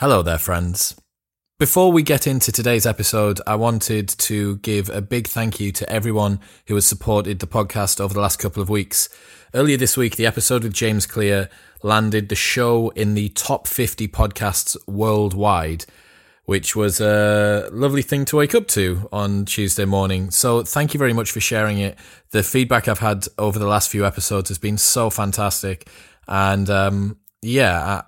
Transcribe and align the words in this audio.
Hello 0.00 0.20
there, 0.20 0.36
friends. 0.36 0.94
Before 1.58 1.90
we 1.90 2.02
get 2.02 2.26
into 2.26 2.52
today's 2.52 2.84
episode, 2.84 3.40
I 3.46 3.54
wanted 3.54 4.10
to 4.10 4.58
give 4.58 4.90
a 4.90 5.00
big 5.00 5.26
thank 5.26 5.58
you 5.58 5.72
to 5.72 5.90
everyone 5.90 6.40
who 6.66 6.74
has 6.74 6.84
supported 6.84 7.38
the 7.38 7.46
podcast 7.46 7.98
over 7.98 8.12
the 8.12 8.20
last 8.20 8.38
couple 8.38 8.62
of 8.62 8.68
weeks. 8.68 9.08
Earlier 9.54 9.78
this 9.78 9.96
week, 9.96 10.16
the 10.16 10.26
episode 10.26 10.64
with 10.64 10.74
James 10.74 11.06
Clear 11.06 11.48
landed 11.82 12.28
the 12.28 12.34
show 12.34 12.90
in 12.90 13.14
the 13.14 13.30
top 13.30 13.66
50 13.66 14.06
podcasts 14.08 14.76
worldwide, 14.86 15.86
which 16.44 16.76
was 16.76 17.00
a 17.00 17.70
lovely 17.72 18.02
thing 18.02 18.26
to 18.26 18.36
wake 18.36 18.54
up 18.54 18.68
to 18.68 19.08
on 19.10 19.46
Tuesday 19.46 19.86
morning. 19.86 20.30
So 20.30 20.62
thank 20.62 20.92
you 20.92 20.98
very 20.98 21.14
much 21.14 21.30
for 21.32 21.40
sharing 21.40 21.78
it. 21.78 21.98
The 22.32 22.42
feedback 22.42 22.86
I've 22.86 22.98
had 22.98 23.28
over 23.38 23.58
the 23.58 23.66
last 23.66 23.88
few 23.88 24.04
episodes 24.04 24.50
has 24.50 24.58
been 24.58 24.76
so 24.76 25.08
fantastic. 25.08 25.88
And 26.28 26.68
um, 26.68 27.18
yeah, 27.40 27.82
I 27.82 28.02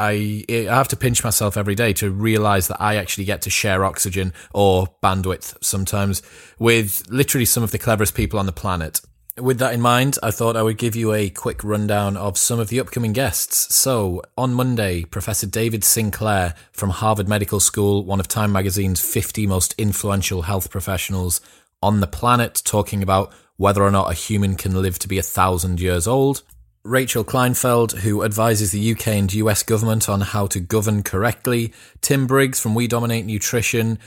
I 0.00 0.44
I 0.48 0.74
have 0.74 0.88
to 0.88 0.96
pinch 0.96 1.22
myself 1.22 1.56
every 1.56 1.74
day 1.74 1.92
to 1.94 2.10
realize 2.10 2.68
that 2.68 2.80
I 2.80 2.96
actually 2.96 3.24
get 3.24 3.42
to 3.42 3.50
share 3.50 3.84
oxygen 3.84 4.32
or 4.54 4.86
bandwidth 5.02 5.62
sometimes 5.62 6.22
with 6.58 7.06
literally 7.10 7.44
some 7.44 7.62
of 7.62 7.70
the 7.70 7.78
cleverest 7.78 8.14
people 8.14 8.38
on 8.38 8.46
the 8.46 8.52
planet. 8.52 9.00
With 9.36 9.58
that 9.58 9.74
in 9.74 9.80
mind, 9.80 10.18
I 10.22 10.30
thought 10.30 10.56
I 10.56 10.62
would 10.62 10.76
give 10.76 10.96
you 10.96 11.12
a 11.12 11.30
quick 11.30 11.62
rundown 11.62 12.16
of 12.16 12.36
some 12.36 12.58
of 12.58 12.68
the 12.68 12.80
upcoming 12.80 13.12
guests. 13.12 13.74
So, 13.74 14.22
on 14.36 14.52
Monday, 14.54 15.04
Professor 15.04 15.46
David 15.46 15.84
Sinclair 15.84 16.54
from 16.72 16.90
Harvard 16.90 17.28
Medical 17.28 17.60
School, 17.60 18.04
one 18.04 18.20
of 18.20 18.28
Time 18.28 18.52
magazine's 18.52 19.00
50 19.00 19.46
most 19.46 19.74
influential 19.78 20.42
health 20.42 20.70
professionals 20.70 21.40
on 21.82 22.00
the 22.00 22.06
planet, 22.06 22.60
talking 22.64 23.02
about 23.02 23.32
whether 23.56 23.82
or 23.82 23.90
not 23.90 24.10
a 24.10 24.14
human 24.14 24.56
can 24.56 24.80
live 24.82 24.98
to 24.98 25.08
be 25.08 25.18
a 25.18 25.22
thousand 25.22 25.80
years 25.80 26.06
old. 26.06 26.42
Rachel 26.82 27.24
Kleinfeld, 27.24 27.98
who 27.98 28.24
advises 28.24 28.72
the 28.72 28.92
UK 28.92 29.08
and 29.08 29.34
US 29.34 29.62
government 29.62 30.08
on 30.08 30.22
how 30.22 30.46
to 30.46 30.60
govern 30.60 31.02
correctly, 31.02 31.74
Tim 32.00 32.26
Briggs 32.26 32.58
from 32.58 32.74
We 32.74 32.86
Dominate 32.86 33.26
Nutrition, 33.26 33.98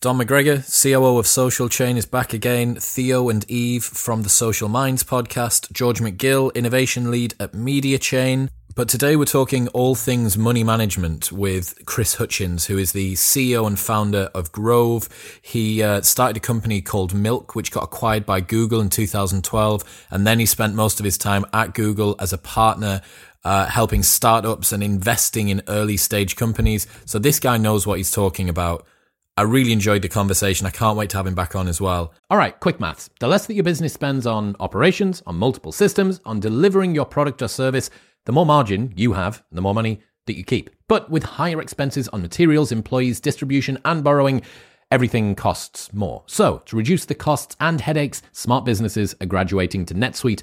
Dom 0.00 0.20
McGregor, 0.20 0.64
COO 0.82 1.18
of 1.18 1.26
Social 1.26 1.68
Chain, 1.68 1.98
is 1.98 2.06
back 2.06 2.32
again. 2.32 2.76
Theo 2.76 3.28
and 3.28 3.48
Eve 3.50 3.84
from 3.84 4.22
the 4.22 4.28
Social 4.30 4.68
Minds 4.68 5.02
podcast. 5.04 5.70
George 5.72 6.00
McGill, 6.00 6.54
innovation 6.54 7.10
lead 7.10 7.34
at 7.38 7.54
Media 7.54 7.98
Chain. 7.98 8.50
But 8.76 8.88
today 8.88 9.14
we're 9.14 9.24
talking 9.24 9.68
all 9.68 9.94
things 9.94 10.36
money 10.36 10.64
management 10.64 11.30
with 11.30 11.78
Chris 11.86 12.14
Hutchins, 12.14 12.66
who 12.66 12.76
is 12.76 12.90
the 12.90 13.12
CEO 13.14 13.68
and 13.68 13.78
founder 13.78 14.30
of 14.34 14.50
Grove. 14.50 15.08
He 15.40 15.80
uh, 15.80 16.00
started 16.00 16.38
a 16.38 16.40
company 16.40 16.82
called 16.82 17.14
Milk, 17.14 17.54
which 17.54 17.70
got 17.70 17.84
acquired 17.84 18.26
by 18.26 18.40
Google 18.40 18.80
in 18.80 18.90
2012. 18.90 20.06
And 20.10 20.26
then 20.26 20.40
he 20.40 20.46
spent 20.46 20.74
most 20.74 20.98
of 20.98 21.04
his 21.04 21.16
time 21.16 21.44
at 21.52 21.72
Google 21.72 22.16
as 22.18 22.32
a 22.32 22.38
partner, 22.38 23.00
uh, 23.44 23.66
helping 23.66 24.02
startups 24.02 24.72
and 24.72 24.82
investing 24.82 25.50
in 25.50 25.62
early 25.68 25.96
stage 25.96 26.34
companies. 26.34 26.88
So 27.04 27.20
this 27.20 27.38
guy 27.38 27.58
knows 27.58 27.86
what 27.86 27.98
he's 27.98 28.10
talking 28.10 28.48
about. 28.48 28.84
I 29.36 29.42
really 29.42 29.72
enjoyed 29.72 30.02
the 30.02 30.08
conversation. 30.08 30.66
I 30.66 30.70
can't 30.70 30.96
wait 30.96 31.10
to 31.10 31.16
have 31.16 31.28
him 31.28 31.36
back 31.36 31.54
on 31.54 31.68
as 31.68 31.80
well. 31.80 32.12
All 32.28 32.38
right, 32.38 32.58
quick 32.58 32.80
maths. 32.80 33.08
The 33.20 33.28
less 33.28 33.46
that 33.46 33.54
your 33.54 33.62
business 33.62 33.92
spends 33.92 34.26
on 34.26 34.56
operations, 34.58 35.22
on 35.26 35.36
multiple 35.36 35.70
systems, 35.70 36.20
on 36.24 36.40
delivering 36.40 36.92
your 36.92 37.04
product 37.04 37.40
or 37.40 37.48
service, 37.48 37.88
the 38.24 38.32
more 38.32 38.46
margin 38.46 38.92
you 38.96 39.12
have, 39.12 39.42
the 39.52 39.60
more 39.60 39.74
money 39.74 40.00
that 40.26 40.36
you 40.36 40.44
keep. 40.44 40.70
But 40.88 41.10
with 41.10 41.22
higher 41.22 41.60
expenses 41.60 42.08
on 42.08 42.22
materials, 42.22 42.72
employees, 42.72 43.20
distribution, 43.20 43.78
and 43.84 44.02
borrowing, 44.02 44.42
everything 44.90 45.34
costs 45.34 45.92
more. 45.92 46.22
So, 46.26 46.62
to 46.66 46.76
reduce 46.76 47.04
the 47.04 47.14
costs 47.14 47.56
and 47.60 47.80
headaches, 47.80 48.22
smart 48.32 48.64
businesses 48.64 49.14
are 49.20 49.26
graduating 49.26 49.86
to 49.86 49.94
NetSuite 49.94 50.42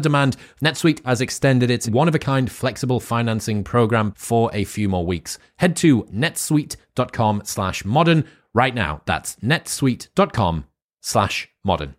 demand, 0.00 0.36
NetSuite 0.62 1.04
has 1.04 1.20
extended 1.20 1.70
its 1.70 1.88
one 1.88 2.08
of 2.08 2.14
a 2.14 2.18
kind 2.18 2.50
flexible 2.50 3.00
financing 3.00 3.64
program 3.64 4.12
for 4.16 4.50
a 4.52 4.64
few 4.64 4.88
more 4.88 5.06
weeks. 5.06 5.38
Head 5.56 5.76
to 5.76 6.04
netsuite.com 6.04 7.42
slash 7.44 7.84
modern 7.84 8.24
right 8.54 8.74
now. 8.74 9.02
That's 9.06 9.36
netsuite.com 9.36 10.64
slash 11.00 11.48
modern. 11.64 11.96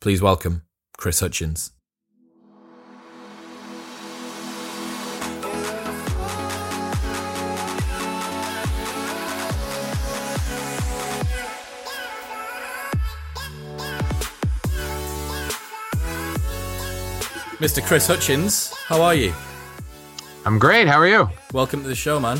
Please 0.00 0.22
welcome 0.22 0.62
Chris 0.96 1.20
Hutchins. 1.20 1.72
Mr. 17.60 17.84
Chris 17.86 18.06
Hutchins, 18.06 18.72
how 18.86 19.02
are 19.02 19.14
you? 19.14 19.34
I'm 20.46 20.58
great. 20.58 20.88
How 20.88 20.98
are 20.98 21.06
you? 21.06 21.28
Welcome 21.52 21.82
to 21.82 21.88
the 21.88 21.94
show, 21.94 22.18
man. 22.18 22.38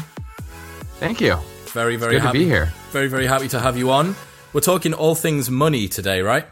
Thank 0.98 1.20
you. 1.20 1.36
Very, 1.66 1.97
very 1.97 2.12
good 2.12 2.22
happy 2.22 2.38
to 2.38 2.44
be 2.44 2.50
here. 2.50 2.72
Very, 2.91 3.06
very 3.06 3.26
happy 3.26 3.47
to 3.48 3.60
have 3.60 3.76
you 3.76 3.91
on. 3.91 4.16
We're 4.54 4.62
talking 4.62 4.94
all 4.94 5.14
things 5.14 5.50
money 5.50 5.88
today, 5.88 6.22
right? 6.22 6.47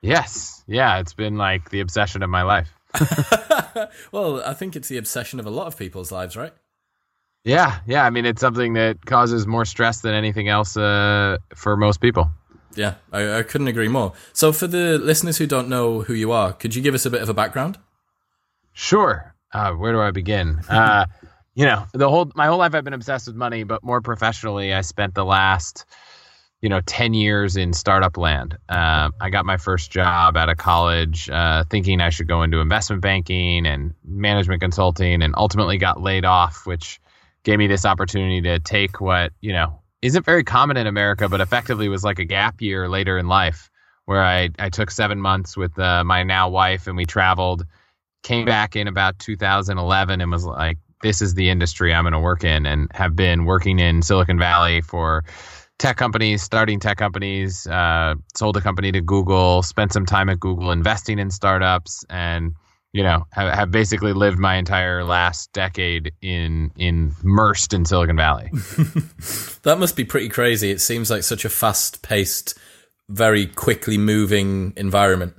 Yes. 0.00 0.64
Yeah, 0.66 0.98
it's 0.98 1.14
been 1.14 1.36
like 1.36 1.70
the 1.70 1.78
obsession 1.78 2.24
of 2.24 2.30
my 2.30 2.42
life. 2.42 2.68
well, 4.10 4.42
I 4.42 4.54
think 4.54 4.74
it's 4.74 4.88
the 4.88 4.98
obsession 4.98 5.38
of 5.38 5.46
a 5.46 5.50
lot 5.50 5.68
of 5.68 5.78
people's 5.78 6.10
lives, 6.10 6.36
right? 6.36 6.52
Yeah, 7.44 7.78
yeah. 7.86 8.04
I 8.04 8.10
mean, 8.10 8.26
it's 8.26 8.40
something 8.40 8.72
that 8.72 9.06
causes 9.06 9.46
more 9.46 9.66
stress 9.66 10.00
than 10.00 10.14
anything 10.14 10.48
else 10.48 10.76
uh, 10.76 11.38
for 11.54 11.76
most 11.76 12.00
people. 12.00 12.28
Yeah, 12.74 12.94
I, 13.12 13.38
I 13.38 13.42
couldn't 13.42 13.68
agree 13.68 13.88
more. 13.88 14.12
So, 14.32 14.52
for 14.52 14.66
the 14.66 14.98
listeners 14.98 15.38
who 15.38 15.46
don't 15.46 15.68
know 15.68 16.02
who 16.02 16.14
you 16.14 16.32
are, 16.32 16.52
could 16.52 16.74
you 16.74 16.82
give 16.82 16.94
us 16.94 17.06
a 17.06 17.10
bit 17.10 17.22
of 17.22 17.28
a 17.28 17.34
background? 17.34 17.78
Sure. 18.72 19.34
Uh, 19.52 19.72
where 19.72 19.92
do 19.92 20.00
I 20.00 20.10
begin? 20.10 20.60
Uh, 20.68 21.06
you 21.54 21.66
know, 21.66 21.84
the 21.92 22.08
whole 22.08 22.32
my 22.34 22.46
whole 22.46 22.56
life 22.56 22.74
I've 22.74 22.84
been 22.84 22.94
obsessed 22.94 23.26
with 23.26 23.36
money, 23.36 23.64
but 23.64 23.84
more 23.84 24.00
professionally, 24.00 24.72
I 24.72 24.80
spent 24.80 25.14
the 25.14 25.24
last 25.24 25.84
you 26.62 26.68
know 26.68 26.80
10 26.80 27.12
years 27.12 27.56
in 27.56 27.72
startup 27.72 28.16
land 28.16 28.56
uh, 28.68 29.10
i 29.20 29.28
got 29.28 29.44
my 29.44 29.56
first 29.56 29.90
job 29.90 30.36
out 30.36 30.48
of 30.48 30.56
college 30.56 31.28
uh, 31.28 31.64
thinking 31.68 32.00
i 32.00 32.08
should 32.08 32.28
go 32.28 32.42
into 32.42 32.60
investment 32.60 33.02
banking 33.02 33.66
and 33.66 33.92
management 34.04 34.62
consulting 34.62 35.22
and 35.22 35.34
ultimately 35.36 35.76
got 35.76 36.00
laid 36.00 36.24
off 36.24 36.62
which 36.64 37.00
gave 37.42 37.58
me 37.58 37.66
this 37.66 37.84
opportunity 37.84 38.40
to 38.40 38.58
take 38.60 39.00
what 39.00 39.32
you 39.40 39.52
know 39.52 39.81
isn't 40.02 40.24
very 40.24 40.44
common 40.44 40.76
in 40.76 40.86
america 40.86 41.28
but 41.28 41.40
effectively 41.40 41.88
was 41.88 42.04
like 42.04 42.18
a 42.18 42.24
gap 42.24 42.60
year 42.60 42.88
later 42.88 43.18
in 43.18 43.28
life 43.28 43.70
where 44.04 44.22
i, 44.22 44.50
I 44.58 44.68
took 44.68 44.90
seven 44.90 45.20
months 45.20 45.56
with 45.56 45.78
uh, 45.78 46.04
my 46.04 46.22
now 46.22 46.48
wife 46.48 46.86
and 46.86 46.96
we 46.96 47.06
traveled 47.06 47.64
came 48.22 48.44
back 48.44 48.76
in 48.76 48.88
about 48.88 49.18
2011 49.18 50.20
and 50.20 50.30
was 50.30 50.44
like 50.44 50.78
this 51.02 51.22
is 51.22 51.34
the 51.34 51.48
industry 51.48 51.94
i'm 51.94 52.04
going 52.04 52.12
to 52.12 52.20
work 52.20 52.44
in 52.44 52.66
and 52.66 52.90
have 52.92 53.16
been 53.16 53.44
working 53.44 53.78
in 53.78 54.02
silicon 54.02 54.38
valley 54.38 54.80
for 54.80 55.24
tech 55.82 55.96
companies, 55.96 56.42
starting 56.42 56.78
tech 56.78 56.96
companies, 56.96 57.66
uh, 57.66 58.14
sold 58.36 58.56
a 58.56 58.60
company 58.60 58.92
to 58.92 59.00
Google, 59.00 59.62
spent 59.64 59.92
some 59.92 60.06
time 60.06 60.28
at 60.28 60.38
Google 60.38 60.70
investing 60.70 61.18
in 61.18 61.28
startups, 61.28 62.04
and 62.08 62.54
you 62.92 63.02
know 63.02 63.26
have, 63.32 63.52
have 63.52 63.70
basically 63.70 64.12
lived 64.12 64.38
my 64.38 64.56
entire 64.56 65.04
last 65.04 65.52
decade 65.52 66.12
in 66.20 66.70
in 66.76 67.14
immersed 67.22 67.72
in 67.72 67.84
Silicon 67.84 68.16
Valley. 68.16 68.50
that 69.62 69.76
must 69.78 69.96
be 69.96 70.04
pretty 70.04 70.28
crazy. 70.28 70.70
It 70.70 70.80
seems 70.80 71.10
like 71.10 71.22
such 71.22 71.44
a 71.44 71.48
fast 71.48 72.02
paced, 72.02 72.58
very 73.08 73.46
quickly 73.46 73.98
moving 73.98 74.72
environment. 74.76 75.34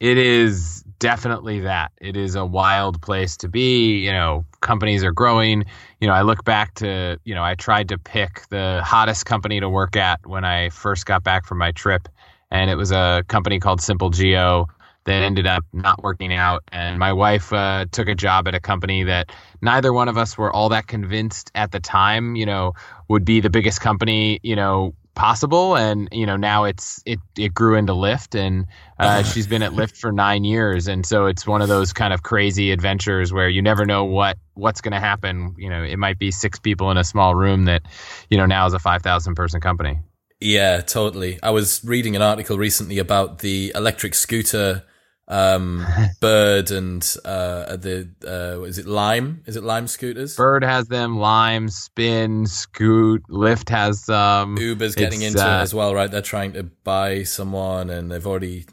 It 0.00 0.18
is 0.18 0.82
definitely 0.98 1.60
that. 1.60 1.92
It 2.00 2.16
is 2.16 2.36
a 2.36 2.44
wild 2.44 3.02
place 3.02 3.36
to 3.38 3.48
be. 3.48 3.98
You 3.98 4.12
know, 4.12 4.44
companies 4.60 5.04
are 5.04 5.12
growing. 5.12 5.64
You 6.00 6.08
know, 6.08 6.14
I 6.14 6.22
look 6.22 6.44
back 6.44 6.74
to, 6.76 7.18
you 7.24 7.34
know, 7.34 7.42
I 7.42 7.56
tried 7.56 7.88
to 7.88 7.98
pick 7.98 8.48
the 8.50 8.82
hottest 8.84 9.26
company 9.26 9.60
to 9.60 9.68
work 9.68 9.96
at 9.96 10.24
when 10.26 10.44
I 10.44 10.70
first 10.70 11.06
got 11.06 11.24
back 11.24 11.44
from 11.44 11.58
my 11.58 11.72
trip. 11.72 12.08
And 12.50 12.70
it 12.70 12.76
was 12.76 12.92
a 12.92 13.24
company 13.28 13.58
called 13.58 13.80
SimpleGeo 13.80 14.66
that 15.04 15.22
ended 15.22 15.46
up 15.46 15.64
not 15.72 16.02
working 16.02 16.32
out. 16.32 16.62
And 16.70 16.98
my 16.98 17.12
wife 17.12 17.52
uh, 17.52 17.86
took 17.90 18.08
a 18.08 18.14
job 18.14 18.46
at 18.48 18.54
a 18.54 18.60
company 18.60 19.04
that 19.04 19.32
neither 19.60 19.92
one 19.92 20.08
of 20.08 20.16
us 20.16 20.38
were 20.38 20.52
all 20.52 20.68
that 20.70 20.86
convinced 20.86 21.50
at 21.54 21.72
the 21.72 21.80
time, 21.80 22.36
you 22.36 22.46
know, 22.46 22.74
would 23.08 23.24
be 23.24 23.40
the 23.40 23.50
biggest 23.50 23.80
company, 23.80 24.38
you 24.42 24.56
know, 24.56 24.94
possible. 25.14 25.76
And 25.76 26.08
you 26.12 26.26
know 26.26 26.36
now 26.36 26.64
it's 26.64 27.02
it 27.04 27.18
it 27.36 27.54
grew 27.54 27.76
into 27.76 27.92
Lyft 27.92 28.38
and 28.38 28.66
uh, 28.98 29.22
she's 29.32 29.46
been 29.46 29.62
at 29.62 29.72
Lyft 29.72 29.96
for 29.96 30.12
nine 30.12 30.44
years. 30.44 30.88
And 30.88 31.04
so 31.04 31.26
it's 31.26 31.46
one 31.46 31.62
of 31.62 31.68
those 31.68 31.92
kind 31.92 32.12
of 32.12 32.22
crazy 32.22 32.70
adventures 32.70 33.32
where 33.32 33.48
you 33.48 33.62
never 33.62 33.84
know 33.84 34.04
what 34.04 34.38
what's 34.54 34.80
going 34.80 34.92
to 34.92 35.00
happen. 35.00 35.54
You 35.58 35.70
know 35.70 35.82
it 35.82 35.98
might 35.98 36.18
be 36.18 36.30
six 36.30 36.58
people 36.58 36.90
in 36.90 36.96
a 36.96 37.04
small 37.04 37.34
room 37.34 37.64
that 37.66 37.82
you 38.30 38.38
know 38.38 38.46
now 38.46 38.66
is 38.66 38.74
a 38.74 38.78
5000 38.78 39.34
person 39.34 39.60
company. 39.60 39.98
Yeah 40.40 40.80
totally. 40.80 41.38
I 41.42 41.50
was 41.50 41.82
reading 41.84 42.16
an 42.16 42.22
article 42.22 42.58
recently 42.58 42.98
about 42.98 43.40
the 43.40 43.72
electric 43.74 44.14
scooter 44.14 44.84
um, 45.28 45.86
Bird 46.20 46.70
and 46.70 47.02
uh, 47.24 47.76
the 47.76 48.08
uh, 48.26 48.62
is 48.62 48.78
it 48.78 48.86
Lime? 48.86 49.42
Is 49.46 49.56
it 49.56 49.64
Lime 49.64 49.86
scooters? 49.86 50.36
Bird 50.36 50.64
has 50.64 50.88
them. 50.88 51.18
Lime, 51.18 51.68
Spin, 51.68 52.46
Scoot, 52.46 53.22
Lyft 53.28 53.68
has 53.68 54.08
um 54.08 54.56
Uber's 54.58 54.94
getting 54.94 55.22
into 55.22 55.42
uh, 55.42 55.58
it 55.58 55.62
as 55.62 55.74
well, 55.74 55.94
right? 55.94 56.10
They're 56.10 56.22
trying 56.22 56.52
to 56.54 56.64
buy 56.64 57.22
someone, 57.24 57.90
and 57.90 58.10
they've 58.10 58.26
already. 58.26 58.66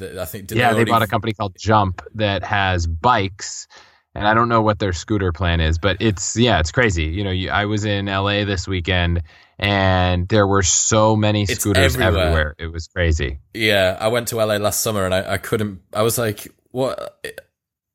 I 0.00 0.26
think 0.26 0.50
yeah, 0.52 0.74
they, 0.74 0.84
they 0.84 0.90
bought 0.90 1.02
a 1.02 1.08
company 1.08 1.32
called 1.32 1.56
Jump 1.58 2.02
that 2.14 2.44
has 2.44 2.86
bikes 2.86 3.66
and 4.14 4.26
I 4.26 4.34
don't 4.34 4.48
know 4.48 4.62
what 4.62 4.78
their 4.78 4.92
scooter 4.92 5.32
plan 5.32 5.60
is, 5.60 5.78
but 5.78 5.96
it's 6.00 6.36
yeah, 6.36 6.58
it's 6.60 6.72
crazy. 6.72 7.04
You 7.04 7.24
know, 7.24 7.30
you, 7.30 7.50
I 7.50 7.66
was 7.66 7.84
in 7.84 8.06
LA 8.06 8.44
this 8.44 8.66
weekend, 8.66 9.22
and 9.58 10.28
there 10.28 10.46
were 10.46 10.62
so 10.62 11.16
many 11.16 11.46
scooters 11.46 11.96
everywhere. 11.96 12.22
everywhere. 12.22 12.54
It 12.58 12.72
was 12.72 12.86
crazy. 12.86 13.40
Yeah, 13.52 13.96
I 13.98 14.08
went 14.08 14.28
to 14.28 14.36
LA 14.36 14.56
last 14.56 14.80
summer, 14.80 15.04
and 15.04 15.14
I, 15.14 15.34
I 15.34 15.38
couldn't. 15.38 15.80
I 15.92 16.02
was 16.02 16.16
like, 16.18 16.48
what? 16.70 17.24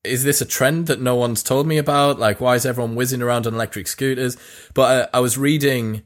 Is 0.03 0.25
this 0.25 0.41
a 0.41 0.45
trend 0.45 0.87
that 0.87 0.99
no 0.99 1.15
one's 1.15 1.41
told 1.41 1.65
me 1.65 1.77
about? 1.77 2.19
Like, 2.19 2.41
why 2.41 2.55
is 2.55 2.65
everyone 2.65 2.95
whizzing 2.95 3.21
around 3.21 3.47
on 3.47 3.53
electric 3.53 3.87
scooters? 3.87 4.35
But 4.73 5.09
I, 5.13 5.17
I 5.17 5.21
was 5.21 5.37
reading. 5.37 6.03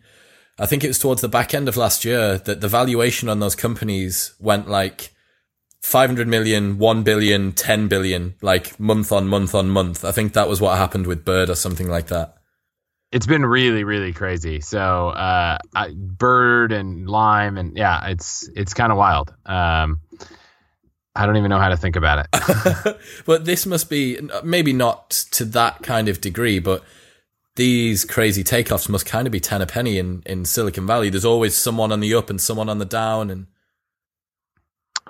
I 0.59 0.67
think 0.67 0.83
it 0.83 0.87
was 0.87 0.99
towards 0.99 1.21
the 1.21 1.29
back 1.29 1.53
end 1.53 1.67
of 1.67 1.77
last 1.77 2.05
year 2.05 2.37
that 2.37 2.61
the 2.61 2.67
valuation 2.67 3.29
on 3.29 3.39
those 3.39 3.55
companies 3.55 4.35
went 4.39 4.67
like 4.67 5.13
500 5.81 6.27
million, 6.27 6.77
1 6.77 7.03
billion, 7.03 7.51
10 7.51 7.87
billion, 7.87 8.35
like 8.41 8.79
month 8.79 9.11
on 9.11 9.27
month 9.27 9.55
on 9.55 9.69
month. 9.69 10.03
I 10.03 10.11
think 10.11 10.33
that 10.33 10.49
was 10.49 10.59
what 10.59 10.77
happened 10.77 11.07
with 11.07 11.25
Bird 11.25 11.49
or 11.49 11.55
something 11.55 11.87
like 11.87 12.07
that. 12.07 12.36
It's 13.11 13.25
been 13.25 13.45
really, 13.45 13.83
really 13.83 14.11
crazy. 14.11 14.59
So, 14.59 15.09
uh, 15.09 15.57
I, 15.73 15.93
Bird 15.95 16.71
and 16.71 17.09
Lime, 17.09 17.57
and 17.57 17.77
yeah, 17.77 18.07
it's 18.07 18.49
it's 18.55 18.73
kind 18.73 18.91
of 18.91 18.97
wild. 18.97 19.33
Um, 19.45 20.01
I 21.15 21.25
don't 21.25 21.37
even 21.37 21.49
know 21.49 21.59
how 21.59 21.69
to 21.69 21.77
think 21.77 21.95
about 21.95 22.27
it. 22.31 22.97
but 23.25 23.45
this 23.45 23.65
must 23.65 23.89
be 23.89 24.19
maybe 24.43 24.73
not 24.73 25.09
to 25.31 25.45
that 25.45 25.81
kind 25.81 26.09
of 26.09 26.21
degree, 26.21 26.59
but 26.59 26.83
these 27.55 28.05
crazy 28.05 28.43
takeoffs 28.43 28.87
must 28.87 29.05
kind 29.05 29.25
of 29.25 29.31
be 29.31 29.39
ten 29.39 29.61
a 29.61 29.65
penny 29.65 29.97
in 29.97 30.21
in 30.25 30.45
Silicon 30.45 30.85
Valley. 30.85 31.09
There's 31.09 31.25
always 31.25 31.55
someone 31.55 31.91
on 31.91 32.01
the 32.01 32.13
up 32.13 32.29
and 32.29 32.39
someone 32.39 32.69
on 32.69 32.77
the 32.77 32.85
down, 32.85 33.31
and 33.31 33.47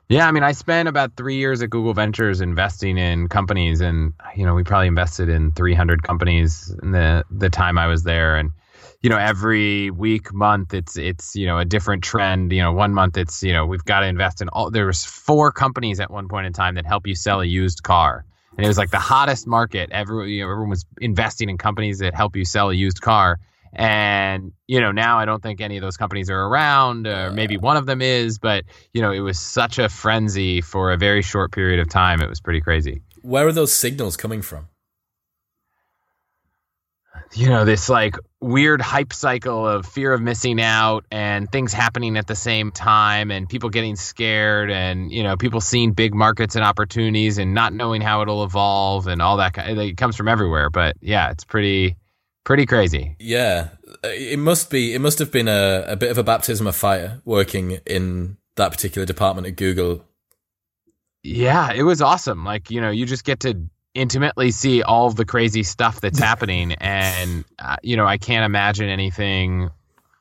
yeah, 0.09 0.27
I 0.27 0.31
mean, 0.31 0.43
I 0.43 0.53
spent 0.53 0.87
about 0.87 1.17
three 1.17 1.35
years 1.35 1.61
at 1.61 1.69
Google 1.69 1.93
Ventures 1.93 2.39
investing 2.39 2.97
in 2.97 3.27
companies, 3.27 3.81
and 3.81 4.13
you 4.35 4.45
know, 4.45 4.53
we 4.53 4.63
probably 4.63 4.87
invested 4.87 5.27
in 5.27 5.51
300 5.51 6.01
companies 6.03 6.73
in 6.81 6.91
the 6.91 7.25
the 7.29 7.49
time 7.49 7.77
I 7.77 7.87
was 7.87 8.03
there, 8.03 8.37
and 8.37 8.51
you 9.01 9.09
know, 9.09 9.17
every 9.17 9.91
week, 9.91 10.33
month, 10.33 10.73
it's 10.73 10.97
it's 10.97 11.35
you 11.35 11.45
know 11.45 11.57
a 11.57 11.65
different 11.65 12.05
trend. 12.05 12.53
You 12.53 12.61
know, 12.61 12.71
one 12.71 12.93
month 12.93 13.17
it's 13.17 13.43
you 13.43 13.51
know 13.51 13.65
we've 13.65 13.83
got 13.83 13.99
to 13.99 14.07
invest 14.07 14.41
in 14.41 14.47
all. 14.49 14.71
There 14.71 14.85
was 14.85 15.03
four 15.03 15.51
companies 15.51 15.99
at 15.99 16.09
one 16.09 16.29
point 16.29 16.47
in 16.47 16.53
time 16.53 16.75
that 16.75 16.85
help 16.85 17.05
you 17.05 17.13
sell 17.13 17.41
a 17.41 17.45
used 17.45 17.83
car, 17.83 18.23
and 18.55 18.65
it 18.65 18.67
was 18.69 18.77
like 18.77 18.91
the 18.91 18.99
hottest 18.99 19.45
market. 19.45 19.91
Everyone, 19.91 20.29
you 20.29 20.41
know, 20.41 20.49
everyone 20.49 20.69
was 20.69 20.85
investing 21.01 21.49
in 21.49 21.57
companies 21.57 21.99
that 21.99 22.15
help 22.15 22.37
you 22.37 22.45
sell 22.45 22.69
a 22.69 22.73
used 22.73 23.01
car 23.01 23.39
and, 23.73 24.51
you 24.67 24.81
know, 24.81 24.91
now 24.91 25.19
I 25.19 25.25
don't 25.25 25.41
think 25.41 25.61
any 25.61 25.77
of 25.77 25.81
those 25.81 25.97
companies 25.97 26.29
are 26.29 26.39
around, 26.39 27.07
or 27.07 27.31
maybe 27.31 27.57
one 27.57 27.77
of 27.77 27.85
them 27.85 28.01
is, 28.01 28.39
but, 28.39 28.63
you 28.93 29.01
know, 29.01 29.11
it 29.11 29.19
was 29.19 29.39
such 29.39 29.79
a 29.79 29.89
frenzy 29.89 30.61
for 30.61 30.91
a 30.91 30.97
very 30.97 31.21
short 31.21 31.51
period 31.51 31.79
of 31.79 31.89
time. 31.89 32.21
It 32.21 32.29
was 32.29 32.41
pretty 32.41 32.61
crazy. 32.61 33.01
Where 33.21 33.47
are 33.47 33.53
those 33.53 33.73
signals 33.73 34.17
coming 34.17 34.41
from? 34.41 34.67
You 37.33 37.49
know, 37.49 37.65
this 37.65 37.89
like 37.89 38.15
weird 38.39 38.79
hype 38.79 39.11
cycle 39.11 39.67
of 39.67 39.85
fear 39.85 40.13
of 40.13 40.21
missing 40.21 40.61
out 40.61 41.05
and 41.11 41.51
things 41.51 41.73
happening 41.73 42.15
at 42.15 42.25
the 42.25 42.35
same 42.35 42.71
time 42.71 43.31
and 43.31 43.49
people 43.49 43.69
getting 43.69 43.97
scared 43.97 44.71
and, 44.71 45.11
you 45.11 45.23
know, 45.23 45.35
people 45.35 45.59
seeing 45.59 45.91
big 45.91 46.13
markets 46.13 46.55
and 46.55 46.63
opportunities 46.63 47.37
and 47.37 47.53
not 47.53 47.73
knowing 47.73 48.01
how 48.01 48.21
it'll 48.21 48.45
evolve 48.45 49.07
and 49.07 49.21
all 49.21 49.37
that. 49.37 49.57
It 49.57 49.97
comes 49.97 50.15
from 50.15 50.29
everywhere. 50.29 50.69
But 50.69 50.95
yeah, 51.01 51.31
it's 51.31 51.43
pretty 51.43 51.97
pretty 52.47 52.65
crazy. 52.65 53.17
Yeah, 53.19 53.71
it 54.03 54.39
must 54.39 54.69
be. 54.69 54.95
It 54.95 54.99
must 54.99 55.19
have 55.19 55.33
been 55.33 55.49
a, 55.49 55.83
a 55.85 55.95
bit 55.97 56.09
of 56.09 56.17
a 56.17 56.23
baptism 56.23 56.65
of 56.65 56.77
fire 56.77 57.21
working 57.25 57.79
in 57.85 58.37
that 58.55 58.71
particular 58.71 59.05
department 59.05 59.45
at 59.47 59.57
Google. 59.57 60.05
Yeah, 61.23 61.73
it 61.73 61.83
was 61.83 62.01
awesome. 62.01 62.45
Like 62.45 62.71
you 62.71 62.79
know, 62.79 62.89
you 62.89 63.05
just 63.05 63.25
get 63.25 63.41
to 63.41 63.61
intimately 63.93 64.51
see 64.51 64.81
all 64.81 65.07
of 65.07 65.17
the 65.17 65.25
crazy 65.25 65.61
stuff 65.61 65.99
that's 65.99 66.19
happening, 66.29 66.71
and 66.71 67.43
uh, 67.59 67.75
you 67.83 67.97
know, 67.97 68.05
I 68.05 68.17
can't 68.17 68.45
imagine 68.45 68.87
anything 68.87 69.69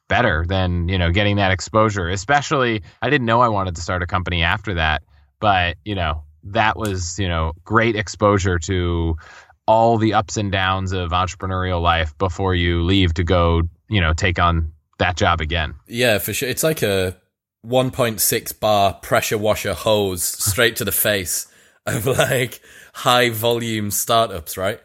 better 0.09 0.45
than 0.49 0.89
you 0.89 0.99
know 0.99 1.13
getting 1.13 1.37
that 1.37 1.53
exposure. 1.53 2.09
Especially, 2.09 2.83
I 3.01 3.09
didn't 3.09 3.27
know 3.27 3.41
I 3.41 3.49
wanted 3.49 3.77
to 3.77 3.81
start 3.81 4.03
a 4.03 4.07
company 4.07 4.43
after 4.43 4.75
that, 4.75 5.05
but 5.39 5.77
you 5.85 5.95
know, 5.95 6.25
that 6.43 6.77
was 6.77 7.21
you 7.21 7.29
know 7.29 7.53
great 7.65 7.95
exposure 7.95 8.59
to 8.59 9.17
all 9.67 9.99
the 9.99 10.15
ups 10.15 10.37
and 10.37 10.53
downs 10.53 10.93
of 10.93 11.11
entrepreneurial 11.11 11.83
life 11.83 12.17
before 12.19 12.55
you 12.55 12.83
leave 12.83 13.15
to 13.15 13.25
go, 13.25 13.63
you 13.89 14.01
know, 14.01 14.13
take 14.13 14.39
on 14.39 14.73
that 14.99 15.17
job 15.17 15.41
again. 15.41 15.75
Yeah, 15.87 16.19
for 16.19 16.33
sure. 16.33 16.49
It's 16.49 16.63
like 16.63 16.83
a 16.83 17.17
1.6 17.67 18.61
bar 18.61 18.95
pressure 18.95 19.39
washer 19.39 19.75
hose 19.75 20.23
straight 20.23 20.77
to 20.77 20.85
the 20.85 20.93
face 20.93 21.49
of 21.85 22.07
like 22.07 22.61
high 22.93 23.31
volume 23.31 23.91
startups, 23.91 24.57
right? 24.57 24.81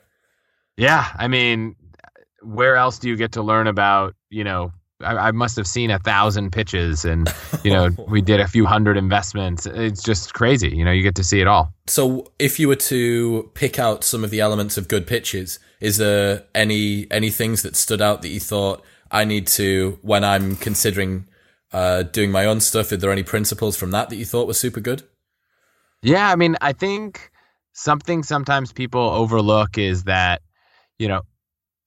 Yeah. 0.77 1.07
I 1.15 1.27
mean, 1.27 1.75
where 2.41 2.75
else 2.75 2.99
do 2.99 3.07
you 3.09 3.15
get 3.15 3.33
to 3.33 3.43
learn 3.43 3.67
about, 3.67 4.15
you 4.29 4.43
know, 4.43 4.71
I, 5.03 5.27
I 5.27 5.31
must 5.31 5.55
have 5.57 5.67
seen 5.67 5.91
a 5.91 5.99
thousand 5.99 6.51
pitches 6.51 7.05
and, 7.05 7.33
you 7.63 7.71
know, 7.71 7.89
we 8.07 8.21
did 8.21 8.39
a 8.39 8.47
few 8.47 8.65
hundred 8.65 8.97
investments. 8.97 9.65
It's 9.65 10.03
just 10.03 10.33
crazy. 10.33 10.69
You 10.69 10.85
know, 10.85 10.91
you 10.91 11.03
get 11.03 11.15
to 11.15 11.23
see 11.23 11.41
it 11.41 11.47
all. 11.47 11.73
So 11.87 12.31
if 12.39 12.59
you 12.59 12.67
were 12.67 12.75
to 12.75 13.51
pick 13.53 13.79
out 13.79 14.03
some 14.03 14.23
of 14.23 14.29
the 14.29 14.39
elements 14.39 14.77
of 14.77 14.87
good 14.87 15.07
pitches, 15.07 15.59
is 15.79 15.97
there 15.97 16.43
any, 16.55 17.07
any 17.11 17.29
things 17.29 17.61
that 17.63 17.75
stood 17.75 18.01
out 18.01 18.21
that 18.21 18.29
you 18.29 18.39
thought 18.39 18.83
I 19.11 19.25
need 19.25 19.47
to, 19.47 19.99
when 20.01 20.23
I'm 20.23 20.55
considering 20.55 21.27
uh, 21.73 22.03
doing 22.03 22.31
my 22.31 22.45
own 22.45 22.59
stuff, 22.59 22.91
are 22.91 22.97
there 22.97 23.11
any 23.11 23.23
principles 23.23 23.77
from 23.77 23.91
that 23.91 24.09
that 24.09 24.15
you 24.15 24.25
thought 24.25 24.47
were 24.47 24.53
super 24.53 24.79
good? 24.79 25.03
Yeah. 26.01 26.29
I 26.29 26.35
mean, 26.35 26.55
I 26.61 26.73
think 26.73 27.31
something 27.73 28.23
sometimes 28.23 28.71
people 28.71 29.01
overlook 29.01 29.77
is 29.77 30.03
that, 30.03 30.41
you 30.97 31.07
know, 31.07 31.21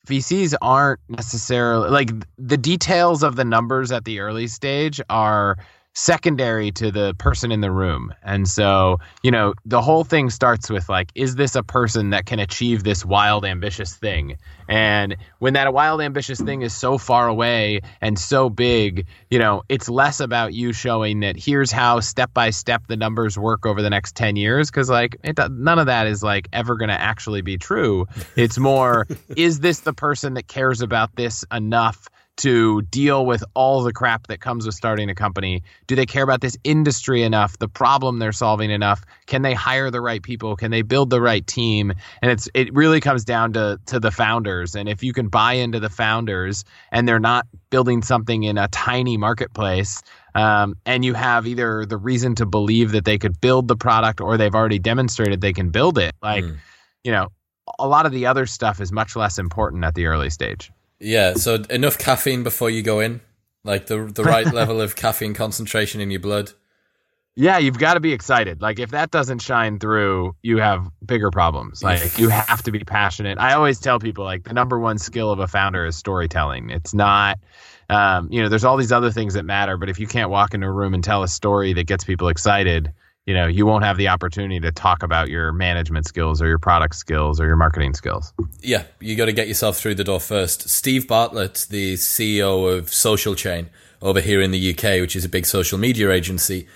VCs 0.06 0.54
aren't 0.60 1.00
necessarily 1.08 1.90
like 1.90 2.10
the 2.38 2.56
details 2.56 3.22
of 3.22 3.36
the 3.36 3.44
numbers 3.44 3.90
at 3.90 4.04
the 4.04 4.20
early 4.20 4.46
stage 4.46 5.00
are 5.08 5.56
secondary 5.94 6.72
to 6.72 6.90
the 6.90 7.14
person 7.14 7.52
in 7.52 7.60
the 7.60 7.70
room. 7.70 8.12
And 8.22 8.48
so, 8.48 8.98
you 9.22 9.30
know, 9.30 9.54
the 9.64 9.80
whole 9.80 10.02
thing 10.02 10.28
starts 10.28 10.68
with 10.68 10.88
like, 10.88 11.10
is 11.14 11.36
this 11.36 11.54
a 11.54 11.62
person 11.62 12.10
that 12.10 12.26
can 12.26 12.40
achieve 12.40 12.82
this 12.82 13.04
wild, 13.04 13.44
ambitious 13.44 13.94
thing? 13.94 14.36
And 14.68 15.16
when 15.38 15.54
that 15.54 15.72
wild, 15.72 16.00
ambitious 16.00 16.40
thing 16.40 16.62
is 16.62 16.74
so 16.74 16.98
far 16.98 17.28
away 17.28 17.82
and 18.00 18.18
so 18.18 18.50
big, 18.50 19.06
you 19.30 19.38
know, 19.38 19.62
it's 19.68 19.88
less 19.88 20.18
about 20.18 20.52
you 20.52 20.72
showing 20.72 21.20
that 21.20 21.36
here's 21.36 21.70
how 21.70 22.00
step 22.00 22.34
by 22.34 22.50
step 22.50 22.82
the 22.88 22.96
numbers 22.96 23.38
work 23.38 23.64
over 23.64 23.80
the 23.80 23.90
next 23.90 24.16
10 24.16 24.34
years. 24.34 24.70
Cause 24.72 24.90
like, 24.90 25.16
it, 25.22 25.38
none 25.50 25.78
of 25.78 25.86
that 25.86 26.08
is 26.08 26.24
like 26.24 26.48
ever 26.52 26.76
going 26.76 26.88
to 26.88 27.00
actually 27.00 27.42
be 27.42 27.56
true. 27.56 28.06
It's 28.34 28.58
more, 28.58 29.06
is 29.36 29.60
this 29.60 29.80
the 29.80 29.92
person 29.92 30.34
that 30.34 30.48
cares 30.48 30.80
about 30.82 31.14
this 31.14 31.44
enough 31.52 32.08
to 32.36 32.82
deal 32.82 33.24
with 33.24 33.44
all 33.54 33.82
the 33.82 33.92
crap 33.92 34.26
that 34.26 34.40
comes 34.40 34.66
with 34.66 34.74
starting 34.74 35.08
a 35.08 35.14
company? 35.14 35.62
Do 35.86 35.94
they 35.94 36.06
care 36.06 36.24
about 36.24 36.40
this 36.40 36.56
industry 36.64 37.22
enough, 37.22 37.58
the 37.58 37.68
problem 37.68 38.18
they're 38.18 38.32
solving 38.32 38.70
enough? 38.70 39.04
Can 39.26 39.42
they 39.42 39.54
hire 39.54 39.90
the 39.90 40.00
right 40.00 40.22
people? 40.22 40.56
Can 40.56 40.70
they 40.70 40.82
build 40.82 41.10
the 41.10 41.20
right 41.20 41.46
team? 41.46 41.92
And 42.22 42.30
it's 42.30 42.48
it 42.54 42.74
really 42.74 43.00
comes 43.00 43.24
down 43.24 43.52
to 43.54 43.80
to 43.86 44.00
the 44.00 44.10
founders. 44.10 44.74
And 44.74 44.88
if 44.88 45.02
you 45.02 45.12
can 45.12 45.28
buy 45.28 45.54
into 45.54 45.80
the 45.80 45.90
founders 45.90 46.64
and 46.90 47.06
they're 47.06 47.20
not 47.20 47.46
building 47.70 48.02
something 48.02 48.42
in 48.42 48.58
a 48.58 48.68
tiny 48.68 49.16
marketplace, 49.16 50.02
um, 50.34 50.76
and 50.84 51.04
you 51.04 51.14
have 51.14 51.46
either 51.46 51.86
the 51.86 51.96
reason 51.96 52.34
to 52.36 52.46
believe 52.46 52.92
that 52.92 53.04
they 53.04 53.18
could 53.18 53.40
build 53.40 53.68
the 53.68 53.76
product 53.76 54.20
or 54.20 54.36
they've 54.36 54.54
already 54.54 54.80
demonstrated 54.80 55.40
they 55.40 55.52
can 55.52 55.70
build 55.70 55.98
it, 55.98 56.14
like 56.20 56.44
mm. 56.44 56.56
you 57.04 57.12
know, 57.12 57.28
a 57.78 57.86
lot 57.86 58.06
of 58.06 58.12
the 58.12 58.26
other 58.26 58.46
stuff 58.46 58.80
is 58.80 58.90
much 58.90 59.14
less 59.14 59.38
important 59.38 59.84
at 59.84 59.94
the 59.94 60.06
early 60.06 60.30
stage. 60.30 60.72
Yeah, 61.00 61.34
so 61.34 61.56
enough 61.70 61.98
caffeine 61.98 62.42
before 62.42 62.70
you 62.70 62.82
go 62.82 63.00
in, 63.00 63.20
like 63.62 63.86
the 63.86 64.04
the 64.04 64.24
right 64.24 64.46
level 64.52 64.80
of 64.80 64.96
caffeine 64.96 65.34
concentration 65.34 66.00
in 66.00 66.10
your 66.10 66.20
blood. 66.20 66.52
Yeah, 67.36 67.58
you've 67.58 67.78
got 67.78 67.94
to 67.94 68.00
be 68.00 68.12
excited. 68.12 68.62
Like 68.62 68.78
if 68.78 68.92
that 68.92 69.10
doesn't 69.10 69.40
shine 69.40 69.80
through, 69.80 70.36
you 70.42 70.58
have 70.58 70.88
bigger 71.04 71.32
problems. 71.32 71.82
Like 71.82 72.16
you 72.16 72.28
have 72.28 72.62
to 72.62 72.70
be 72.70 72.78
passionate. 72.78 73.38
I 73.38 73.54
always 73.54 73.80
tell 73.80 73.98
people 73.98 74.24
like 74.24 74.44
the 74.44 74.52
number 74.52 74.78
one 74.78 74.98
skill 74.98 75.32
of 75.32 75.40
a 75.40 75.48
founder 75.48 75.84
is 75.84 75.96
storytelling. 75.96 76.70
It's 76.70 76.94
not 76.94 77.40
um, 77.88 78.28
you 78.30 78.42
know, 78.42 78.48
there's 78.48 78.64
all 78.64 78.76
these 78.76 78.92
other 78.92 79.10
things 79.10 79.34
that 79.34 79.44
matter, 79.44 79.76
but 79.76 79.88
if 79.88 79.98
you 79.98 80.06
can't 80.06 80.30
walk 80.30 80.54
into 80.54 80.66
a 80.66 80.72
room 80.72 80.94
and 80.94 81.04
tell 81.04 81.22
a 81.22 81.28
story 81.28 81.72
that 81.74 81.86
gets 81.86 82.04
people 82.04 82.28
excited, 82.28 82.92
you 83.26 83.32
know, 83.32 83.46
you 83.46 83.64
won't 83.64 83.84
have 83.84 83.96
the 83.96 84.08
opportunity 84.08 84.60
to 84.60 84.70
talk 84.70 85.02
about 85.02 85.28
your 85.28 85.52
management 85.52 86.06
skills 86.06 86.42
or 86.42 86.46
your 86.46 86.58
product 86.58 86.94
skills 86.94 87.40
or 87.40 87.46
your 87.46 87.56
marketing 87.56 87.94
skills. 87.94 88.32
Yeah, 88.60 88.84
you 89.00 89.16
got 89.16 89.26
to 89.26 89.32
get 89.32 89.48
yourself 89.48 89.78
through 89.78 89.94
the 89.94 90.04
door 90.04 90.20
first. 90.20 90.68
Steve 90.68 91.08
Bartlett, 91.08 91.66
the 91.70 91.94
CEO 91.94 92.76
of 92.76 92.92
Social 92.92 93.34
Chain 93.34 93.70
over 94.02 94.20
here 94.20 94.42
in 94.42 94.50
the 94.50 94.70
UK, 94.70 95.00
which 95.00 95.16
is 95.16 95.24
a 95.24 95.28
big 95.28 95.46
social 95.46 95.78
media 95.78 96.10
agency, 96.10 96.68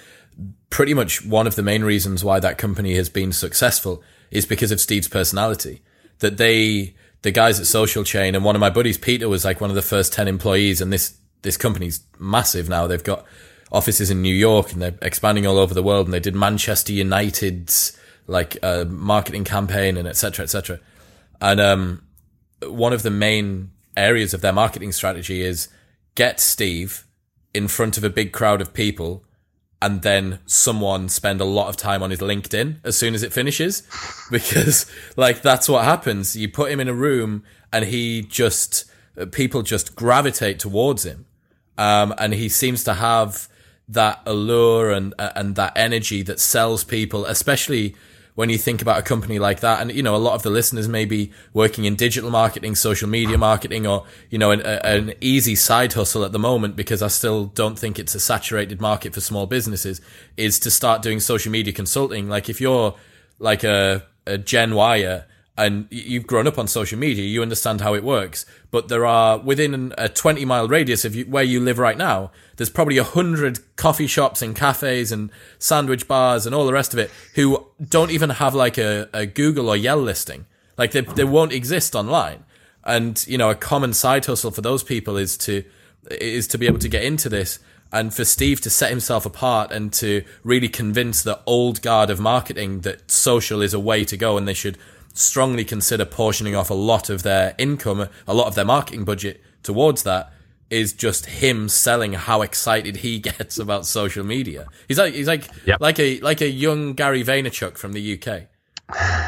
pretty 0.71 0.95
much 0.95 1.25
one 1.25 1.47
of 1.47 1.55
the 1.55 1.63
main 1.63 1.85
reasons 1.85 2.25
why 2.25 2.41
that 2.41 2.57
company 2.57 2.95
has 2.95 3.11
been 3.11 3.33
successful 3.33 4.03
is 4.31 4.47
because 4.47 4.73
of 4.73 4.81
Steve's 4.81 5.09
personality. 5.09 5.83
That 6.21 6.39
they, 6.39 6.95
the 7.23 7.31
guys 7.31 7.61
at 7.61 7.67
Social 7.67 8.05
Chain, 8.05 8.35
and 8.35 8.43
one 8.43 8.57
of 8.57 8.61
my 8.61 8.71
buddies, 8.71 8.97
Peter, 8.97 9.29
was 9.29 9.45
like 9.45 9.61
one 9.61 9.71
of 9.71 9.77
the 9.77 9.83
first 9.83 10.15
10 10.15 10.27
employees, 10.29 10.81
and 10.81 10.91
this, 10.91 11.19
this 11.43 11.59
company's 11.59 12.01
massive 12.19 12.71
now. 12.71 12.87
They've 12.87 13.05
got 13.05 13.27
offices 13.71 14.11
in 14.11 14.23
New 14.23 14.35
York 14.35 14.73
and 14.73 14.83
they're 14.83 14.99
expanding 15.03 15.47
all 15.47 15.59
over 15.59 15.75
the 15.75 15.83
world, 15.83 16.07
and 16.07 16.15
they 16.15 16.21
did 16.21 16.35
Manchester 16.35 16.93
United's 16.93 17.99
like 18.27 18.59
uh, 18.63 18.85
marketing 18.89 19.45
campaign 19.45 19.97
and 19.97 20.07
etc. 20.07 20.45
etc. 20.45 20.81
And 21.41 21.61
um, 21.61 22.03
one 22.63 22.93
of 22.93 23.03
the 23.03 23.11
main 23.11 23.71
areas 23.97 24.35
of 24.35 24.41
their 24.41 24.53
marketing 24.53 24.93
strategy 24.93 25.43
is 25.43 25.69
get 26.15 26.41
Steve 26.41 27.07
in 27.55 27.69
front 27.69 27.97
of 27.97 28.05
a 28.05 28.11
big 28.11 28.33
crowd 28.33 28.61
of 28.61 28.73
people 28.73 29.25
and 29.81 30.03
then 30.03 30.41
someone 30.47 31.09
spend 31.09 31.41
a 31.41 31.45
lot 31.45 31.69
of 31.69 31.77
time 31.77 32.03
on 32.03 32.11
his 32.11 32.21
LinkedIn 32.21 32.79
as 32.85 32.97
soon 32.97 33.15
as 33.15 33.23
it 33.23 33.33
finishes 33.33 33.83
because 34.31 34.87
like 35.17 35.43
that's 35.43 35.69
what 35.69 35.85
happens 35.85 36.37
you 36.37 36.49
put 36.49 36.71
him 36.71 36.81
in 36.81 36.89
a 36.89 36.95
room 36.95 37.43
and 37.73 37.87
he 37.87 38.23
just 38.23 38.85
people 39.33 39.63
just 39.63 39.95
gravitate 39.95 40.59
towards 40.59 41.05
him 41.05 41.27
um, 41.77 42.15
and 42.19 42.35
he 42.35 42.49
seems 42.49 42.83
to 42.85 42.95
have 42.95 43.49
that 43.89 44.21
allure 44.27 44.91
and 44.91 45.15
uh, 45.19 45.31
and 45.35 45.57
that 45.57 45.73
energy 45.77 46.23
that 46.23 46.39
sells 46.39 46.85
people 46.85 47.25
especially 47.27 47.95
when 48.39 48.51
you 48.51 48.57
think 48.57 48.81
about 48.81 49.01
a 49.01 49.03
company 49.03 49.41
like 49.41 49.59
that, 49.59 49.81
and 49.81 49.91
you 49.91 50.01
know, 50.01 50.15
a 50.15 50.17
lot 50.17 50.35
of 50.35 50.45
the 50.45 50.51
listeners 50.51 50.87
may 50.87 51.05
be 51.05 51.33
working 51.53 51.87
in 51.87 51.97
digital 51.97 52.31
marketing, 52.31 52.77
social 52.77 53.09
media 53.09 53.37
marketing, 53.37 53.85
or 53.85 54.05
you 54.31 54.39
know, 54.39 54.53
an, 54.53 54.61
an 54.61 55.13
easy 55.21 55.57
side 55.57 55.95
hustle 55.95 56.25
at 56.25 56.31
the 56.31 56.39
moment, 56.39 56.77
because 56.77 57.03
I 57.03 57.09
still 57.09 57.47
don't 57.47 57.77
think 57.77 57.99
it's 57.99 58.15
a 58.15 58.21
saturated 58.21 58.81
market 58.81 59.13
for 59.13 59.21
small 59.21 59.49
businesses, 59.49 60.01
is 60.37 60.61
to 60.61 60.71
start 60.71 61.03
doing 61.03 61.19
social 61.19 61.51
media 61.51 61.73
consulting. 61.73 62.29
Like 62.29 62.49
if 62.49 62.61
you're 62.61 62.95
like 63.41 63.65
a, 63.65 64.05
a 64.25 64.39
Gen 64.39 64.77
Wire 64.77 65.27
and 65.59 65.89
you've 65.91 66.29
grown 66.29 66.47
up 66.47 66.57
on 66.57 66.69
social 66.69 66.97
media, 66.97 67.25
you 67.25 67.43
understand 67.43 67.81
how 67.81 67.93
it 67.93 68.05
works. 68.05 68.47
But 68.71 68.87
there 68.87 69.05
are 69.05 69.39
within 69.39 69.93
a 69.99 70.09
20 70.09 70.45
mile 70.45 70.69
radius 70.69 71.05
of 71.05 71.17
you, 71.17 71.25
where 71.25 71.43
you 71.43 71.59
live 71.59 71.81
right 71.81 71.99
now, 71.99 72.31
there's 72.57 72.71
probably 72.71 72.97
a 72.97 73.03
hundred 73.03 73.59
coffee 73.75 74.07
shops 74.07 74.41
and 74.41 74.55
cafes 74.55 75.11
and 75.11 75.31
sandwich 75.59 76.07
bars 76.07 76.47
and 76.47 76.55
all 76.55 76.65
the 76.65 76.73
rest 76.73 76.93
of 76.93 77.01
it 77.01 77.11
who 77.35 77.67
don't 77.89 78.13
even 78.13 78.31
have 78.31 78.55
like 78.55 78.79
a, 78.79 79.09
a 79.13 79.27
Google 79.27 79.69
or 79.69 79.77
Yelp 79.77 80.05
listing. 80.05 80.47
Like 80.77 80.93
they, 80.93 81.01
they 81.01 81.25
won't 81.25 81.53
exist 81.53 81.97
online. 81.97 82.45
And, 82.85 83.27
you 83.27 83.37
know, 83.37 83.51
a 83.51 83.57
common 83.57 83.95
side 83.95 84.25
hustle 84.27 84.53
for 84.53 84.61
those 84.61 84.85
people 84.85 85.17
is 85.17 85.37
to, 85.39 85.65
is 86.09 86.47
to 86.49 86.59
be 86.59 86.67
able 86.67 86.79
to 86.79 86.89
get 86.89 87.03
into 87.03 87.29
this 87.29 87.59
and 87.91 88.15
for 88.15 88.25
Steve 88.25 88.61
to 88.61 88.71
set 88.71 88.91
himself 88.91 89.27
apart 89.27 89.73
and 89.73 89.93
to 89.95 90.23
really 90.45 90.69
convince 90.69 91.23
the 91.23 91.41
old 91.47 91.83
guard 91.83 92.11
of 92.11 92.21
marketing 92.21 92.83
that 92.83 93.11
social 93.11 93.61
is 93.61 93.75
a 93.75 93.81
way 93.81 94.05
to 94.05 94.17
go 94.17 94.39
and 94.39 94.47
they 94.47 94.55
should 94.55 94.79
strongly 95.19 95.65
consider 95.65 96.05
portioning 96.05 96.55
off 96.55 96.71
a 96.71 96.75
lot 96.75 97.11
of 97.11 97.23
their 97.23 97.55
income, 97.59 98.09
a 98.27 98.35
lot 98.35 98.47
of 98.47 98.55
their 98.55 98.65
marketing 98.65 99.05
budget 99.05 99.43
towards 99.63 100.03
that 100.05 100.33
is 100.71 100.93
just 100.93 101.27
him 101.27 101.69
selling 101.69 102.13
how 102.13 102.43
excited 102.43 102.99
he 102.99 103.19
gets 103.31 103.59
about 103.59 103.87
social 103.87 104.25
media. 104.25 104.67
He's 104.87 104.99
like 104.99 105.15
he's 105.15 105.29
like 105.29 105.49
yep. 105.67 105.81
like 105.81 105.99
a 105.99 106.21
like 106.21 106.41
a 106.41 106.49
young 106.49 106.95
Gary 106.95 107.25
Vaynerchuk 107.25 107.77
from 107.77 107.93
the 107.93 108.15
UK, 108.15 108.43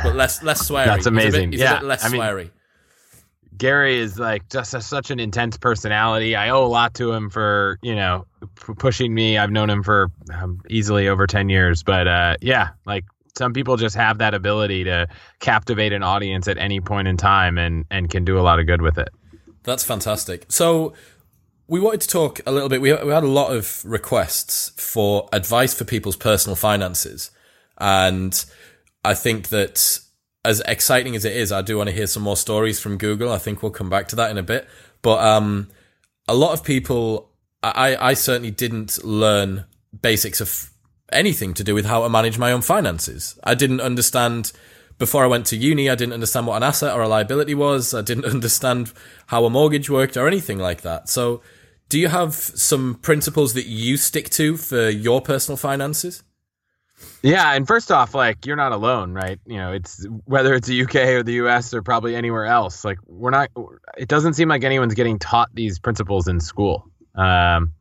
but 0.02 0.14
less 0.14 0.42
less 0.42 0.68
sweary. 0.68 0.86
That's 0.86 1.06
amazing. 1.06 1.52
He's 1.52 1.60
a 1.60 1.64
bit, 1.64 1.70
he's 1.72 1.82
yeah, 1.82 1.88
less 1.88 2.04
I 2.04 2.08
mean, 2.08 2.20
sweary. 2.20 2.50
Gary 3.56 3.98
is 3.98 4.18
like 4.18 4.48
just 4.48 4.72
a, 4.72 4.80
such 4.80 5.10
an 5.10 5.20
intense 5.20 5.58
personality. 5.58 6.34
I 6.34 6.48
owe 6.48 6.64
a 6.64 6.68
lot 6.68 6.94
to 6.94 7.12
him 7.12 7.28
for 7.28 7.78
you 7.82 7.94
know 7.94 8.26
p- 8.40 8.74
pushing 8.74 9.12
me. 9.12 9.38
I've 9.38 9.50
known 9.50 9.68
him 9.68 9.82
for 9.82 10.10
um, 10.32 10.62
easily 10.68 11.08
over 11.08 11.26
ten 11.26 11.48
years, 11.48 11.82
but 11.82 12.06
uh, 12.08 12.36
yeah, 12.40 12.70
like 12.86 13.04
some 13.36 13.52
people 13.52 13.76
just 13.76 13.96
have 13.96 14.18
that 14.18 14.34
ability 14.34 14.84
to 14.84 15.06
captivate 15.40 15.92
an 15.92 16.02
audience 16.02 16.48
at 16.48 16.58
any 16.58 16.80
point 16.80 17.08
in 17.08 17.16
time 17.16 17.58
and 17.58 17.84
and 17.90 18.10
can 18.10 18.24
do 18.24 18.38
a 18.38 18.42
lot 18.42 18.58
of 18.58 18.66
good 18.66 18.82
with 18.82 18.98
it. 18.98 19.08
That's 19.62 19.84
fantastic. 19.84 20.46
So 20.48 20.94
we 21.68 21.80
wanted 21.80 22.00
to 22.02 22.08
talk 22.08 22.40
a 22.46 22.52
little 22.52 22.68
bit. 22.68 22.80
We, 22.80 22.92
we 22.92 23.12
had 23.12 23.22
a 23.22 23.28
lot 23.28 23.52
of 23.54 23.82
requests 23.84 24.70
for 24.76 25.28
advice 25.32 25.74
for 25.74 25.84
people's 25.84 26.16
personal 26.16 26.56
finances, 26.56 27.30
and 27.78 28.44
I 29.04 29.14
think 29.14 29.48
that 29.48 30.00
as 30.44 30.60
exciting 30.66 31.14
as 31.14 31.24
it 31.24 31.36
is, 31.36 31.52
I 31.52 31.62
do 31.62 31.76
want 31.76 31.88
to 31.88 31.94
hear 31.94 32.06
some 32.06 32.22
more 32.22 32.36
stories 32.36 32.80
from 32.80 32.96
Google. 32.96 33.30
I 33.30 33.38
think 33.38 33.62
we'll 33.62 33.72
come 33.72 33.90
back 33.90 34.08
to 34.08 34.16
that 34.16 34.30
in 34.30 34.38
a 34.38 34.42
bit. 34.42 34.66
But 35.02 35.22
um, 35.22 35.68
a 36.26 36.34
lot 36.34 36.52
of 36.52 36.64
people, 36.64 37.30
I, 37.62 37.96
I 37.96 38.14
certainly 38.14 38.50
didn't 38.50 39.04
learn 39.04 39.66
basics 40.00 40.40
of 40.40 40.70
anything 41.12 41.54
to 41.54 41.64
do 41.64 41.74
with 41.74 41.86
how 41.86 42.02
to 42.02 42.08
manage 42.08 42.38
my 42.38 42.52
own 42.52 42.62
finances. 42.62 43.38
I 43.44 43.54
didn't 43.54 43.80
understand 43.80 44.52
before 45.00 45.24
I 45.24 45.26
went 45.26 45.46
to 45.46 45.56
uni, 45.56 45.88
I 45.90 45.94
didn't 45.94 46.12
understand 46.12 46.46
what 46.46 46.56
an 46.56 46.62
asset 46.62 46.94
or 46.94 47.00
a 47.00 47.08
liability 47.08 47.54
was. 47.54 47.94
I 47.94 48.02
didn't 48.02 48.24
understand 48.36 48.92
how 49.26 49.44
a 49.44 49.50
mortgage 49.50 49.90
worked 49.90 50.16
or 50.16 50.28
anything 50.28 50.58
like 50.58 50.82
that. 50.82 51.08
So, 51.08 51.42
do 51.88 51.98
you 51.98 52.06
have 52.06 52.34
some 52.34 52.94
principles 52.94 53.54
that 53.54 53.66
you 53.66 53.96
stick 53.96 54.30
to 54.30 54.56
for 54.56 54.90
your 54.90 55.20
personal 55.20 55.56
finances? 55.56 56.22
Yeah, 57.22 57.54
and 57.54 57.66
first 57.66 57.90
off, 57.90 58.14
like 58.14 58.46
you're 58.46 58.56
not 58.56 58.72
alone, 58.72 59.12
right? 59.12 59.40
You 59.46 59.56
know, 59.56 59.72
it's 59.72 60.06
whether 60.26 60.54
it's 60.54 60.68
the 60.68 60.82
UK 60.82 60.94
or 60.94 61.22
the 61.22 61.34
US 61.44 61.74
or 61.74 61.82
probably 61.82 62.14
anywhere 62.14 62.44
else. 62.44 62.84
Like 62.84 62.98
we're 63.06 63.30
not. 63.30 63.50
It 63.96 64.08
doesn't 64.08 64.34
seem 64.34 64.48
like 64.48 64.62
anyone's 64.62 64.94
getting 64.94 65.18
taught 65.18 65.48
these 65.54 65.78
principles 65.78 66.28
in 66.28 66.38
school. 66.40 66.88
Um, 67.14 67.72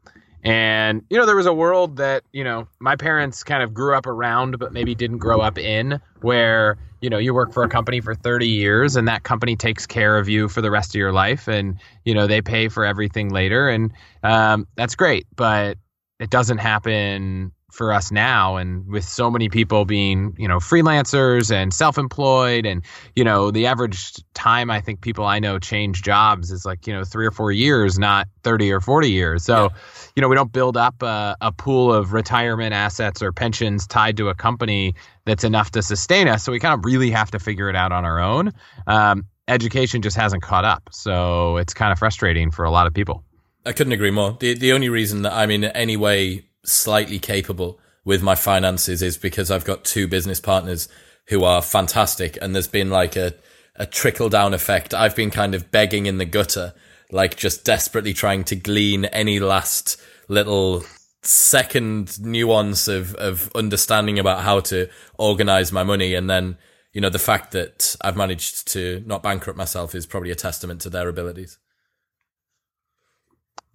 and, 0.44 1.04
you 1.10 1.18
know, 1.18 1.26
there 1.26 1.36
was 1.36 1.46
a 1.46 1.54
world 1.54 1.98
that, 1.98 2.24
you 2.32 2.44
know, 2.44 2.68
my 2.80 2.96
parents 2.96 3.44
kind 3.44 3.62
of 3.62 3.74
grew 3.74 3.96
up 3.96 4.06
around, 4.06 4.58
but 4.60 4.72
maybe 4.72 4.96
didn't 4.96 5.18
grow 5.18 5.42
up 5.42 5.58
in, 5.58 6.00
where, 6.22 6.78
you 7.02 7.10
know, 7.10 7.18
you 7.18 7.34
work 7.34 7.54
for 7.54 7.64
a 7.64 7.70
company 7.70 8.00
for 8.00 8.16
30 8.16 8.48
years 8.48 8.96
and 8.96 9.08
that 9.08 9.24
company 9.24 9.56
takes 9.56 9.86
care 9.86 10.18
of 10.18 10.30
you 10.30 10.48
for 10.48 10.62
the 10.62 10.72
rest 10.72 10.92
of 10.92 10.96
your 10.96 11.12
life 11.12 11.48
and, 11.48 11.80
you 12.06 12.14
know, 12.14 12.28
they 12.28 12.42
pay 12.42 12.70
for 12.70 12.86
everything 12.86 13.30
later. 13.30 13.70
And 13.70 13.92
um, 14.24 14.68
that's 14.76 14.96
great. 14.96 15.28
But 15.36 15.78
it 16.20 16.30
doesn't 16.30 16.60
happen 16.60 17.52
for 17.72 17.94
us 17.94 18.12
now 18.12 18.58
and 18.58 18.88
with 18.88 19.04
so 19.04 19.30
many 19.30 19.50
people 19.50 19.86
being 19.86 20.36
you 20.38 20.48
know 20.48 20.58
freelancers 20.58 21.52
and 21.52 21.74
self-employed 21.74 22.66
and 22.66 22.84
you 23.16 23.24
know 23.24 23.52
the 23.52 23.66
average 23.66 24.14
time 24.34 24.70
i 24.70 24.82
think 24.82 25.02
people 25.02 25.26
i 25.26 25.40
know 25.40 25.60
change 25.60 26.02
jobs 26.02 26.52
is 26.52 26.66
like 26.66 26.88
you 26.88 26.94
know 26.94 27.04
three 27.04 27.26
or 27.26 27.32
four 27.32 27.52
years 27.52 28.00
not 28.00 28.28
30 28.44 28.72
or 28.72 28.80
40 28.80 29.12
years. 29.12 29.44
So 29.44 29.64
yeah. 29.64 29.70
you 30.16 30.22
know 30.22 30.28
we 30.28 30.36
don't 30.36 30.52
build 30.52 30.78
up 30.78 31.02
a, 31.02 31.36
a, 31.42 31.52
pool 31.52 31.94
of 31.94 32.14
retirement 32.14 32.74
assets 32.74 33.22
or 33.22 33.32
pensions 33.32 33.86
tied 33.86 34.18
to 34.18 34.30
a 34.30 34.36
company 34.36 34.96
that's 35.26 35.44
enough 35.44 35.72
to 35.72 35.82
sustain 35.82 36.28
us. 36.28 36.44
So 36.44 36.52
we 36.52 36.60
kind 36.60 36.74
of 36.74 36.86
really 36.86 37.12
have 37.12 37.32
to 37.32 37.40
figure 37.40 37.70
it 37.70 37.76
out 37.76 37.92
on 37.92 38.06
our 38.06 38.20
own. 38.20 38.52
Um, 38.88 39.26
education 39.48 40.02
just 40.02 40.16
hasn't 40.16 40.42
caught 40.42 40.66
up. 40.66 40.90
So 40.92 41.58
it's 41.58 41.74
kind 41.74 41.92
of 41.92 42.00
frustrating 42.00 42.52
for 42.52 42.66
a 42.66 42.72
lot 42.72 42.88
of 42.88 42.94
people. 42.94 43.24
I 43.66 43.74
couldn't 43.74 43.94
agree 43.94 44.12
more. 44.12 44.38
The 44.40 44.54
the 44.54 44.72
only 44.72 44.90
reason 44.90 45.24
that 45.24 45.34
I'm 45.34 45.52
in 45.52 45.64
any 45.66 45.98
way 45.98 46.46
slightly 46.72 47.20
capable 47.20 47.80
with 48.06 48.22
my 48.24 48.36
finances 48.36 49.02
is 49.02 49.18
because 49.18 49.52
I've 49.52 49.66
got 49.66 49.84
two 49.84 50.08
business 50.08 50.40
partners 50.40 50.88
who 51.28 51.44
are 51.44 51.62
fantastic 51.62 52.38
and 52.42 52.56
there's 52.56 52.68
been 52.68 52.90
like 52.90 53.16
a, 53.16 53.34
a 53.76 53.86
trickle 53.86 54.30
down 54.30 54.54
effect. 54.54 54.94
I've 54.94 55.16
been 55.16 55.32
kind 55.32 55.54
of 55.54 55.72
begging 55.72 56.06
in 56.06 56.18
the 56.18 56.26
gutter, 56.26 56.74
like 57.12 57.38
just 57.38 57.64
desperately 57.64 58.14
trying 58.14 58.44
to 58.46 58.56
glean 58.56 59.06
any 59.06 59.40
last 59.40 60.02
little 60.28 60.84
second 61.22 62.20
nuance 62.20 62.88
of, 62.88 63.14
of 63.16 63.52
understanding 63.54 64.18
about 64.18 64.42
how 64.42 64.60
to 64.62 64.90
organize 65.18 65.72
my 65.72 65.84
money. 65.84 66.14
And 66.16 66.30
then, 66.30 66.58
you 66.94 67.02
know, 67.02 67.10
the 67.10 67.20
fact 67.20 67.52
that 67.52 67.96
I've 68.02 68.18
managed 68.18 68.68
to 68.70 69.04
not 69.06 69.22
bankrupt 69.22 69.58
myself 69.58 69.94
is 69.94 70.06
probably 70.06 70.32
a 70.32 70.36
testament 70.36 70.82
to 70.82 70.90
their 70.90 71.10
abilities. 71.10 71.58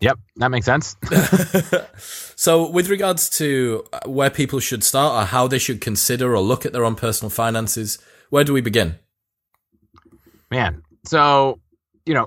Yep, 0.04 0.18
that 0.36 0.50
makes 0.50 0.66
sense. 0.66 0.96
so, 2.36 2.68
with 2.68 2.90
regards 2.90 3.30
to 3.38 3.86
uh, 3.90 4.00
where 4.06 4.28
people 4.28 4.60
should 4.60 4.84
start 4.84 5.22
or 5.22 5.26
how 5.26 5.48
they 5.48 5.58
should 5.58 5.80
consider 5.80 6.36
or 6.36 6.40
look 6.40 6.66
at 6.66 6.74
their 6.74 6.84
own 6.84 6.94
personal 6.94 7.30
finances, 7.30 7.98
where 8.28 8.44
do 8.44 8.52
we 8.52 8.60
begin? 8.60 8.96
Man, 10.50 10.82
so, 11.06 11.58
you 12.04 12.12
know, 12.12 12.26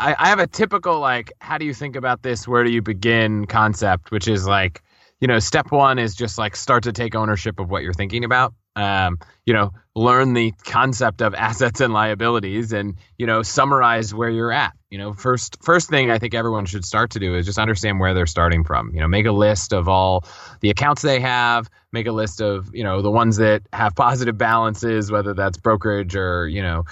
I, 0.00 0.16
I 0.18 0.28
have 0.30 0.40
a 0.40 0.48
typical, 0.48 0.98
like, 0.98 1.32
how 1.40 1.58
do 1.58 1.64
you 1.64 1.74
think 1.74 1.94
about 1.94 2.22
this? 2.22 2.48
Where 2.48 2.64
do 2.64 2.72
you 2.72 2.82
begin 2.82 3.46
concept, 3.46 4.10
which 4.10 4.26
is 4.26 4.48
like, 4.48 4.82
you 5.20 5.28
know, 5.28 5.38
step 5.38 5.70
one 5.70 6.00
is 6.00 6.16
just 6.16 6.38
like 6.38 6.56
start 6.56 6.82
to 6.84 6.92
take 6.92 7.14
ownership 7.14 7.60
of 7.60 7.70
what 7.70 7.84
you're 7.84 7.94
thinking 7.94 8.24
about. 8.24 8.52
Um, 8.76 9.18
you 9.46 9.54
know, 9.54 9.72
learn 9.94 10.32
the 10.32 10.52
concept 10.64 11.22
of 11.22 11.34
assets 11.48 11.80
and 11.80 11.92
liabilities, 11.92 12.72
and 12.72 12.96
you 13.18 13.26
know, 13.26 13.42
summarize 13.42 14.14
where 14.14 14.30
you're 14.30 14.52
at. 14.52 14.72
You 14.90 14.98
know, 14.98 15.12
first 15.12 15.62
first 15.62 15.90
thing 15.90 16.10
I 16.10 16.18
think 16.18 16.34
everyone 16.34 16.66
should 16.66 16.84
start 16.84 17.10
to 17.12 17.18
do 17.18 17.34
is 17.34 17.46
just 17.46 17.58
understand 17.58 18.00
where 18.00 18.14
they're 18.14 18.26
starting 18.26 18.64
from. 18.64 18.92
You 18.94 19.00
know, 19.00 19.08
make 19.08 19.26
a 19.26 19.32
list 19.32 19.72
of 19.72 19.88
all 19.88 20.24
the 20.60 20.70
accounts 20.70 21.02
they 21.02 21.20
have. 21.20 21.68
Make 21.92 22.06
a 22.06 22.12
list 22.12 22.40
of 22.40 22.70
you 22.74 22.84
know 22.84 23.02
the 23.02 23.10
ones 23.10 23.36
that 23.38 23.62
have 23.72 23.94
positive 23.94 24.38
balances, 24.38 25.10
whether 25.10 25.34
that's 25.34 25.58
brokerage 25.58 26.16
or 26.16 26.48
you 26.48 26.62
know 26.62 26.84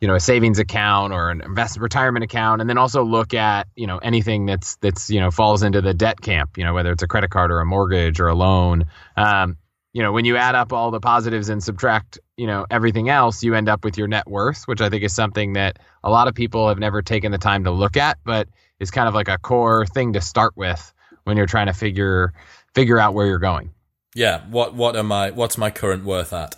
you 0.00 0.08
know 0.08 0.16
a 0.16 0.20
savings 0.20 0.58
account 0.58 1.14
or 1.14 1.30
an 1.30 1.40
investment 1.40 1.82
retirement 1.82 2.24
account 2.24 2.60
and 2.60 2.68
then 2.68 2.76
also 2.76 3.02
look 3.02 3.32
at 3.32 3.68
you 3.74 3.86
know 3.86 3.96
anything 3.96 4.44
that's 4.44 4.76
that's 4.82 5.08
you 5.08 5.18
know 5.18 5.30
falls 5.30 5.62
into 5.62 5.80
the 5.80 5.94
debt 5.94 6.20
camp 6.20 6.58
you 6.58 6.64
know 6.64 6.74
whether 6.74 6.92
it's 6.92 7.02
a 7.02 7.06
credit 7.06 7.30
card 7.30 7.50
or 7.50 7.60
a 7.60 7.64
mortgage 7.64 8.20
or 8.20 8.28
a 8.28 8.34
loan 8.34 8.84
um, 9.16 9.56
you 9.94 10.02
know 10.02 10.12
when 10.12 10.26
you 10.26 10.36
add 10.36 10.54
up 10.54 10.72
all 10.74 10.90
the 10.90 11.00
positives 11.00 11.48
and 11.48 11.62
subtract 11.62 12.18
you 12.36 12.46
know 12.46 12.66
everything 12.70 13.08
else 13.08 13.42
you 13.42 13.54
end 13.54 13.68
up 13.68 13.84
with 13.84 13.96
your 13.96 14.06
net 14.06 14.26
worth 14.26 14.64
which 14.64 14.82
i 14.82 14.90
think 14.90 15.02
is 15.02 15.14
something 15.14 15.54
that 15.54 15.78
a 16.02 16.10
lot 16.10 16.28
of 16.28 16.34
people 16.34 16.68
have 16.68 16.78
never 16.78 17.00
taken 17.00 17.32
the 17.32 17.38
time 17.38 17.64
to 17.64 17.70
look 17.70 17.96
at 17.96 18.18
but 18.24 18.46
is 18.80 18.90
kind 18.90 19.08
of 19.08 19.14
like 19.14 19.28
a 19.28 19.38
core 19.38 19.86
thing 19.86 20.12
to 20.12 20.20
start 20.20 20.52
with 20.56 20.92
when 21.22 21.38
you're 21.38 21.46
trying 21.46 21.68
to 21.68 21.72
figure 21.72 22.34
figure 22.74 22.98
out 22.98 23.14
where 23.14 23.26
you're 23.26 23.38
going 23.38 23.70
yeah 24.14 24.42
what 24.50 24.74
what 24.74 24.94
am 24.96 25.10
i 25.10 25.30
what's 25.30 25.56
my 25.56 25.70
current 25.70 26.04
worth 26.04 26.34
at 26.34 26.56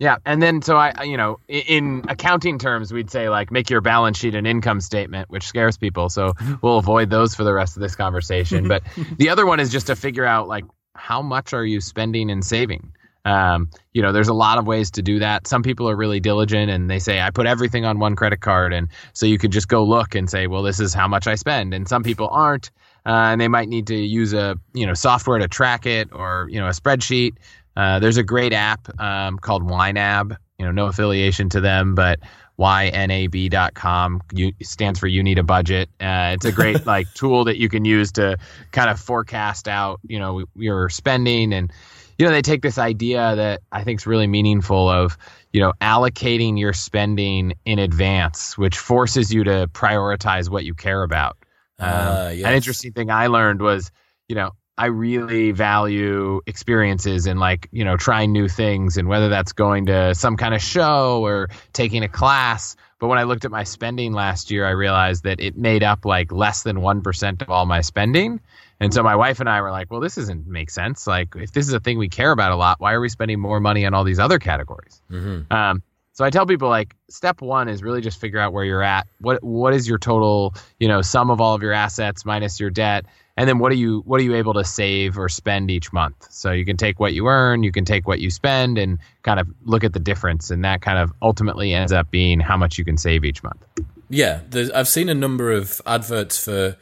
yeah, 0.00 0.18
and 0.24 0.40
then 0.40 0.62
so 0.62 0.76
I, 0.76 1.02
you 1.02 1.16
know, 1.16 1.40
in 1.48 2.04
accounting 2.08 2.60
terms, 2.60 2.92
we'd 2.92 3.10
say 3.10 3.28
like 3.28 3.50
make 3.50 3.68
your 3.68 3.80
balance 3.80 4.16
sheet 4.16 4.36
an 4.36 4.46
income 4.46 4.80
statement, 4.80 5.28
which 5.28 5.42
scares 5.42 5.76
people. 5.76 6.08
So 6.08 6.34
we'll 6.62 6.78
avoid 6.78 7.10
those 7.10 7.34
for 7.34 7.42
the 7.42 7.52
rest 7.52 7.76
of 7.76 7.82
this 7.82 7.96
conversation. 7.96 8.68
But 8.68 8.84
the 9.16 9.30
other 9.30 9.44
one 9.44 9.58
is 9.58 9.72
just 9.72 9.88
to 9.88 9.96
figure 9.96 10.24
out 10.24 10.46
like 10.46 10.64
how 10.98 11.22
much 11.22 11.52
are 11.52 11.64
you 11.64 11.80
spending 11.80 12.30
and 12.30 12.44
saving. 12.44 12.92
Um, 13.24 13.70
you 13.92 14.00
know, 14.00 14.12
there's 14.12 14.28
a 14.28 14.34
lot 14.34 14.58
of 14.58 14.66
ways 14.66 14.90
to 14.92 15.02
do 15.02 15.18
that. 15.18 15.46
Some 15.46 15.62
people 15.62 15.88
are 15.88 15.96
really 15.96 16.20
diligent 16.20 16.70
and 16.70 16.90
they 16.90 16.98
say, 16.98 17.20
I 17.20 17.30
put 17.30 17.46
everything 17.46 17.84
on 17.84 17.98
one 17.98 18.16
credit 18.16 18.40
card. 18.40 18.72
And 18.72 18.88
so 19.12 19.26
you 19.26 19.38
could 19.38 19.52
just 19.52 19.68
go 19.68 19.84
look 19.84 20.14
and 20.14 20.30
say, 20.30 20.46
well, 20.46 20.62
this 20.62 20.80
is 20.80 20.94
how 20.94 21.08
much 21.08 21.26
I 21.26 21.34
spend. 21.34 21.74
And 21.74 21.86
some 21.88 22.02
people 22.02 22.28
aren't. 22.28 22.70
Uh, 23.04 23.32
and 23.32 23.40
they 23.40 23.48
might 23.48 23.68
need 23.68 23.86
to 23.88 23.96
use 23.96 24.32
a, 24.32 24.56
you 24.72 24.86
know, 24.86 24.94
software 24.94 25.38
to 25.38 25.48
track 25.48 25.84
it 25.84 26.08
or, 26.12 26.48
you 26.50 26.58
know, 26.58 26.66
a 26.66 26.72
spreadsheet. 26.72 27.34
Uh, 27.76 27.98
there's 27.98 28.16
a 28.16 28.22
great 28.22 28.52
app 28.52 28.88
um, 29.00 29.38
called 29.38 29.62
YNAB. 29.62 30.36
You 30.58 30.66
know, 30.66 30.72
no 30.72 30.86
affiliation 30.86 31.48
to 31.50 31.60
them, 31.60 31.94
but 31.94 32.18
ynab.com 32.58 34.22
you, 34.32 34.52
stands 34.62 34.98
for 34.98 35.06
you 35.06 35.22
need 35.22 35.38
a 35.38 35.42
budget. 35.42 35.88
Uh, 36.00 36.34
it's 36.34 36.44
a 36.44 36.52
great 36.52 36.86
like 36.86 37.12
tool 37.14 37.44
that 37.44 37.58
you 37.58 37.68
can 37.68 37.84
use 37.84 38.12
to 38.12 38.36
kind 38.72 38.90
of 38.90 39.00
forecast 39.00 39.68
out, 39.68 40.00
you 40.02 40.18
know, 40.18 40.44
your 40.56 40.88
spending 40.88 41.52
and 41.52 41.72
you 42.18 42.26
know 42.26 42.32
they 42.32 42.42
take 42.42 42.62
this 42.62 42.78
idea 42.78 43.36
that 43.36 43.60
I 43.70 43.84
think 43.84 44.00
is 44.00 44.06
really 44.06 44.26
meaningful 44.26 44.88
of 44.88 45.16
you 45.52 45.60
know 45.60 45.72
allocating 45.80 46.58
your 46.58 46.72
spending 46.72 47.54
in 47.64 47.78
advance, 47.78 48.58
which 48.58 48.76
forces 48.76 49.32
you 49.32 49.44
to 49.44 49.68
prioritize 49.72 50.48
what 50.48 50.64
you 50.64 50.74
care 50.74 51.04
about. 51.04 51.36
Um, 51.78 51.88
uh, 51.88 52.28
yes. 52.34 52.46
An 52.46 52.54
interesting 52.54 52.92
thing 52.92 53.10
I 53.10 53.28
learned 53.28 53.60
was, 53.60 53.92
you 54.28 54.34
know, 54.34 54.50
I 54.78 54.86
really 54.86 55.50
value 55.50 56.40
experiences 56.46 57.26
and 57.26 57.40
like, 57.40 57.68
you 57.72 57.84
know, 57.84 57.96
trying 57.96 58.32
new 58.32 58.46
things 58.46 58.96
and 58.96 59.08
whether 59.08 59.28
that's 59.28 59.52
going 59.52 59.86
to 59.86 60.14
some 60.14 60.36
kind 60.36 60.54
of 60.54 60.62
show 60.62 61.24
or 61.24 61.48
taking 61.72 62.04
a 62.04 62.08
class. 62.08 62.76
But 63.00 63.08
when 63.08 63.18
I 63.18 63.24
looked 63.24 63.44
at 63.44 63.50
my 63.50 63.64
spending 63.64 64.12
last 64.12 64.52
year, 64.52 64.64
I 64.64 64.70
realized 64.70 65.24
that 65.24 65.40
it 65.40 65.56
made 65.56 65.82
up 65.82 66.04
like 66.04 66.30
less 66.30 66.62
than 66.62 66.76
1% 66.76 67.42
of 67.42 67.50
all 67.50 67.66
my 67.66 67.80
spending. 67.80 68.40
And 68.78 68.94
so 68.94 69.02
my 69.02 69.16
wife 69.16 69.40
and 69.40 69.48
I 69.48 69.60
were 69.62 69.72
like, 69.72 69.90
well, 69.90 70.00
this 70.00 70.14
doesn't 70.14 70.46
make 70.46 70.70
sense. 70.70 71.08
Like, 71.08 71.34
if 71.34 71.50
this 71.50 71.66
is 71.66 71.72
a 71.72 71.80
thing 71.80 71.98
we 71.98 72.08
care 72.08 72.30
about 72.30 72.52
a 72.52 72.56
lot, 72.56 72.80
why 72.80 72.92
are 72.92 73.00
we 73.00 73.08
spending 73.08 73.40
more 73.40 73.58
money 73.58 73.84
on 73.84 73.94
all 73.94 74.04
these 74.04 74.20
other 74.20 74.38
categories? 74.38 75.02
Mm-hmm. 75.10 75.52
Um, 75.52 75.82
so 76.18 76.24
I 76.24 76.30
tell 76.30 76.46
people 76.46 76.68
like 76.68 76.96
step 77.08 77.40
one 77.40 77.68
is 77.68 77.80
really 77.80 78.00
just 78.00 78.20
figure 78.20 78.40
out 78.40 78.52
where 78.52 78.64
you're 78.64 78.82
at. 78.82 79.06
What 79.20 79.42
what 79.44 79.72
is 79.72 79.88
your 79.88 79.98
total, 79.98 80.52
you 80.80 80.88
know, 80.88 81.00
sum 81.00 81.30
of 81.30 81.40
all 81.40 81.54
of 81.54 81.62
your 81.62 81.72
assets 81.72 82.24
minus 82.24 82.58
your 82.58 82.70
debt, 82.70 83.06
and 83.38 83.48
then 83.48 83.60
what 83.60 83.70
are 83.70 83.76
you 83.76 84.00
what 84.04 84.20
are 84.20 84.24
you 84.24 84.34
able 84.34 84.52
to 84.54 84.64
save 84.64 85.16
or 85.16 85.28
spend 85.28 85.70
each 85.70 85.92
month? 85.92 86.26
So 86.28 86.50
you 86.50 86.64
can 86.64 86.76
take 86.76 86.98
what 86.98 87.14
you 87.14 87.28
earn 87.28 87.62
you 87.62 87.70
can 87.70 87.84
take 87.84 88.08
what 88.08 88.18
you 88.18 88.30
spend 88.30 88.78
and 88.78 88.98
kind 89.22 89.38
of 89.38 89.46
look 89.62 89.84
at 89.84 89.92
the 89.92 90.00
difference. 90.00 90.50
And 90.50 90.64
that 90.64 90.82
kind 90.82 90.98
of 90.98 91.12
ultimately 91.22 91.72
ends 91.72 91.92
up 91.92 92.10
being 92.10 92.40
how 92.40 92.56
much 92.56 92.78
you 92.78 92.84
can 92.84 92.98
save 92.98 93.24
each 93.24 93.42
month. 93.44 93.64
Yeah 94.10 94.40
i've 94.74 94.88
seen 94.88 95.08
a 95.08 95.14
number 95.14 95.52
of 95.52 95.80
adverts 95.86 96.44
for 96.44 96.76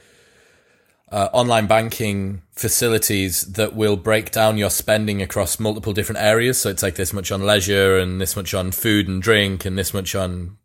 uh, 1.13 1.29
online 1.33 1.67
banking 1.67 2.43
facilities 2.53 3.43
that 3.43 3.77
will 3.77 3.97
break 3.97 4.31
down 4.31 4.57
your 4.57 4.71
spending 4.71 5.21
across 5.23 5.61
multiple 5.61 5.93
different 5.93 6.21
areas. 6.21 6.61
So 6.61 6.71
it's 6.71 6.83
like 6.83 6.97
this 6.97 7.13
much 7.13 7.31
on 7.31 7.43
leisure 7.43 7.97
and 7.97 8.21
this 8.21 8.35
much 8.35 8.55
on 8.55 8.73
food 8.73 9.07
and 9.07 9.23
drink 9.23 9.65
and 9.65 9.79
this 9.79 9.95
much 9.95 10.15
on 10.17 10.57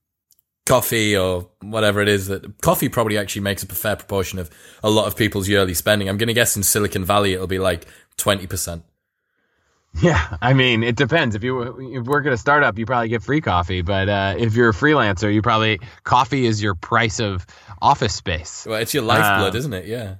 coffee 0.71 1.17
or 1.17 1.49
whatever 1.59 1.99
it 1.99 2.07
is 2.07 2.27
that 2.27 2.61
coffee 2.61 2.87
probably 2.87 3.17
actually 3.17 3.41
makes 3.41 3.61
up 3.61 3.69
a 3.73 3.75
fair 3.75 3.97
proportion 3.97 4.39
of 4.39 4.49
a 4.81 4.89
lot 4.89 5.05
of 5.05 5.17
people's 5.17 5.49
yearly 5.49 5.73
spending. 5.73 6.07
I'm 6.07 6.17
going 6.17 6.29
to 6.29 6.33
guess 6.33 6.55
in 6.55 6.63
Silicon 6.63 7.03
Valley 7.03 7.33
it'll 7.33 7.45
be 7.45 7.59
like 7.59 7.85
20%. 8.17 8.81
Yeah, 10.01 10.37
I 10.41 10.53
mean, 10.53 10.83
it 10.83 10.95
depends. 10.95 11.35
If 11.35 11.43
you 11.43 11.97
if 11.97 12.05
work 12.05 12.25
at 12.25 12.31
a 12.31 12.37
startup, 12.37 12.79
you 12.79 12.85
probably 12.85 13.09
get 13.09 13.21
free 13.21 13.41
coffee, 13.41 13.81
but 13.81 14.07
uh, 14.07 14.35
if 14.37 14.55
you're 14.55 14.69
a 14.69 14.73
freelancer, 14.73 15.33
you 15.33 15.41
probably 15.41 15.81
coffee 16.05 16.45
is 16.45 16.63
your 16.63 16.75
price 16.75 17.19
of 17.19 17.45
office 17.81 18.15
space. 18.15 18.65
Well, 18.65 18.79
it's 18.79 18.93
your 18.93 19.03
lifeblood, 19.03 19.51
um, 19.51 19.57
isn't 19.57 19.73
it? 19.73 19.87
Yeah. 19.87 20.15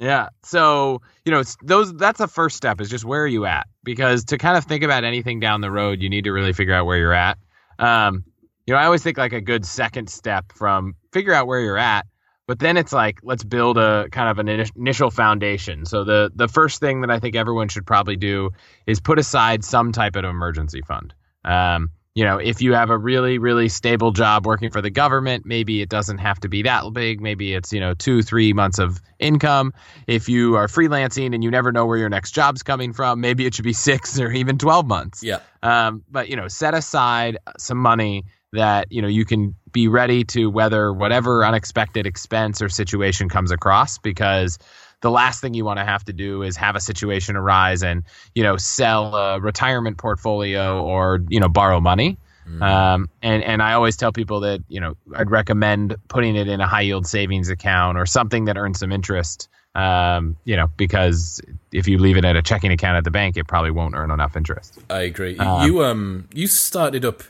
Yeah. 0.00 0.30
So, 0.42 1.02
you 1.24 1.30
know, 1.30 1.44
those 1.62 1.94
that's 1.94 2.18
the 2.18 2.26
first 2.26 2.56
step 2.56 2.80
is 2.80 2.90
just 2.90 3.04
where 3.04 3.22
are 3.22 3.28
you 3.28 3.46
at? 3.46 3.68
Because 3.84 4.24
to 4.24 4.38
kind 4.38 4.56
of 4.56 4.64
think 4.64 4.82
about 4.82 5.04
anything 5.04 5.38
down 5.38 5.60
the 5.60 5.70
road, 5.70 6.02
you 6.02 6.10
need 6.10 6.24
to 6.24 6.32
really 6.32 6.52
figure 6.52 6.74
out 6.74 6.86
where 6.86 6.98
you're 6.98 7.14
at. 7.14 7.38
Um, 7.78 8.24
you 8.72 8.76
know, 8.76 8.80
I 8.80 8.86
always 8.86 9.02
think 9.02 9.18
like 9.18 9.34
a 9.34 9.40
good 9.42 9.66
second 9.66 10.08
step 10.08 10.50
from 10.50 10.94
figure 11.12 11.34
out 11.34 11.46
where 11.46 11.60
you're 11.60 11.76
at, 11.76 12.06
but 12.46 12.58
then 12.58 12.78
it's 12.78 12.90
like 12.90 13.20
let's 13.22 13.44
build 13.44 13.76
a 13.76 14.08
kind 14.12 14.30
of 14.30 14.38
an 14.38 14.48
initial 14.76 15.10
foundation. 15.10 15.84
So 15.84 16.04
the 16.04 16.32
the 16.34 16.48
first 16.48 16.80
thing 16.80 17.02
that 17.02 17.10
I 17.10 17.18
think 17.18 17.36
everyone 17.36 17.68
should 17.68 17.86
probably 17.86 18.16
do 18.16 18.48
is 18.86 18.98
put 18.98 19.18
aside 19.18 19.62
some 19.62 19.92
type 19.92 20.16
of 20.16 20.24
emergency 20.24 20.80
fund. 20.80 21.12
Um, 21.44 21.90
you 22.14 22.24
know, 22.24 22.38
if 22.38 22.62
you 22.62 22.72
have 22.72 22.88
a 22.88 22.96
really, 22.96 23.36
really 23.36 23.68
stable 23.68 24.10
job 24.10 24.46
working 24.46 24.70
for 24.70 24.80
the 24.80 24.88
government, 24.88 25.44
maybe 25.44 25.82
it 25.82 25.90
doesn't 25.90 26.18
have 26.18 26.40
to 26.40 26.48
be 26.48 26.62
that 26.62 26.90
big. 26.94 27.20
Maybe 27.20 27.52
it's, 27.52 27.74
you 27.74 27.80
know, 27.80 27.92
two, 27.92 28.22
three 28.22 28.54
months 28.54 28.78
of 28.78 29.02
income. 29.18 29.74
If 30.06 30.30
you 30.30 30.56
are 30.56 30.66
freelancing 30.66 31.34
and 31.34 31.44
you 31.44 31.50
never 31.50 31.72
know 31.72 31.84
where 31.84 31.98
your 31.98 32.10
next 32.10 32.32
job's 32.32 32.62
coming 32.62 32.94
from, 32.94 33.20
maybe 33.20 33.44
it 33.44 33.54
should 33.54 33.64
be 33.64 33.72
six 33.90 34.18
or 34.18 34.30
even 34.30 34.56
12 34.56 34.86
months. 34.86 35.22
Yeah. 35.22 35.40
Um, 35.62 36.04
but, 36.10 36.28
you 36.28 36.36
know, 36.36 36.48
set 36.48 36.74
aside 36.74 37.38
some 37.58 37.78
money 37.78 38.24
that 38.52 38.90
you 38.90 39.02
know 39.02 39.08
you 39.08 39.24
can 39.24 39.54
be 39.72 39.88
ready 39.88 40.24
to 40.24 40.46
weather 40.50 40.92
whatever 40.92 41.44
unexpected 41.44 42.06
expense 42.06 42.60
or 42.60 42.68
situation 42.68 43.28
comes 43.28 43.50
across 43.50 43.98
because 43.98 44.58
the 45.00 45.10
last 45.10 45.40
thing 45.40 45.54
you 45.54 45.64
want 45.64 45.78
to 45.78 45.84
have 45.84 46.04
to 46.04 46.12
do 46.12 46.42
is 46.42 46.56
have 46.56 46.76
a 46.76 46.80
situation 46.80 47.36
arise 47.36 47.82
and 47.82 48.04
you 48.34 48.42
know 48.42 48.56
sell 48.56 49.14
a 49.14 49.40
retirement 49.40 49.98
portfolio 49.98 50.82
or 50.82 51.20
you 51.28 51.40
know 51.40 51.48
borrow 51.48 51.80
money. 51.80 52.16
Mm. 52.48 52.60
um, 52.60 53.08
and 53.22 53.44
and 53.44 53.62
I 53.62 53.74
always 53.74 53.96
tell 53.96 54.12
people 54.12 54.40
that 54.40 54.64
you 54.68 54.80
know 54.80 54.96
I'd 55.14 55.30
recommend 55.30 55.94
putting 56.08 56.34
it 56.34 56.48
in 56.48 56.60
a 56.60 56.66
high 56.66 56.80
yield 56.80 57.06
savings 57.06 57.48
account 57.48 57.98
or 57.98 58.04
something 58.04 58.46
that 58.46 58.56
earns 58.56 58.80
some 58.80 58.90
interest 58.90 59.48
um, 59.76 60.36
you 60.44 60.56
know 60.56 60.68
because 60.76 61.40
if 61.70 61.86
you 61.86 61.98
leave 61.98 62.16
it 62.16 62.24
at 62.24 62.34
a 62.34 62.42
checking 62.42 62.72
account 62.72 62.96
at 62.96 63.04
the 63.04 63.12
bank 63.12 63.36
it 63.36 63.46
probably 63.46 63.70
won't 63.70 63.94
earn 63.94 64.10
enough 64.10 64.36
interest. 64.36 64.76
I 64.90 65.02
agree. 65.02 65.38
Um, 65.38 65.66
you 65.66 65.84
um 65.84 66.28
you 66.34 66.48
started 66.48 67.04
up 67.04 67.22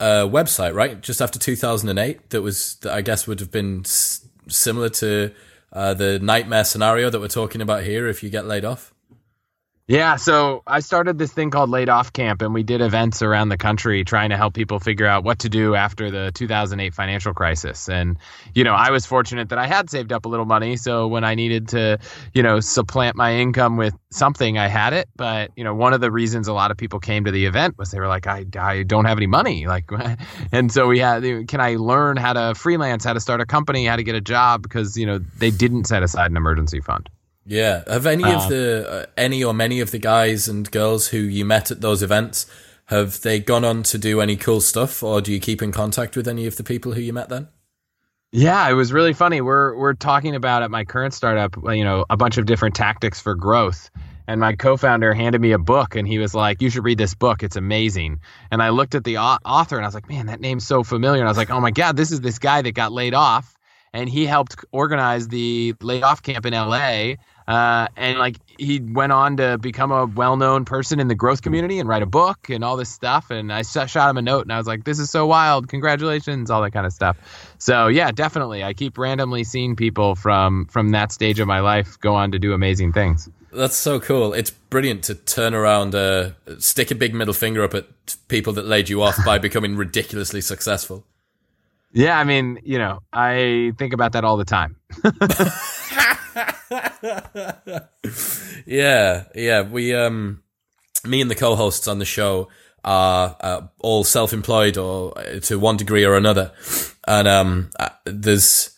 a 0.00 0.28
website, 0.28 0.74
right? 0.74 1.00
Just 1.00 1.20
after 1.20 1.38
2008, 1.38 2.30
that 2.30 2.42
was, 2.42 2.76
that 2.82 2.92
I 2.92 3.00
guess 3.02 3.26
would 3.26 3.40
have 3.40 3.50
been 3.50 3.80
s- 3.84 4.26
similar 4.48 4.88
to 4.90 5.32
uh, 5.72 5.94
the 5.94 6.18
nightmare 6.18 6.64
scenario 6.64 7.10
that 7.10 7.20
we're 7.20 7.28
talking 7.28 7.60
about 7.60 7.82
here 7.84 8.08
if 8.08 8.22
you 8.22 8.30
get 8.30 8.46
laid 8.46 8.64
off. 8.64 8.92
Yeah, 9.90 10.16
so 10.16 10.62
I 10.66 10.80
started 10.80 11.16
this 11.16 11.32
thing 11.32 11.50
called 11.50 11.70
Laid 11.70 11.88
Off 11.88 12.12
Camp, 12.12 12.42
and 12.42 12.52
we 12.52 12.62
did 12.62 12.82
events 12.82 13.22
around 13.22 13.48
the 13.48 13.56
country 13.56 14.04
trying 14.04 14.28
to 14.28 14.36
help 14.36 14.52
people 14.52 14.80
figure 14.80 15.06
out 15.06 15.24
what 15.24 15.38
to 15.38 15.48
do 15.48 15.74
after 15.74 16.10
the 16.10 16.30
2008 16.34 16.92
financial 16.92 17.32
crisis. 17.32 17.88
And, 17.88 18.18
you 18.54 18.64
know, 18.64 18.74
I 18.74 18.90
was 18.90 19.06
fortunate 19.06 19.48
that 19.48 19.58
I 19.58 19.66
had 19.66 19.88
saved 19.88 20.12
up 20.12 20.26
a 20.26 20.28
little 20.28 20.44
money. 20.44 20.76
So 20.76 21.08
when 21.08 21.24
I 21.24 21.36
needed 21.36 21.68
to, 21.68 22.00
you 22.34 22.42
know, 22.42 22.60
supplant 22.60 23.16
my 23.16 23.36
income 23.36 23.78
with 23.78 23.94
something, 24.10 24.58
I 24.58 24.68
had 24.68 24.92
it. 24.92 25.08
But, 25.16 25.52
you 25.56 25.64
know, 25.64 25.74
one 25.74 25.94
of 25.94 26.02
the 26.02 26.10
reasons 26.10 26.48
a 26.48 26.52
lot 26.52 26.70
of 26.70 26.76
people 26.76 27.00
came 27.00 27.24
to 27.24 27.30
the 27.30 27.46
event 27.46 27.78
was 27.78 27.90
they 27.90 27.98
were 27.98 28.08
like, 28.08 28.26
I, 28.26 28.44
I 28.60 28.82
don't 28.82 29.06
have 29.06 29.16
any 29.16 29.26
money. 29.26 29.66
Like, 29.66 29.90
and 30.52 30.70
so 30.70 30.86
we 30.86 30.98
had, 30.98 31.22
can 31.48 31.62
I 31.62 31.76
learn 31.76 32.18
how 32.18 32.34
to 32.34 32.54
freelance, 32.54 33.04
how 33.04 33.14
to 33.14 33.20
start 33.20 33.40
a 33.40 33.46
company, 33.46 33.86
how 33.86 33.96
to 33.96 34.04
get 34.04 34.16
a 34.16 34.20
job? 34.20 34.60
Because, 34.60 34.98
you 34.98 35.06
know, 35.06 35.18
they 35.38 35.50
didn't 35.50 35.86
set 35.86 36.02
aside 36.02 36.30
an 36.30 36.36
emergency 36.36 36.82
fund. 36.82 37.08
Yeah. 37.48 37.82
Have 37.86 38.04
any 38.04 38.24
of 38.24 38.42
um, 38.42 38.50
the 38.50 38.90
uh, 38.90 39.06
any 39.16 39.42
or 39.42 39.54
many 39.54 39.80
of 39.80 39.90
the 39.90 39.98
guys 39.98 40.48
and 40.48 40.70
girls 40.70 41.08
who 41.08 41.16
you 41.18 41.46
met 41.46 41.70
at 41.70 41.80
those 41.80 42.02
events 42.02 42.44
have 42.86 43.20
they 43.22 43.40
gone 43.40 43.64
on 43.64 43.82
to 43.84 43.98
do 43.98 44.20
any 44.20 44.36
cool 44.36 44.60
stuff, 44.60 45.02
or 45.02 45.20
do 45.20 45.32
you 45.32 45.40
keep 45.40 45.62
in 45.62 45.72
contact 45.72 46.14
with 46.16 46.28
any 46.28 46.46
of 46.46 46.56
the 46.56 46.62
people 46.64 46.92
who 46.92 47.00
you 47.00 47.12
met 47.12 47.28
then? 47.30 47.48
Yeah, 48.32 48.68
it 48.68 48.74
was 48.74 48.92
really 48.92 49.14
funny. 49.14 49.40
We're 49.40 49.74
we're 49.76 49.94
talking 49.94 50.34
about 50.34 50.62
at 50.62 50.70
my 50.70 50.84
current 50.84 51.14
startup, 51.14 51.56
you 51.64 51.84
know, 51.84 52.04
a 52.10 52.18
bunch 52.18 52.36
of 52.36 52.44
different 52.44 52.74
tactics 52.74 53.18
for 53.18 53.34
growth. 53.34 53.90
and 54.26 54.40
my 54.40 54.54
co-founder 54.54 55.14
handed 55.14 55.40
me 55.40 55.52
a 55.52 55.58
book 55.58 55.96
and 55.96 56.06
he 56.06 56.18
was 56.18 56.34
like 56.34 56.60
you 56.60 56.68
should 56.68 56.84
read 56.84 56.98
this 56.98 57.14
book 57.14 57.42
it's 57.42 57.56
amazing 57.56 58.20
and 58.50 58.62
i 58.62 58.68
looked 58.68 58.94
at 58.94 59.04
the 59.04 59.16
author 59.16 59.76
and 59.76 59.86
i 59.86 59.88
was 59.88 59.94
like 59.94 60.06
man 60.08 60.26
that 60.26 60.38
name's 60.38 60.66
so 60.66 60.84
familiar 60.84 61.20
and 61.20 61.28
i 61.28 61.30
was 61.30 61.38
like 61.38 61.50
oh 61.50 61.60
my 61.60 61.70
god 61.70 61.96
this 61.96 62.12
is 62.12 62.20
this 62.20 62.38
guy 62.38 62.60
that 62.60 62.72
got 62.72 62.92
laid 62.92 63.14
off 63.14 63.56
and 63.94 64.08
he 64.10 64.26
helped 64.26 64.64
organize 64.70 65.28
the 65.28 65.74
laid 65.80 66.02
off 66.02 66.22
camp 66.22 66.44
in 66.44 66.52
la 66.52 67.14
uh, 67.48 67.88
and 67.96 68.18
like 68.18 68.36
he 68.58 68.78
went 68.78 69.10
on 69.10 69.38
to 69.38 69.56
become 69.58 69.90
a 69.90 70.06
well-known 70.06 70.64
person 70.64 71.00
in 71.00 71.08
the 71.08 71.14
growth 71.14 71.42
community 71.42 71.80
and 71.80 71.88
write 71.88 72.02
a 72.02 72.06
book 72.06 72.50
and 72.50 72.62
all 72.62 72.76
this 72.76 72.90
stuff 72.90 73.30
and 73.30 73.52
i 73.52 73.62
shot 73.62 74.10
him 74.10 74.18
a 74.18 74.22
note 74.22 74.42
and 74.42 74.52
i 74.52 74.58
was 74.58 74.66
like 74.66 74.84
this 74.84 74.98
is 74.98 75.10
so 75.10 75.26
wild 75.26 75.68
congratulations 75.68 76.50
all 76.50 76.62
that 76.62 76.72
kind 76.72 76.86
of 76.86 76.92
stuff 76.92 77.16
so 77.58 77.88
yeah 77.88 78.12
definitely 78.12 78.62
i 78.62 78.74
keep 78.74 78.98
randomly 78.98 79.42
seeing 79.42 79.74
people 79.74 80.14
from 80.14 80.66
from 80.66 80.90
that 80.90 81.10
stage 81.10 81.40
of 81.40 81.48
my 81.48 81.60
life 81.60 81.98
go 82.00 82.14
on 82.14 82.30
to 82.30 82.38
do 82.38 82.52
amazing 82.52 82.92
things 82.92 83.28
that's 83.50 83.76
so 83.76 83.98
cool. 83.98 84.34
It's 84.34 84.50
brilliant 84.50 85.04
to 85.04 85.14
turn 85.14 85.54
around, 85.54 85.94
uh, 85.94 86.32
stick 86.58 86.90
a 86.90 86.94
big 86.94 87.14
middle 87.14 87.32
finger 87.32 87.64
up 87.64 87.72
at 87.72 87.86
people 88.28 88.52
that 88.52 88.66
laid 88.66 88.90
you 88.90 89.02
off 89.02 89.16
by 89.24 89.38
becoming 89.48 89.74
ridiculously 89.74 90.42
successful. 90.42 91.04
Yeah, 91.92 92.18
I 92.18 92.24
mean, 92.24 92.60
you 92.62 92.78
know, 92.78 93.00
I 93.10 93.72
think 93.78 93.94
about 93.94 94.12
that 94.12 94.22
all 94.22 94.36
the 94.36 94.44
time. 94.44 94.76
yeah, 98.66 99.24
yeah. 99.34 99.62
We, 99.62 99.94
um, 99.94 100.42
me 101.04 101.20
and 101.20 101.30
the 101.30 101.34
co-hosts 101.34 101.88
on 101.88 101.98
the 101.98 102.04
show 102.04 102.48
are 102.84 103.36
uh, 103.40 103.62
all 103.80 104.04
self-employed 104.04 104.76
or 104.76 105.18
uh, 105.18 105.40
to 105.40 105.58
one 105.58 105.76
degree 105.76 106.04
or 106.04 106.16
another, 106.16 106.52
and 107.06 107.28
um, 107.28 107.70
uh, 107.78 107.90
there's, 108.04 108.76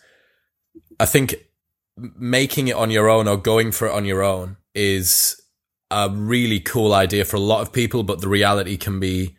I 0.98 1.06
think, 1.06 1.34
making 1.96 2.68
it 2.68 2.76
on 2.76 2.90
your 2.90 3.08
own 3.08 3.28
or 3.28 3.36
going 3.36 3.72
for 3.72 3.86
it 3.86 3.92
on 3.92 4.04
your 4.04 4.22
own 4.22 4.56
is 4.74 5.40
a 5.90 6.08
really 6.10 6.60
cool 6.60 6.94
idea 6.94 7.24
for 7.24 7.36
a 7.36 7.40
lot 7.40 7.60
of 7.60 7.72
people, 7.72 8.02
but 8.02 8.20
the 8.20 8.28
reality 8.28 8.76
can 8.76 9.00
be 9.00 9.36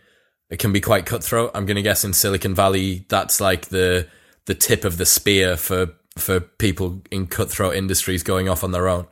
it 0.49 0.59
can 0.59 0.73
be 0.73 0.81
quite 0.81 1.05
cutthroat. 1.05 1.51
I'm 1.55 1.65
going 1.65 1.77
to 1.77 1.81
guess 1.81 2.03
in 2.03 2.13
Silicon 2.13 2.53
Valley 2.53 3.05
that's 3.07 3.39
like 3.39 3.67
the 3.67 4.07
the 4.45 4.55
tip 4.55 4.83
of 4.83 4.97
the 4.97 5.05
spear 5.05 5.55
for 5.55 5.93
for 6.17 6.39
people 6.39 7.01
in 7.11 7.27
cutthroat 7.27 7.75
industries 7.75 8.23
going 8.23 8.49
off 8.49 8.63
on 8.63 8.71
their 8.71 8.87
own. 8.87 9.07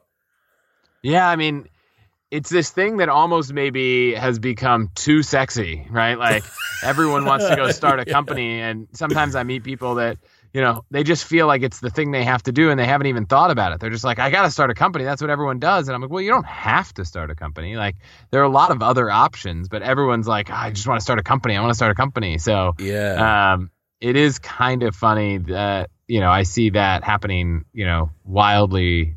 Yeah, 1.02 1.28
I 1.30 1.36
mean, 1.36 1.70
it's 2.30 2.50
this 2.50 2.70
thing 2.72 2.98
that 2.98 3.10
almost 3.10 3.54
maybe 3.54 4.14
has 4.14 4.40
become 4.40 4.90
too 4.96 5.24
sexy, 5.24 5.88
right? 5.90 6.16
Like 6.16 6.44
everyone 6.84 7.26
wants 7.26 7.48
to 7.48 7.56
go 7.56 7.72
start 7.72 8.00
a 8.00 8.06
company, 8.06 8.60
and 8.60 8.88
sometimes 8.94 9.36
I 9.36 9.44
meet 9.44 9.64
people 9.64 9.96
that 9.96 10.18
you 10.54 10.62
know, 10.62 10.84
they 10.90 11.04
just 11.04 11.26
feel 11.26 11.46
like 11.46 11.62
it's 11.62 11.80
the 11.80 11.90
thing 11.90 12.12
they 12.12 12.24
have 12.24 12.42
to 12.44 12.52
do 12.52 12.72
and 12.72 12.80
they 12.80 12.86
haven't 12.86 13.08
even 13.08 13.26
thought 13.26 13.52
about 13.52 13.72
it. 13.72 13.80
They're 13.80 13.92
just 13.92 14.04
like, 14.04 14.18
I 14.18 14.32
got 14.32 14.44
to 14.44 14.52
start 14.52 14.72
a 14.72 14.74
company. 14.74 15.06
That's 15.06 15.22
what 15.22 15.30
everyone 15.30 15.60
does. 15.60 15.88
And 15.88 15.96
I'm 15.96 16.02
like, 16.02 16.10
well, 16.10 16.22
you 16.22 16.32
don't 16.32 16.46
have 16.46 16.92
to 16.96 17.06
start 17.06 17.30
a 17.30 17.36
company. 17.36 17.76
Like, 17.76 17.98
there 18.32 18.42
are 18.42 18.46
a 18.46 18.50
lot 18.50 18.72
of 18.72 18.82
other 18.82 19.12
options, 19.12 19.70
but 19.70 19.84
everyone's 19.84 20.28
like, 20.28 20.50
oh, 20.50 20.56
I 20.56 20.72
just 20.72 20.88
want 20.88 21.00
to 21.00 21.04
start 21.04 21.20
a 21.20 21.24
company. 21.24 21.56
I 21.56 21.62
want 21.62 21.70
to 21.72 21.76
start 21.76 21.92
a 21.92 21.96
company. 21.96 22.40
So, 22.40 22.74
yeah. 22.80 23.54
Um, 23.54 23.70
it 24.02 24.16
is 24.16 24.40
kind 24.40 24.84
of 24.84 24.96
funny 24.96 25.38
that, 25.38 25.92
you 26.10 26.20
know, 26.20 26.30
I 26.30 26.44
see 26.44 26.72
that 26.72 27.04
happening, 27.04 27.66
you 27.72 27.86
know, 27.86 28.10
wildly 28.26 29.16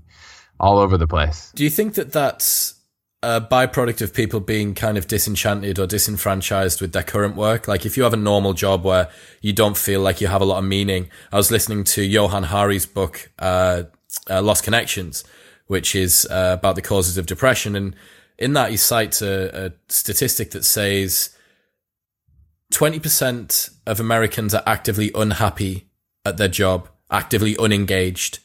all 0.60 0.78
over 0.78 0.96
the 0.98 1.08
place. 1.08 1.50
Do 1.54 1.64
you 1.64 1.70
think 1.70 1.94
that 1.94 2.12
that's 2.12 2.74
a 3.22 3.40
byproduct 3.40 4.02
of 4.02 4.12
people 4.12 4.40
being 4.40 4.74
kind 4.74 4.98
of 4.98 5.06
disenchanted 5.06 5.78
or 5.78 5.86
disenfranchised 5.86 6.80
with 6.80 6.92
their 6.92 7.04
current 7.04 7.36
work. 7.36 7.68
Like 7.68 7.86
if 7.86 7.96
you 7.96 8.02
have 8.02 8.12
a 8.12 8.16
normal 8.16 8.52
job 8.52 8.84
where 8.84 9.08
you 9.40 9.52
don't 9.52 9.76
feel 9.76 10.00
like 10.00 10.20
you 10.20 10.26
have 10.26 10.42
a 10.42 10.44
lot 10.44 10.58
of 10.58 10.64
meaning. 10.64 11.08
I 11.30 11.36
was 11.36 11.50
listening 11.50 11.84
to 11.84 12.02
Johann 12.02 12.44
Hari's 12.44 12.84
book, 12.84 13.30
uh, 13.38 13.84
uh, 14.28 14.42
Lost 14.42 14.64
Connections, 14.64 15.22
which 15.68 15.94
is 15.94 16.26
uh, 16.30 16.56
about 16.58 16.74
the 16.74 16.82
causes 16.82 17.16
of 17.16 17.26
depression. 17.26 17.76
And 17.76 17.94
in 18.38 18.54
that, 18.54 18.72
he 18.72 18.76
cites 18.76 19.22
a, 19.22 19.66
a 19.66 19.72
statistic 19.88 20.50
that 20.50 20.64
says 20.64 21.30
20% 22.72 23.70
of 23.86 24.00
Americans 24.00 24.52
are 24.52 24.64
actively 24.66 25.12
unhappy 25.14 25.86
at 26.24 26.36
their 26.36 26.48
job, 26.48 26.88
actively 27.10 27.56
unengaged. 27.58 28.38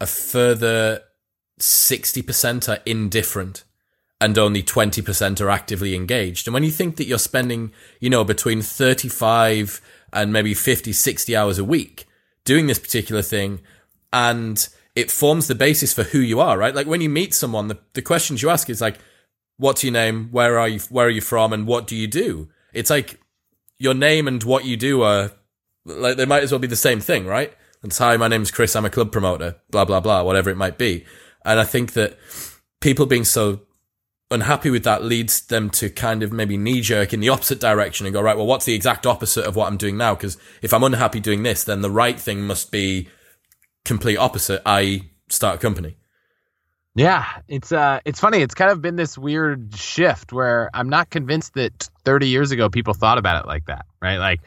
A 0.00 0.06
further 0.06 1.02
60% 1.60 2.68
are 2.68 2.82
indifferent 2.84 3.64
and 4.20 4.38
only 4.38 4.62
20% 4.62 5.40
are 5.40 5.50
actively 5.50 5.94
engaged. 5.94 6.46
And 6.46 6.54
when 6.54 6.62
you 6.62 6.70
think 6.70 6.96
that 6.96 7.06
you're 7.06 7.18
spending, 7.18 7.72
you 8.00 8.08
know, 8.10 8.24
between 8.24 8.62
35 8.62 9.80
and 10.12 10.32
maybe 10.32 10.54
50, 10.54 10.92
60 10.92 11.36
hours 11.36 11.58
a 11.58 11.64
week 11.64 12.06
doing 12.44 12.66
this 12.66 12.78
particular 12.78 13.22
thing 13.22 13.60
and 14.12 14.68
it 14.94 15.10
forms 15.10 15.48
the 15.48 15.54
basis 15.54 15.92
for 15.92 16.04
who 16.04 16.18
you 16.18 16.38
are, 16.40 16.58
right? 16.58 16.74
Like 16.74 16.86
when 16.86 17.00
you 17.00 17.08
meet 17.08 17.34
someone, 17.34 17.68
the, 17.68 17.78
the 17.94 18.02
questions 18.02 18.42
you 18.42 18.50
ask 18.50 18.68
is 18.68 18.80
like, 18.80 18.98
what's 19.56 19.82
your 19.82 19.92
name? 19.92 20.28
Where 20.30 20.58
are 20.58 20.68
you? 20.68 20.80
Where 20.90 21.06
are 21.06 21.10
you 21.10 21.20
from? 21.20 21.52
And 21.52 21.66
what 21.66 21.86
do 21.86 21.96
you 21.96 22.06
do? 22.06 22.48
It's 22.72 22.90
like 22.90 23.20
your 23.78 23.94
name 23.94 24.28
and 24.28 24.42
what 24.44 24.64
you 24.64 24.76
do 24.76 25.02
are 25.02 25.32
like, 25.84 26.16
they 26.16 26.26
might 26.26 26.42
as 26.42 26.52
well 26.52 26.58
be 26.58 26.66
the 26.66 26.76
same 26.76 27.00
thing, 27.00 27.26
right? 27.26 27.52
And 27.82 27.92
hi, 27.92 28.16
my 28.16 28.28
name's 28.28 28.50
Chris. 28.50 28.76
I'm 28.76 28.84
a 28.84 28.90
club 28.90 29.10
promoter, 29.12 29.56
blah, 29.70 29.84
blah, 29.84 30.00
blah, 30.00 30.22
whatever 30.22 30.50
it 30.50 30.56
might 30.56 30.78
be. 30.78 31.04
And 31.44 31.58
I 31.58 31.64
think 31.64 31.94
that 31.94 32.16
people 32.80 33.06
being 33.06 33.24
so 33.24 33.60
unhappy 34.30 34.70
with 34.70 34.84
that 34.84 35.04
leads 35.04 35.46
them 35.46 35.68
to 35.70 35.90
kind 35.90 36.22
of 36.22 36.32
maybe 36.32 36.56
knee 36.56 36.80
jerk 36.80 37.12
in 37.12 37.20
the 37.20 37.28
opposite 37.28 37.60
direction 37.60 38.06
and 38.06 38.14
go, 38.14 38.22
right, 38.22 38.36
well, 38.36 38.46
what's 38.46 38.64
the 38.64 38.74
exact 38.74 39.06
opposite 39.06 39.44
of 39.44 39.56
what 39.56 39.66
I'm 39.66 39.76
doing 39.76 39.96
now? 39.96 40.14
Because 40.14 40.38
if 40.62 40.72
I'm 40.72 40.84
unhappy 40.84 41.20
doing 41.20 41.42
this, 41.42 41.64
then 41.64 41.82
the 41.82 41.90
right 41.90 42.18
thing 42.18 42.42
must 42.42 42.70
be 42.70 43.08
complete 43.84 44.16
opposite, 44.16 44.62
I 44.64 45.10
start 45.28 45.56
a 45.56 45.58
company. 45.58 45.96
Yeah, 46.94 47.24
it's 47.48 47.72
uh 47.72 48.00
it's 48.04 48.20
funny. 48.20 48.42
It's 48.42 48.54
kind 48.54 48.70
of 48.70 48.82
been 48.82 48.96
this 48.96 49.16
weird 49.16 49.74
shift 49.74 50.30
where 50.32 50.68
I'm 50.74 50.90
not 50.90 51.08
convinced 51.08 51.54
that 51.54 51.88
30 52.04 52.28
years 52.28 52.50
ago 52.50 52.68
people 52.68 52.92
thought 52.92 53.16
about 53.16 53.42
it 53.42 53.48
like 53.48 53.64
that, 53.66 53.86
right? 54.02 54.18
Like 54.18 54.40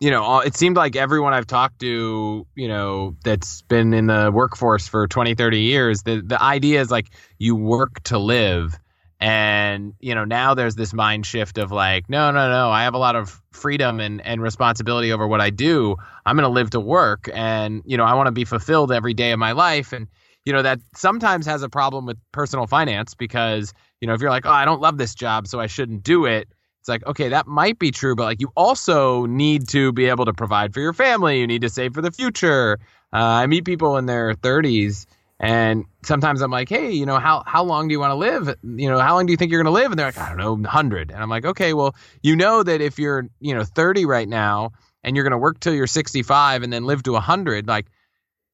you 0.00 0.10
know, 0.10 0.40
it 0.40 0.56
seemed 0.56 0.76
like 0.76 0.96
everyone 0.96 1.34
I've 1.34 1.46
talked 1.46 1.80
to, 1.80 2.46
you 2.54 2.68
know, 2.68 3.16
that's 3.22 3.60
been 3.62 3.92
in 3.92 4.06
the 4.06 4.30
workforce 4.32 4.88
for 4.88 5.06
20, 5.06 5.34
30 5.34 5.60
years, 5.60 6.02
the, 6.02 6.22
the 6.24 6.42
idea 6.42 6.80
is 6.80 6.90
like 6.90 7.10
you 7.38 7.54
work 7.54 8.02
to 8.04 8.18
live. 8.18 8.78
And, 9.20 9.92
you 10.00 10.14
know, 10.14 10.24
now 10.24 10.54
there's 10.54 10.74
this 10.74 10.94
mind 10.94 11.26
shift 11.26 11.58
of 11.58 11.70
like, 11.70 12.08
no, 12.08 12.30
no, 12.30 12.50
no, 12.50 12.70
I 12.70 12.84
have 12.84 12.94
a 12.94 12.98
lot 12.98 13.14
of 13.14 13.42
freedom 13.52 14.00
and, 14.00 14.24
and 14.24 14.40
responsibility 14.40 15.12
over 15.12 15.28
what 15.28 15.42
I 15.42 15.50
do. 15.50 15.96
I'm 16.24 16.34
going 16.34 16.48
to 16.48 16.54
live 16.54 16.70
to 16.70 16.80
work 16.80 17.28
and, 17.34 17.82
you 17.84 17.98
know, 17.98 18.04
I 18.04 18.14
want 18.14 18.28
to 18.28 18.32
be 18.32 18.46
fulfilled 18.46 18.92
every 18.92 19.12
day 19.12 19.32
of 19.32 19.38
my 19.38 19.52
life. 19.52 19.92
And, 19.92 20.08
you 20.46 20.54
know, 20.54 20.62
that 20.62 20.80
sometimes 20.96 21.44
has 21.44 21.62
a 21.62 21.68
problem 21.68 22.06
with 22.06 22.16
personal 22.32 22.66
finance 22.66 23.12
because, 23.12 23.74
you 24.00 24.08
know, 24.08 24.14
if 24.14 24.22
you're 24.22 24.30
like, 24.30 24.46
oh, 24.46 24.50
I 24.50 24.64
don't 24.64 24.80
love 24.80 24.96
this 24.96 25.14
job, 25.14 25.46
so 25.46 25.60
I 25.60 25.66
shouldn't 25.66 26.02
do 26.02 26.24
it 26.24 26.48
it's 26.80 26.88
like 26.88 27.06
okay 27.06 27.28
that 27.28 27.46
might 27.46 27.78
be 27.78 27.90
true 27.90 28.16
but 28.16 28.24
like 28.24 28.40
you 28.40 28.50
also 28.56 29.26
need 29.26 29.68
to 29.68 29.92
be 29.92 30.06
able 30.06 30.24
to 30.24 30.32
provide 30.32 30.74
for 30.74 30.80
your 30.80 30.92
family. 30.92 31.38
You 31.38 31.46
need 31.46 31.60
to 31.62 31.68
save 31.68 31.94
for 31.94 32.02
the 32.02 32.10
future. 32.10 32.78
Uh, 33.12 33.42
i 33.42 33.46
meet 33.46 33.64
people 33.64 33.96
in 33.96 34.06
their 34.06 34.34
30s 34.34 35.06
and 35.38 35.84
sometimes 36.02 36.42
i'm 36.42 36.50
like 36.50 36.68
hey 36.68 36.90
you 36.90 37.04
know 37.04 37.18
how 37.18 37.42
how 37.46 37.62
long 37.62 37.88
do 37.88 37.92
you 37.92 38.00
want 38.00 38.10
to 38.10 38.14
live? 38.14 38.54
You 38.62 38.88
know 38.88 38.98
how 38.98 39.14
long 39.14 39.26
do 39.26 39.32
you 39.32 39.36
think 39.36 39.50
you're 39.50 39.62
going 39.62 39.72
to 39.72 39.78
live? 39.80 39.92
And 39.92 39.98
they're 39.98 40.06
like 40.06 40.18
i 40.18 40.28
don't 40.28 40.38
know 40.38 40.54
100 40.54 41.10
and 41.10 41.22
i'm 41.22 41.30
like 41.30 41.44
okay 41.44 41.74
well 41.74 41.94
you 42.22 42.34
know 42.34 42.62
that 42.62 42.80
if 42.80 42.98
you're 42.98 43.28
you 43.40 43.54
know 43.54 43.64
30 43.64 44.06
right 44.06 44.28
now 44.28 44.72
and 45.04 45.16
you're 45.16 45.24
going 45.24 45.32
to 45.32 45.38
work 45.38 45.60
till 45.60 45.74
you're 45.74 45.86
65 45.86 46.62
and 46.62 46.72
then 46.72 46.84
live 46.84 47.02
to 47.04 47.12
100 47.12 47.66
like 47.66 47.86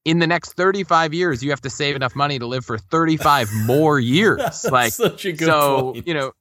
in 0.05 0.21
the 0.21 0.27
next 0.27 0.53
35 0.53 1.13
years 1.13 1.43
you 1.43 1.51
have 1.51 1.61
to 1.61 1.71
save 1.71 1.97
enough 1.97 2.15
money 2.15 2.39
to 2.39 2.47
live 2.47 2.65
for 2.65 2.79
35 2.79 3.53
more 3.67 4.01
years. 4.01 4.65
Like 4.71 4.93
so 4.93 5.93
point. 5.93 6.07
you 6.07 6.15
know 6.15 6.33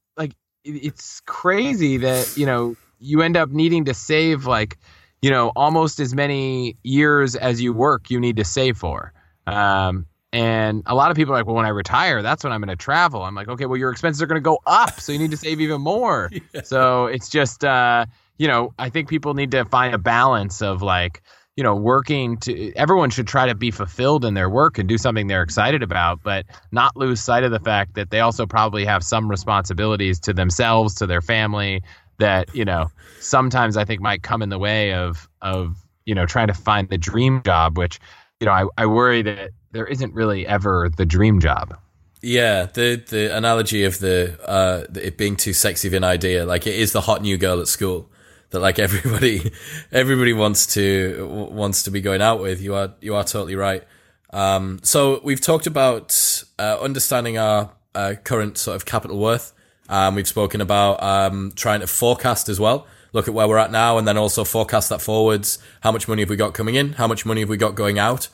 it's 0.65 1.21
crazy 1.21 1.97
that 1.97 2.35
you 2.35 2.45
know 2.45 2.75
you 2.99 3.21
end 3.21 3.37
up 3.37 3.49
needing 3.49 3.85
to 3.85 3.93
save 3.93 4.45
like 4.45 4.77
you 5.21 5.29
know 5.29 5.51
almost 5.55 5.99
as 5.99 6.13
many 6.13 6.75
years 6.83 7.35
as 7.35 7.61
you 7.61 7.71
work 7.73 8.09
you 8.09 8.19
need 8.19 8.37
to 8.37 8.43
save 8.43 8.77
for. 8.77 9.13
Um, 9.47 10.07
and 10.33 10.81
a 10.87 10.95
lot 10.95 11.11
of 11.11 11.15
people 11.17 11.33
are 11.33 11.37
like 11.37 11.45
well 11.45 11.55
when 11.55 11.65
i 11.65 11.69
retire 11.69 12.21
that's 12.21 12.43
when 12.43 12.51
i'm 12.51 12.59
going 12.59 12.75
to 12.75 12.75
travel. 12.75 13.21
I'm 13.21 13.35
like 13.35 13.47
okay 13.47 13.65
well 13.67 13.77
your 13.77 13.91
expenses 13.91 14.21
are 14.21 14.25
going 14.25 14.41
to 14.41 14.43
go 14.43 14.59
up 14.65 14.99
so 14.99 15.11
you 15.11 15.19
need 15.19 15.31
to 15.31 15.37
save 15.37 15.61
even 15.61 15.81
more. 15.81 16.29
Yeah. 16.53 16.61
so 16.63 17.05
it's 17.05 17.29
just 17.29 17.63
uh, 17.63 18.05
you 18.37 18.47
know 18.47 18.73
i 18.79 18.89
think 18.89 19.07
people 19.07 19.33
need 19.35 19.51
to 19.51 19.65
find 19.65 19.93
a 19.93 19.97
balance 19.99 20.61
of 20.61 20.81
like 20.81 21.21
you 21.55 21.63
know, 21.63 21.75
working 21.75 22.37
to 22.37 22.73
everyone 22.75 23.09
should 23.09 23.27
try 23.27 23.45
to 23.47 23.55
be 23.55 23.71
fulfilled 23.71 24.25
in 24.25 24.33
their 24.33 24.49
work 24.49 24.77
and 24.77 24.89
do 24.89 24.97
something 24.97 25.27
they're 25.27 25.43
excited 25.43 25.81
about, 25.81 26.21
but 26.21 26.45
not 26.71 26.95
lose 26.97 27.21
sight 27.21 27.43
of 27.43 27.51
the 27.51 27.59
fact 27.59 27.95
that 27.95 28.09
they 28.09 28.19
also 28.19 28.45
probably 28.45 28.83
have 28.83 29.03
some 29.03 29.29
responsibilities 29.29 30.19
to 30.19 30.33
themselves, 30.33 30.93
to 30.95 31.07
their 31.07 31.21
family 31.21 31.81
that, 32.17 32.53
you 32.53 32.65
know, 32.65 32.87
sometimes 33.19 33.77
I 33.77 33.85
think 33.85 34.01
might 34.01 34.21
come 34.21 34.41
in 34.41 34.49
the 34.49 34.59
way 34.59 34.93
of 34.93 35.29
of, 35.41 35.77
you 36.05 36.13
know, 36.13 36.25
trying 36.25 36.47
to 36.47 36.53
find 36.53 36.89
the 36.89 36.97
dream 36.97 37.41
job, 37.43 37.77
which, 37.77 37.99
you 38.41 38.45
know, 38.45 38.51
I, 38.51 38.65
I 38.77 38.85
worry 38.85 39.21
that 39.21 39.51
there 39.71 39.85
isn't 39.85 40.13
really 40.13 40.45
ever 40.45 40.89
the 40.97 41.05
dream 41.05 41.39
job. 41.39 41.77
Yeah, 42.21 42.65
the 42.65 43.01
the 43.07 43.35
analogy 43.35 43.83
of 43.83 43.99
the 43.99 44.37
uh 44.45 44.85
it 44.99 45.17
being 45.17 45.37
too 45.37 45.53
sexy 45.53 45.87
of 45.87 45.93
an 45.93 46.03
idea, 46.03 46.45
like 46.45 46.67
it 46.67 46.75
is 46.75 46.91
the 46.91 47.01
hot 47.01 47.21
new 47.21 47.37
girl 47.37 47.61
at 47.61 47.67
school 47.67 48.09
that 48.55 48.59
like 48.61 48.79
everybody 48.79 49.51
everybody 49.91 50.33
wants 50.33 50.65
to 50.73 51.47
wants 51.51 51.83
to 51.83 51.91
be 51.91 52.01
going 52.01 52.21
out 52.21 52.41
with. 52.41 52.61
You 52.61 52.73
are 52.75 52.93
you 53.01 53.13
are 53.15 53.23
totally 53.23 53.55
right. 53.55 53.83
Um, 54.31 54.79
so 54.83 55.21
we've 55.23 55.39
talked 55.39 55.67
about 55.67 56.43
uh, 56.59 56.77
understanding 56.81 57.37
our 57.37 57.71
uh, 57.93 58.15
current 58.23 58.57
sort 58.57 58.75
of 58.75 58.85
capital 58.85 59.19
worth. 59.19 59.53
Um, 59.87 60.15
we've 60.15 60.27
spoken 60.27 60.61
about 60.61 61.01
um, 61.03 61.53
trying 61.55 61.81
to 61.81 61.87
forecast 61.87 62.49
as 62.49 62.59
well. 62.59 62.87
Look 63.13 63.27
at 63.29 63.33
where 63.33 63.47
we're 63.47 63.59
at 63.59 63.71
now, 63.71 63.97
and 63.97 64.05
then 64.07 64.17
also 64.17 64.43
forecast 64.43 64.89
that 64.89 64.99
forwards. 65.01 65.59
How 65.81 65.91
much 65.91 66.07
money 66.07 66.21
have 66.23 66.29
we 66.29 66.35
got 66.35 66.53
coming 66.53 66.75
in? 66.75 66.93
How 66.93 67.07
much 67.07 67.25
money 67.25 67.41
have 67.41 67.49
we 67.49 67.55
got 67.57 67.75
going 67.75 67.97
out? 67.99 68.27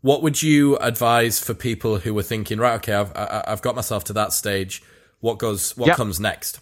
What 0.00 0.22
would 0.22 0.40
you 0.42 0.76
advise 0.78 1.38
for 1.38 1.54
people 1.54 1.98
who 1.98 2.14
were 2.14 2.22
thinking, 2.22 2.58
right? 2.58 2.74
Okay, 2.76 2.94
I've 2.94 3.14
I- 3.14 3.44
I've 3.48 3.62
got 3.62 3.74
myself 3.76 4.04
to 4.04 4.12
that 4.14 4.32
stage. 4.32 4.82
What 5.20 5.38
goes? 5.38 5.76
What 5.76 5.88
Yep. 5.88 5.96
comes 5.96 6.18
next? 6.18 6.60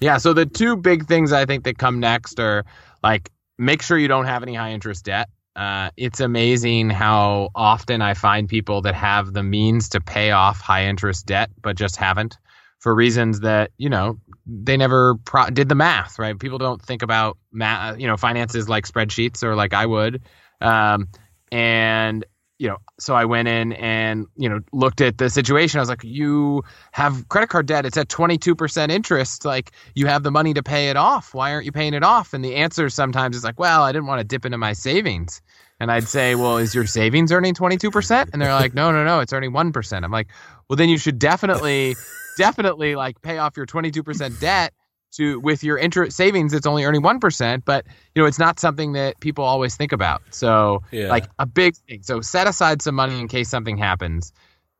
Yeah. 0.00 0.16
So 0.18 0.32
the 0.32 0.46
two 0.46 0.76
big 0.76 1.06
things 1.06 1.32
I 1.32 1.44
think 1.44 1.64
that 1.64 1.78
come 1.78 2.00
next 2.00 2.40
are 2.40 2.64
like 3.02 3.30
make 3.58 3.82
sure 3.82 3.98
you 3.98 4.08
don't 4.08 4.24
have 4.24 4.42
any 4.42 4.54
high 4.54 4.70
interest 4.70 5.04
debt. 5.04 5.28
Uh, 5.54 5.90
it's 5.96 6.20
amazing 6.20 6.88
how 6.88 7.50
often 7.54 8.00
I 8.00 8.14
find 8.14 8.48
people 8.48 8.82
that 8.82 8.94
have 8.94 9.32
the 9.32 9.42
means 9.42 9.90
to 9.90 10.00
pay 10.00 10.30
off 10.30 10.60
high 10.60 10.86
interest 10.86 11.26
debt, 11.26 11.50
but 11.60 11.76
just 11.76 11.96
haven't 11.96 12.38
for 12.78 12.94
reasons 12.94 13.40
that 13.40 13.72
you 13.76 13.90
know 13.90 14.18
they 14.46 14.78
never 14.78 15.16
pro- 15.24 15.50
did 15.50 15.68
the 15.68 15.74
math. 15.74 16.18
Right? 16.18 16.38
People 16.38 16.58
don't 16.58 16.80
think 16.80 17.02
about 17.02 17.36
math, 17.52 17.98
you 17.98 18.06
know, 18.06 18.16
finances 18.16 18.68
like 18.68 18.86
spreadsheets 18.86 19.42
or 19.42 19.54
like 19.54 19.74
I 19.74 19.84
would. 19.84 20.22
Um, 20.60 21.08
and 21.52 22.24
you 22.60 22.68
know, 22.68 22.76
so 22.98 23.14
I 23.14 23.24
went 23.24 23.48
in 23.48 23.72
and 23.72 24.26
you 24.36 24.46
know 24.46 24.60
looked 24.70 25.00
at 25.00 25.16
the 25.16 25.30
situation. 25.30 25.78
I 25.78 25.80
was 25.80 25.88
like, 25.88 26.04
you 26.04 26.62
have 26.92 27.26
credit 27.30 27.48
card 27.48 27.64
debt. 27.64 27.86
It's 27.86 27.96
at 27.96 28.10
twenty 28.10 28.36
two 28.36 28.54
percent 28.54 28.92
interest. 28.92 29.46
Like 29.46 29.70
you 29.94 30.06
have 30.08 30.22
the 30.22 30.30
money 30.30 30.52
to 30.52 30.62
pay 30.62 30.90
it 30.90 30.96
off. 30.98 31.32
Why 31.32 31.54
aren't 31.54 31.64
you 31.64 31.72
paying 31.72 31.94
it 31.94 32.04
off? 32.04 32.34
And 32.34 32.44
the 32.44 32.56
answer 32.56 32.90
sometimes 32.90 33.34
is 33.34 33.44
like, 33.44 33.58
well, 33.58 33.82
I 33.82 33.92
didn't 33.92 34.08
want 34.08 34.20
to 34.20 34.24
dip 34.24 34.44
into 34.44 34.58
my 34.58 34.74
savings. 34.74 35.40
And 35.80 35.90
I'd 35.90 36.04
say, 36.04 36.34
well, 36.34 36.58
is 36.58 36.74
your 36.74 36.86
savings 36.86 37.32
earning 37.32 37.54
twenty 37.54 37.78
two 37.78 37.90
percent? 37.90 38.28
And 38.34 38.42
they're 38.42 38.52
like, 38.52 38.74
no, 38.74 38.92
no, 38.92 39.04
no, 39.04 39.20
it's 39.20 39.32
earning 39.32 39.54
one 39.54 39.72
percent. 39.72 40.04
I'm 40.04 40.12
like, 40.12 40.28
well, 40.68 40.76
then 40.76 40.90
you 40.90 40.98
should 40.98 41.18
definitely, 41.18 41.96
definitely 42.36 42.94
like 42.94 43.22
pay 43.22 43.38
off 43.38 43.56
your 43.56 43.64
twenty 43.64 43.90
two 43.90 44.02
percent 44.02 44.38
debt 44.38 44.74
to 45.12 45.40
with 45.40 45.64
your 45.64 45.76
interest 45.78 46.16
savings 46.16 46.52
it's 46.52 46.66
only 46.66 46.84
earning 46.84 47.02
1% 47.02 47.62
but 47.64 47.84
you 48.14 48.22
know 48.22 48.26
it's 48.26 48.38
not 48.38 48.58
something 48.60 48.92
that 48.92 49.18
people 49.20 49.44
always 49.44 49.76
think 49.76 49.92
about. 49.92 50.22
So 50.30 50.82
Yeah. 50.90 51.08
like 51.08 51.26
a 51.38 51.46
big 51.46 51.76
thing. 51.76 52.02
So 52.02 52.20
set 52.20 52.46
aside 52.46 52.82
some 52.82 52.94
money 52.94 53.18
in 53.20 53.28
case 53.28 53.48
something 53.48 53.76
happens. 53.76 54.32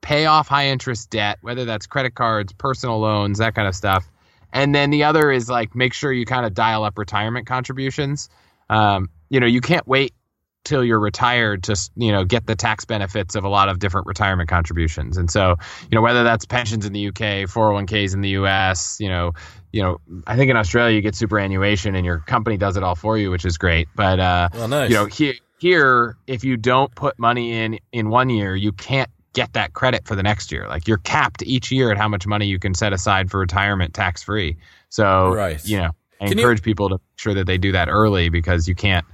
Pay 0.03 0.27
off 0.27 0.49
high 0.49 0.69
interest 0.69 1.11
debt 1.11 1.38
whether 1.43 1.64
that's 1.64 1.87
credit 1.87 2.14
cards 2.14 2.53
personal 2.53 2.99
loans 3.01 3.38
that 3.38 3.55
kind 3.55 3.69
of 3.69 3.75
stuff. 3.75 4.09
And 4.53 4.75
then 4.75 4.90
the 4.90 5.05
other 5.05 5.31
is 5.31 5.49
like 5.49 5.75
make 5.75 5.93
sure 5.93 6.12
you 6.12 6.27
kind 6.27 6.45
of 6.47 6.55
dial 6.55 6.85
up 6.85 6.99
retirement 6.99 7.47
contributions. 7.47 8.29
Um, 8.69 9.11
you 9.29 9.40
know 9.40 9.47
you 9.47 9.61
can't 9.61 9.87
wait 9.87 10.14
till 10.62 10.85
you're 10.85 11.01
retired 11.01 11.62
to 11.64 11.75
you 11.97 12.12
know 12.12 12.25
get 12.25 12.47
the 12.47 12.55
tax 12.55 12.85
benefits 12.85 13.35
of 13.35 13.45
a 13.45 13.49
lot 13.49 13.69
of 13.69 13.79
different 13.79 14.07
retirement 14.07 14.49
contributions. 14.49 15.16
And 15.16 15.31
so 15.31 15.57
you 15.90 15.95
know 15.97 16.03
whether 16.03 16.23
that's 16.23 16.45
pensions 16.45 16.85
in 16.85 16.93
the 16.93 17.09
UK 17.09 17.49
401ks 17.49 18.14
in 18.14 18.21
the 18.21 18.31
US 18.31 18.99
you 19.01 19.09
know 19.09 19.33
you 19.73 19.83
know 19.83 20.01
I 20.27 20.37
think 20.37 20.51
in 20.51 20.57
Australia 20.57 20.95
you 20.97 21.01
get 21.03 21.15
superannuation 21.15 21.95
and 21.95 22.05
your 22.05 22.19
company 22.21 22.57
does 22.57 22.77
it 22.77 22.83
all 22.83 22.95
for 22.95 23.17
you 23.19 23.31
which 23.31 23.45
is 23.45 23.57
great 23.59 23.89
but 23.95 24.19
uh 24.21 24.49
Well, 24.55 24.69
nice. 24.69 24.91
you 24.91 24.97
know 24.97 25.07
here 25.07 25.35
here 25.59 26.17
if 26.27 26.43
you 26.45 26.57
don't 26.57 26.95
put 26.95 27.19
money 27.19 27.53
in 27.53 27.79
in 27.93 28.09
one 28.11 28.31
year 28.31 28.57
you 28.57 28.73
can't 28.73 29.11
get 29.33 29.53
that 29.53 29.73
credit 29.75 30.07
for 30.09 30.17
the 30.17 30.23
next 30.23 30.51
year 30.51 30.67
like 30.69 30.89
you're 30.89 30.99
capped 30.99 31.43
each 31.45 31.71
year 31.71 31.91
at 31.93 31.97
how 31.99 32.09
much 32.09 32.27
money 32.27 32.47
you 32.47 32.59
can 32.59 32.75
set 32.75 32.93
aside 32.93 33.31
for 33.31 33.39
retirement 33.39 33.95
tax 33.95 34.23
free 34.23 34.57
so 34.89 35.33
Right. 35.33 35.65
you 35.65 35.79
know 35.79 35.91
I 36.21 36.29
Can 36.29 36.37
you- 36.39 36.43
encourage 36.43 36.63
people 36.63 36.89
to 36.89 36.95
make 36.97 37.01
sure 37.17 37.35
that 37.35 37.47
they 37.47 37.57
do 37.59 37.73
that 37.73 37.89
early 37.89 38.29
because 38.29 38.67
you 38.69 38.75
can't 38.75 39.07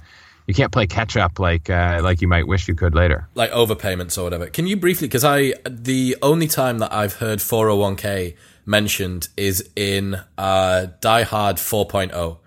you 0.47 0.53
can't 0.53 0.71
play 0.71 0.87
catch 0.87 1.17
up 1.17 1.39
like 1.39 1.69
uh, 1.69 1.99
like 2.01 2.21
you 2.21 2.27
might 2.29 2.47
wish 2.47 2.69
you 2.69 2.73
could 2.75 2.95
later. 2.95 3.27
like 3.35 3.51
overpayments 3.51 4.17
or 4.17 4.23
whatever. 4.23 4.47
Can 4.47 4.65
you 4.65 4.77
briefly, 4.77 5.05
because 5.09 5.25
I 5.25 5.53
the 5.69 6.15
only 6.21 6.47
time 6.47 6.77
that 6.79 6.93
I've 6.93 7.15
heard 7.15 7.39
401k 7.39 8.33
mentioned 8.67 9.29
is 9.37 9.69
in 9.75 10.21
uh, 10.37 10.87
Die 11.01 11.23
Hard 11.23 11.57
4.0. 11.57 12.37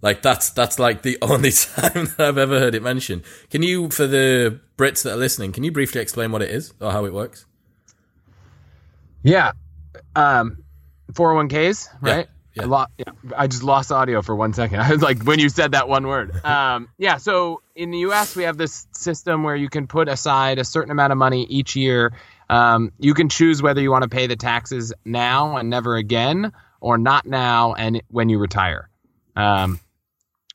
Like 0.00 0.22
that's 0.22 0.50
that's 0.50 0.78
like 0.78 1.02
the 1.02 1.18
only 1.22 1.50
time 1.50 2.12
that 2.16 2.20
I've 2.20 2.38
ever 2.38 2.60
heard 2.60 2.74
it 2.74 2.82
mentioned. 2.82 3.22
Can 3.50 3.62
you, 3.62 3.90
for 3.90 4.06
the 4.06 4.60
Brits 4.76 5.02
that 5.02 5.14
are 5.14 5.16
listening, 5.16 5.52
can 5.52 5.64
you 5.64 5.72
briefly 5.72 6.00
explain 6.00 6.30
what 6.30 6.42
it 6.42 6.50
is 6.50 6.72
or 6.80 6.92
how 6.92 7.04
it 7.04 7.12
works? 7.12 7.46
Yeah. 9.22 9.52
Um, 10.14 10.58
401ks, 11.12 11.88
right? 12.00 12.28
yeah. 12.54 12.62
I, 12.62 12.66
lo- 12.66 12.86
yeah, 12.98 13.04
I 13.36 13.46
just 13.46 13.62
lost 13.62 13.90
audio 13.90 14.22
for 14.22 14.34
one 14.36 14.52
second. 14.52 14.80
I 14.82 14.90
was 14.90 15.02
like, 15.02 15.22
when 15.24 15.38
you 15.38 15.48
said 15.48 15.72
that 15.72 15.88
one 15.88 16.06
word. 16.06 16.32
Um, 16.44 16.88
yeah. 16.98 17.16
So 17.16 17.62
in 17.74 17.90
the 17.90 17.98
U.S., 18.00 18.36
we 18.36 18.44
have 18.44 18.56
this 18.56 18.86
system 18.92 19.42
where 19.42 19.56
you 19.56 19.68
can 19.68 19.86
put 19.86 20.08
aside 20.08 20.58
a 20.58 20.64
certain 20.64 20.90
amount 20.90 21.12
of 21.12 21.18
money 21.18 21.44
each 21.48 21.74
year. 21.74 22.12
Um, 22.48 22.92
you 22.98 23.14
can 23.14 23.28
choose 23.28 23.62
whether 23.62 23.80
you 23.80 23.90
want 23.90 24.02
to 24.02 24.08
pay 24.08 24.26
the 24.26 24.36
taxes 24.36 24.92
now 25.04 25.56
and 25.56 25.70
never 25.70 25.96
again, 25.96 26.52
or 26.80 26.98
not 26.98 27.26
now 27.26 27.74
and 27.74 28.02
when 28.08 28.28
you 28.28 28.38
retire. 28.38 28.88
Um, 29.36 29.80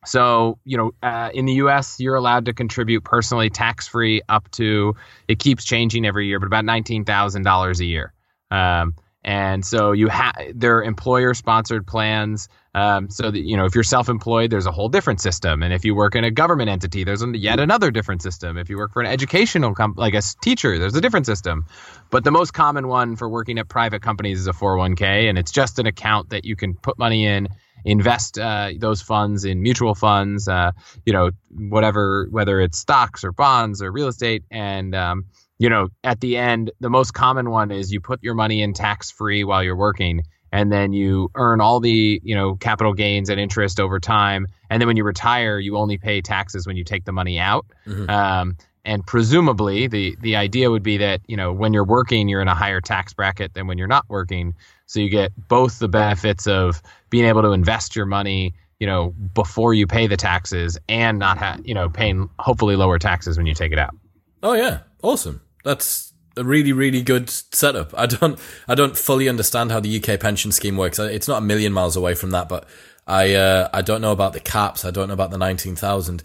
so, 0.05 0.59
you 0.63 0.77
know, 0.77 0.91
uh, 1.03 1.29
in 1.33 1.45
the 1.45 1.53
US, 1.53 1.99
you're 1.99 2.15
allowed 2.15 2.45
to 2.45 2.53
contribute 2.53 3.03
personally 3.03 3.49
tax 3.49 3.87
free 3.87 4.21
up 4.29 4.49
to, 4.51 4.95
it 5.27 5.39
keeps 5.39 5.65
changing 5.65 6.05
every 6.05 6.27
year, 6.27 6.39
but 6.39 6.45
about 6.45 6.63
$19,000 6.63 7.79
a 7.79 7.85
year. 7.85 8.13
Um, 8.51 8.95
and 9.23 9.65
so 9.65 9.91
you 9.91 10.07
have, 10.07 10.35
they're 10.55 10.81
employer 10.81 11.33
sponsored 11.33 11.85
plans. 11.85 12.47
Um, 12.73 13.09
so 13.09 13.31
that, 13.31 13.39
you 13.39 13.57
know, 13.57 13.65
if 13.65 13.75
you're 13.75 13.83
self 13.83 14.07
employed, 14.09 14.51
there's 14.51 14.67
a 14.67 14.71
whole 14.71 14.89
different 14.89 15.19
system. 15.19 15.63
And 15.63 15.73
if 15.73 15.83
you 15.83 15.95
work 15.95 16.15
in 16.15 16.23
a 16.23 16.31
government 16.31 16.69
entity, 16.69 17.03
there's 17.03 17.23
yet 17.33 17.59
another 17.59 17.91
different 17.91 18.21
system. 18.21 18.57
If 18.57 18.69
you 18.69 18.77
work 18.77 18.93
for 18.93 19.01
an 19.01 19.07
educational 19.07 19.73
comp, 19.73 19.97
like 19.97 20.13
a 20.13 20.21
teacher, 20.41 20.77
there's 20.77 20.95
a 20.95 21.01
different 21.01 21.25
system. 21.25 21.65
But 22.11 22.23
the 22.23 22.31
most 22.31 22.51
common 22.51 22.87
one 22.87 23.15
for 23.15 23.27
working 23.27 23.57
at 23.59 23.67
private 23.67 24.01
companies 24.01 24.39
is 24.39 24.47
a 24.47 24.53
401k, 24.53 25.29
and 25.29 25.37
it's 25.37 25.51
just 25.51 25.79
an 25.79 25.87
account 25.87 26.29
that 26.29 26.45
you 26.45 26.55
can 26.55 26.75
put 26.75 26.97
money 26.97 27.25
in 27.25 27.49
invest 27.85 28.37
uh, 28.37 28.71
those 28.77 29.01
funds 29.01 29.45
in 29.45 29.61
mutual 29.61 29.95
funds, 29.95 30.47
uh, 30.47 30.71
you 31.05 31.13
know, 31.13 31.31
whatever, 31.49 32.27
whether 32.29 32.59
it's 32.59 32.77
stocks 32.77 33.23
or 33.23 33.31
bonds 33.31 33.81
or 33.81 33.91
real 33.91 34.07
estate. 34.07 34.43
And, 34.51 34.93
um, 34.95 35.25
you 35.59 35.69
know, 35.69 35.89
at 36.03 36.21
the 36.21 36.37
end, 36.37 36.71
the 36.79 36.89
most 36.89 37.13
common 37.13 37.49
one 37.49 37.69
is 37.69 37.91
you 37.91 37.99
put 38.01 38.23
your 38.23 38.33
money 38.33 38.61
in 38.61 38.73
tax 38.73 39.11
free 39.11 39.43
while 39.43 39.63
you're 39.63 39.75
working. 39.75 40.23
And 40.51 40.71
then 40.71 40.93
you 40.93 41.29
earn 41.35 41.61
all 41.61 41.79
the, 41.79 42.19
you 42.23 42.33
know, 42.33 42.55
capital 42.55 42.93
gains 42.93 43.29
and 43.29 43.39
interest 43.39 43.79
over 43.79 43.99
time. 43.99 44.47
And 44.71 44.81
then 44.81 44.87
when 44.87 44.97
you 44.97 45.03
retire, 45.03 45.59
you 45.59 45.77
only 45.77 45.99
pay 45.99 46.21
taxes 46.21 46.65
when 46.65 46.75
you 46.75 46.83
take 46.83 47.05
the 47.05 47.11
money 47.11 47.37
out. 47.37 47.67
Mhm. 47.85 48.09
Um, 48.09 48.57
and 48.85 49.05
presumably, 49.05 49.87
the 49.87 50.17
the 50.21 50.37
idea 50.37 50.71
would 50.71 50.81
be 50.81 50.97
that 50.97 51.21
you 51.27 51.37
know 51.37 51.51
when 51.51 51.73
you're 51.73 51.83
working, 51.85 52.29
you're 52.29 52.41
in 52.41 52.47
a 52.47 52.55
higher 52.55 52.81
tax 52.81 53.13
bracket 53.13 53.53
than 53.53 53.67
when 53.67 53.77
you're 53.77 53.87
not 53.87 54.05
working. 54.07 54.55
So 54.87 54.99
you 54.99 55.09
get 55.09 55.31
both 55.47 55.77
the 55.77 55.89
benefits 55.89 56.47
of 56.47 56.81
being 57.09 57.25
able 57.25 57.43
to 57.43 57.51
invest 57.51 57.95
your 57.95 58.07
money, 58.07 58.55
you 58.79 58.87
know, 58.87 59.13
before 59.35 59.73
you 59.73 59.85
pay 59.85 60.07
the 60.07 60.17
taxes, 60.17 60.79
and 60.87 61.19
not 61.19 61.37
ha- 61.37 61.57
you 61.63 61.75
know 61.75 61.89
paying 61.89 62.29
hopefully 62.39 62.75
lower 62.75 62.97
taxes 62.97 63.37
when 63.37 63.45
you 63.45 63.53
take 63.53 63.73
it 63.73 63.77
out. 63.77 63.95
Oh 64.41 64.53
yeah, 64.53 64.79
awesome. 65.03 65.41
That's 65.63 66.13
a 66.37 66.43
really 66.43 66.73
really 66.73 67.01
good 67.01 67.29
setup. 67.29 67.93
I 67.97 68.05
don't 68.05 68.39
I 68.67 68.75
don't 68.75 68.97
fully 68.97 69.27
understand 69.29 69.71
how 69.71 69.79
the 69.79 70.01
UK 70.01 70.19
pension 70.19 70.51
scheme 70.51 70.77
works. 70.77 70.99
It's 70.99 71.27
not 71.27 71.39
a 71.39 71.45
million 71.45 71.73
miles 71.73 71.95
away 71.95 72.15
from 72.15 72.31
that, 72.31 72.49
but 72.49 72.67
I 73.05 73.33
uh, 73.33 73.69
I 73.73 73.81
don't 73.81 74.01
know 74.01 74.11
about 74.11 74.33
the 74.33 74.39
caps. 74.39 74.85
I 74.85 74.91
don't 74.91 75.07
know 75.07 75.13
about 75.13 75.31
the 75.31 75.37
nineteen 75.37 75.75
thousand. 75.75 76.23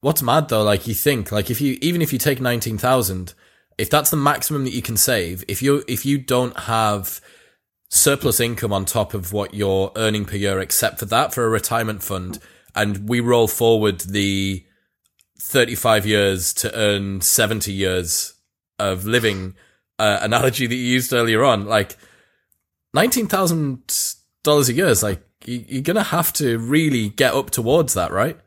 What's 0.00 0.22
mad 0.22 0.48
though? 0.48 0.62
Like 0.62 0.86
you 0.86 0.94
think 0.94 1.32
like 1.32 1.50
if 1.50 1.60
you 1.60 1.78
even 1.80 2.02
if 2.02 2.12
you 2.12 2.18
take 2.18 2.40
nineteen 2.40 2.78
thousand, 2.78 3.34
if 3.78 3.90
that's 3.90 4.10
the 4.10 4.16
maximum 4.16 4.64
that 4.64 4.74
you 4.74 4.82
can 4.82 4.96
save, 4.96 5.44
if 5.48 5.62
you 5.62 5.82
if 5.88 6.06
you 6.06 6.18
don't 6.18 6.56
have 6.60 7.20
surplus 7.88 8.40
income 8.40 8.72
on 8.72 8.84
top 8.84 9.14
of 9.14 9.32
what 9.32 9.54
you're 9.54 9.92
earning 9.96 10.24
per 10.24 10.36
year, 10.36 10.60
except 10.60 10.98
for 10.98 11.06
that 11.06 11.32
for 11.32 11.44
a 11.44 11.48
retirement 11.48 12.02
fund, 12.02 12.38
and 12.74 13.08
we 13.08 13.20
roll 13.20 13.48
forward 13.48 14.00
the 14.00 14.64
35 15.40 16.06
years 16.06 16.52
to 16.52 16.74
earn 16.76 17.20
70 17.20 17.72
years 17.72 18.35
of 18.78 19.04
living 19.04 19.54
uh, 19.98 20.18
analogy 20.22 20.66
that 20.66 20.74
you 20.74 20.82
used 20.82 21.12
earlier 21.12 21.44
on 21.44 21.66
like 21.66 21.96
$19,000 22.94 24.68
a 24.68 24.72
year 24.72 24.86
is 24.88 25.02
like 25.02 25.22
you, 25.44 25.64
you're 25.68 25.82
going 25.82 25.96
to 25.96 26.02
have 26.02 26.32
to 26.34 26.58
really 26.58 27.08
get 27.08 27.34
up 27.34 27.50
towards 27.50 27.94
that 27.94 28.10
right 28.10 28.38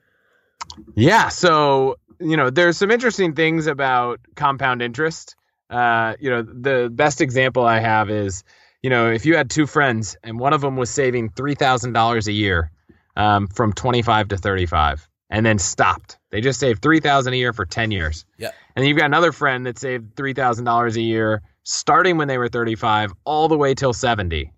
Yeah. 0.96 1.30
So, 1.30 1.98
you 2.20 2.38
know, 2.38 2.50
there's 2.50 2.78
some 2.78 2.92
interesting 2.92 3.34
things 3.36 3.68
about 3.68 4.20
compound 4.36 4.82
interest. 4.82 5.36
Uh, 5.70 6.16
you 6.20 6.30
know, 6.30 6.42
the 6.42 6.90
best 6.92 7.22
example 7.22 7.64
I 7.66 7.80
have 7.80 8.10
is, 8.10 8.44
you 8.82 8.90
know, 8.90 9.12
if 9.12 9.26
you 9.26 9.36
had 9.36 9.50
two 9.50 9.68
friends 9.68 10.18
and 10.24 10.40
one 10.40 10.54
of 10.54 10.62
them 10.62 10.78
was 10.78 10.90
saving 10.90 11.30
$3,000 11.30 12.28
a 12.28 12.32
year 12.32 12.72
um, 13.16 13.48
from 13.48 13.74
25 13.74 14.30
to 14.30 14.38
35 14.38 15.08
and 15.30 15.46
then 15.46 15.60
stopped, 15.60 16.18
they 16.32 16.42
just 16.42 16.60
saved 16.60 16.82
3000 16.82 17.34
a 17.34 17.36
year 17.36 17.54
for 17.54 17.66
10 17.66 17.92
years. 17.92 18.26
Yeah. 18.38 18.52
And 18.80 18.88
you've 18.88 18.98
got 18.98 19.08
another 19.08 19.34
friend 19.34 19.66
that 19.66 19.78
saved 19.78 20.16
$3,000 20.16 20.96
a 20.96 21.02
year 21.02 21.42
starting 21.64 22.18
when 22.18 22.30
they 22.30 22.38
were 22.38 22.50
35 22.50 23.14
all 23.26 23.50
the 23.50 23.58
way 23.58 23.76
till 23.76 23.94
70. 23.94 24.54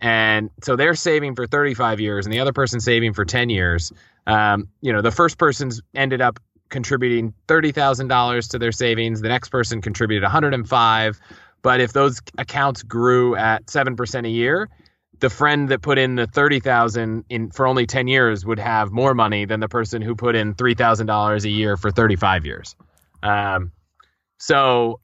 And 0.00 0.50
so 0.62 0.76
they're 0.76 0.94
saving 0.94 1.36
for 1.36 1.46
35 1.46 2.00
years 2.00 2.26
and 2.26 2.34
the 2.34 2.40
other 2.40 2.52
person's 2.52 2.84
saving 2.84 3.14
for 3.14 3.24
10 3.24 3.50
years 3.50 3.92
um, 4.26 4.68
you 4.80 4.92
know, 4.92 5.02
the 5.02 5.10
first 5.10 5.38
person's 5.38 5.82
ended 5.94 6.20
up 6.20 6.38
contributing 6.68 7.34
thirty 7.48 7.72
thousand 7.72 8.08
dollars 8.08 8.48
to 8.48 8.58
their 8.58 8.72
savings. 8.72 9.20
The 9.20 9.28
next 9.28 9.50
person 9.50 9.82
contributed 9.82 10.22
one 10.22 10.32
hundred 10.32 10.54
and 10.54 10.68
five, 10.68 11.20
But 11.62 11.80
if 11.80 11.92
those 11.92 12.20
accounts 12.38 12.82
grew 12.82 13.36
at 13.36 13.66
7% 13.66 14.26
a 14.26 14.30
year, 14.30 14.68
the 15.20 15.30
friend 15.30 15.68
that 15.70 15.82
put 15.82 15.98
in 15.98 16.16
the 16.16 16.26
30,000 16.26 17.24
in 17.30 17.50
for 17.50 17.66
only 17.66 17.86
10 17.86 18.08
years 18.08 18.44
would 18.44 18.58
have 18.58 18.92
more 18.92 19.14
money 19.14 19.44
than 19.44 19.60
the 19.60 19.68
person 19.68 20.02
who 20.02 20.16
put 20.16 20.34
in 20.34 20.54
$3,000 20.54 21.44
a 21.44 21.48
year 21.50 21.76
for 21.76 21.90
35 21.92 22.46
years. 22.46 22.74
Um, 23.22 23.72
so 24.38 25.00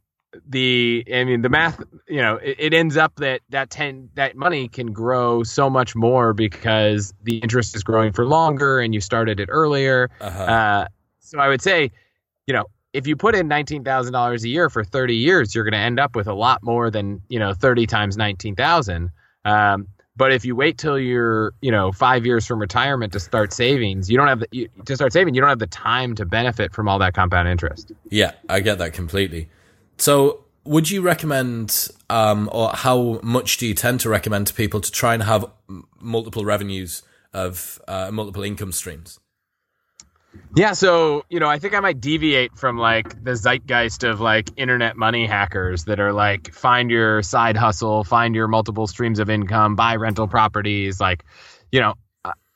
the 0.46 1.04
I 1.12 1.24
mean 1.24 1.42
the 1.42 1.48
math, 1.48 1.83
you 2.09 2.20
know, 2.20 2.37
it, 2.37 2.57
it, 2.59 2.74
ends 2.74 2.96
up 2.96 3.16
that 3.16 3.40
that 3.48 3.70
10 3.70 4.11
that 4.14 4.37
money 4.37 4.68
can 4.68 4.92
grow 4.92 5.42
so 5.42 5.70
much 5.70 5.96
more 5.96 6.35
because 6.35 7.14
the 7.22 7.38
interest 7.38 7.74
is 7.74 7.83
growing 7.83 8.12
for 8.12 8.26
longer 8.26 8.81
and 8.81 8.94
you 8.94 9.00
started 9.00 9.40
it 9.40 9.48
earlier. 9.50 10.11
Uh-huh. 10.20 10.42
Uh, 10.42 10.88
so 11.20 11.38
I 11.38 11.48
would 11.48 11.62
say, 11.62 11.90
you 12.46 12.54
know, 12.54 12.64
if 12.92 13.07
you 13.07 13.16
put 13.16 13.35
in 13.35 13.48
$19,000 13.48 14.42
a 14.42 14.48
year 14.48 14.70
for 14.70 14.83
30 14.83 15.14
years, 15.14 15.54
you're 15.54 15.64
going 15.64 15.72
to 15.72 15.78
end 15.78 16.00
up 16.00 16.16
with 16.16 16.26
a 16.26 16.35
lot 16.35 16.62
more 16.62 16.90
than, 16.90 17.22
you 17.28 17.38
know, 17.38 17.52
30 17.52 17.87
times 17.87 18.16
19,000. 18.16 19.11
Um, 19.44 19.87
but 20.18 20.33
if 20.33 20.44
you 20.44 20.57
wait 20.57 20.76
till 20.78 20.98
you're, 20.98 21.54
you 21.62 21.70
know, 21.70 21.92
five 21.92 22.26
years 22.26 22.44
from 22.44 22.59
retirement 22.59 23.12
to 23.12 23.20
start 23.20 23.52
savings, 23.52 24.11
you 24.11 24.18
don't 24.18 24.26
have 24.26 24.40
the, 24.40 24.48
you, 24.50 24.68
to 24.85 24.96
start 24.96 25.12
saving. 25.12 25.35
You 25.35 25.40
don't 25.40 25.48
have 25.48 25.61
the 25.61 25.68
time 25.68 26.16
to 26.16 26.26
benefit 26.26 26.74
from 26.74 26.88
all 26.88 26.98
that 26.98 27.14
compound 27.14 27.48
interest. 27.48 27.92
Yeah, 28.11 28.33
I 28.48 28.59
get 28.61 28.78
that 28.78 28.92
completely. 28.92 29.48
So, 29.96 30.44
would 30.64 30.90
you 30.90 31.00
recommend, 31.00 31.88
um, 32.11 32.50
or 32.52 32.70
how 32.74 33.20
much 33.22 33.57
do 33.57 33.66
you 33.66 33.74
tend 33.74 34.00
to 34.00 34.11
recommend 34.11 34.48
to 34.48 34.54
people 34.54 34.81
to 34.81 34.90
try 34.90 35.14
and 35.14 35.22
have 35.22 35.46
multiple 36.00 36.44
revenues 36.44 37.02
of 37.33 37.81
uh, 37.87 38.11
multiple 38.12 38.42
income 38.42 38.72
streams? 38.72 39.18
Yeah, 40.55 40.73
so 40.73 41.25
you 41.29 41.41
know, 41.41 41.49
I 41.49 41.59
think 41.59 41.75
I 41.75 41.81
might 41.81 42.01
deviate 42.01 42.57
from 42.57 42.79
like 42.79 43.23
the 43.23 43.33
zeitgeist 43.37 44.05
of 44.05 44.21
like 44.21 44.51
internet 44.57 44.97
money 44.97 45.27
hackers 45.27 45.85
that 45.85 46.01
are 46.01 46.12
like 46.12 46.53
find 46.53 46.91
your 46.91 47.23
side 47.23 47.57
hustle, 47.57 48.05
find 48.05 48.35
your 48.35 48.49
multiple 48.49 48.87
streams 48.87 49.19
of 49.19 49.31
income, 49.31 49.77
buy 49.77 49.97
rental 49.97 50.27
properties. 50.27 51.01
Like, 51.01 51.25
you 51.71 51.81
know, 51.81 51.95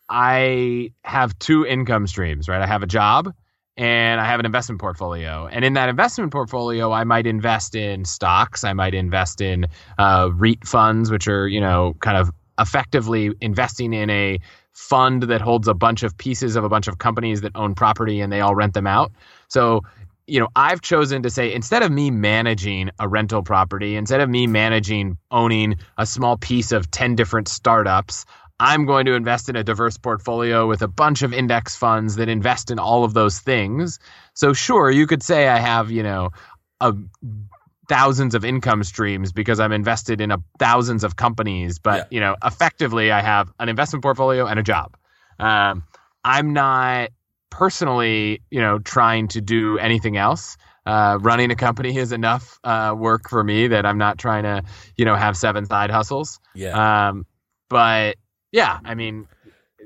I 0.09 0.93
have 1.05 1.39
two 1.39 1.67
income 1.67 2.07
streams, 2.07 2.49
right? 2.49 2.61
I 2.61 2.67
have 2.67 2.83
a 2.83 2.87
job 2.87 3.33
and 3.77 4.21
I 4.21 4.27
have 4.27 4.41
an 4.41 4.47
investment 4.47 4.81
portfolio. 4.81 5.47
And 5.51 5.65
in 5.65 5.75
that 5.75 5.89
investment 5.89 6.33
portfolio, 6.33 6.93
I 6.93 7.05
might 7.05 7.27
invest 7.27 7.75
in 7.75 8.05
stocks, 8.05 8.65
I 8.65 8.73
might 8.75 8.95
invest 8.95 9.41
in 9.41 9.67
uh, 9.99 10.31
REIT 10.35 10.67
funds, 10.67 11.11
which 11.11 11.29
are 11.29 11.49
you 11.49 11.61
know 11.61 11.95
kind 12.01 12.17
of 12.17 12.31
effectively 12.59 13.33
investing 13.41 13.93
in 13.95 14.11
a 14.11 14.39
fund 14.73 15.25
that 15.25 15.41
holds 15.41 15.69
a 15.69 15.75
bunch 15.75 16.03
of 16.03 16.17
pieces 16.17 16.57
of 16.57 16.65
a 16.65 16.69
bunch 16.69 16.89
of 16.89 16.99
companies 16.99 17.43
that 17.43 17.53
own 17.55 17.75
property 17.75 18.21
and 18.21 18.33
they 18.33 18.41
all 18.41 18.55
rent 18.55 18.75
them 18.75 18.87
out. 18.87 19.13
So, 19.49 19.83
you 20.27 20.41
know, 20.41 20.49
I've 20.57 20.81
chosen 20.81 21.23
to 21.23 21.31
say 21.31 21.53
instead 21.53 21.83
of 21.83 21.91
me 21.91 22.11
managing 22.11 22.91
a 22.99 23.09
rental 23.09 23.43
property, 23.43 23.97
instead 23.97 24.21
of 24.21 24.31
me 24.31 24.47
managing 24.47 25.19
owning 25.31 25.77
a 25.99 26.07
small 26.07 26.37
piece 26.37 26.73
of 26.73 26.91
10 26.91 27.17
different 27.17 27.49
startups, 27.49 28.25
I'm 28.61 28.87
going 28.87 29.07
to 29.07 29.15
invest 29.15 29.49
in 29.49 29.57
a 29.57 29.65
diverse 29.65 29.99
portfolio 29.99 30.69
with 30.69 30.83
a 30.83 30.89
bunch 30.89 31.23
of 31.23 31.33
index 31.33 31.75
funds 31.75 32.17
that 32.17 32.29
invest 32.29 32.71
in 32.71 32.79
all 32.79 33.03
of 33.03 33.13
those 33.13 33.41
things. 33.41 33.99
So, 34.35 34.53
sure, 34.53 34.91
you 34.91 35.07
could 35.07 35.23
say 35.23 35.49
I 35.49 35.59
have, 35.59 35.91
you 35.91 36.05
know, 36.05 36.31
a 36.81 36.95
thousands 37.93 38.35
of 38.35 38.43
income 38.43 38.83
streams 38.85 39.33
because 39.33 39.61
I'm 39.61 39.71
invested 39.71 40.23
in 40.23 40.31
a 40.31 40.39
thousands 40.59 41.05
of 41.05 41.17
companies. 41.17 41.79
But 41.79 41.97
yeah. 41.97 42.05
you 42.11 42.21
know, 42.21 42.37
effectively, 42.43 43.13
I 43.13 43.21
have 43.21 43.53
an 43.61 43.69
investment 43.69 44.03
portfolio 44.03 44.47
and 44.47 44.59
a 44.59 44.63
job. 44.63 44.97
Um, 45.39 45.85
I'm 46.25 46.55
not 46.55 47.11
personally, 47.51 48.41
you 48.51 48.61
know, 48.63 48.79
trying 48.79 49.29
to 49.29 49.43
do 49.43 49.79
anything 49.79 50.17
else. 50.17 50.57
Uh, 50.87 51.19
running 51.21 51.51
a 51.51 51.55
company 51.55 51.95
is 51.95 52.13
enough 52.13 52.59
uh, 52.65 52.95
work 52.97 53.29
for 53.29 53.45
me 53.45 53.69
that 53.69 53.85
I'm 53.85 53.99
not 53.99 54.17
trying 54.17 54.45
to, 54.45 54.63
you 54.97 55.05
know, 55.05 55.15
have 55.15 55.37
seven 55.37 55.67
side 55.67 55.91
hustles. 55.91 56.41
Yeah. 56.55 57.09
Um, 57.09 57.27
but 57.69 58.17
yeah, 58.53 58.81
I 58.87 58.95
mean, 58.95 59.29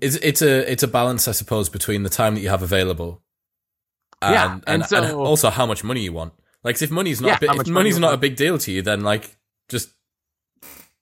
it's 0.00 0.14
it's 0.16 0.42
a 0.42 0.70
it's 0.70 0.84
a 0.84 0.88
balance, 0.88 1.26
I 1.26 1.32
suppose, 1.32 1.68
between 1.68 2.04
the 2.04 2.08
time 2.08 2.36
that 2.36 2.40
you 2.40 2.50
have 2.50 2.62
available, 2.62 3.20
and, 4.22 4.32
yeah, 4.32 4.52
and, 4.52 4.62
and, 4.68 4.86
so, 4.86 5.02
and 5.02 5.12
also 5.12 5.50
how 5.50 5.66
much 5.66 5.82
money 5.82 6.02
you 6.02 6.12
want. 6.12 6.34
Like 6.66 6.82
if 6.82 6.90
money's 6.90 7.20
not 7.20 7.40
yeah, 7.40 7.52
a 7.52 7.60
if 7.60 7.68
money's 7.68 7.96
not 7.96 8.12
a 8.12 8.16
big 8.16 8.34
deal 8.34 8.58
to 8.58 8.72
you, 8.72 8.82
then 8.82 9.02
like 9.02 9.36
just 9.68 9.94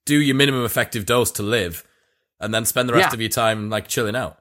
do 0.05 0.21
your 0.21 0.37
minimum 0.37 0.63
effective 0.63 1.07
dose 1.07 1.31
to 1.33 1.43
live, 1.43 1.83
and 2.39 2.53
then 2.53 2.67
spend 2.67 2.87
the 2.87 2.93
rest 2.93 3.09
yeah. 3.09 3.15
of 3.15 3.21
your 3.23 3.31
time 3.31 3.71
like 3.71 3.89
chilling 3.89 4.15
out. 4.15 4.37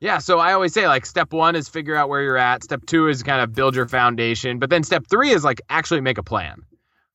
Yeah, 0.00 0.18
so 0.18 0.38
I 0.38 0.52
always 0.52 0.72
say 0.72 0.86
like 0.86 1.04
step 1.04 1.32
one 1.32 1.56
is 1.56 1.68
figure 1.68 1.96
out 1.96 2.08
where 2.08 2.22
you're 2.22 2.36
at. 2.36 2.62
Step 2.62 2.86
two 2.86 3.08
is 3.08 3.24
kind 3.24 3.42
of 3.42 3.52
build 3.52 3.74
your 3.74 3.88
foundation, 3.88 4.60
but 4.60 4.70
then 4.70 4.84
step 4.84 5.04
three 5.10 5.30
is 5.30 5.42
like 5.42 5.62
actually 5.68 6.00
make 6.00 6.16
a 6.16 6.22
plan, 6.22 6.62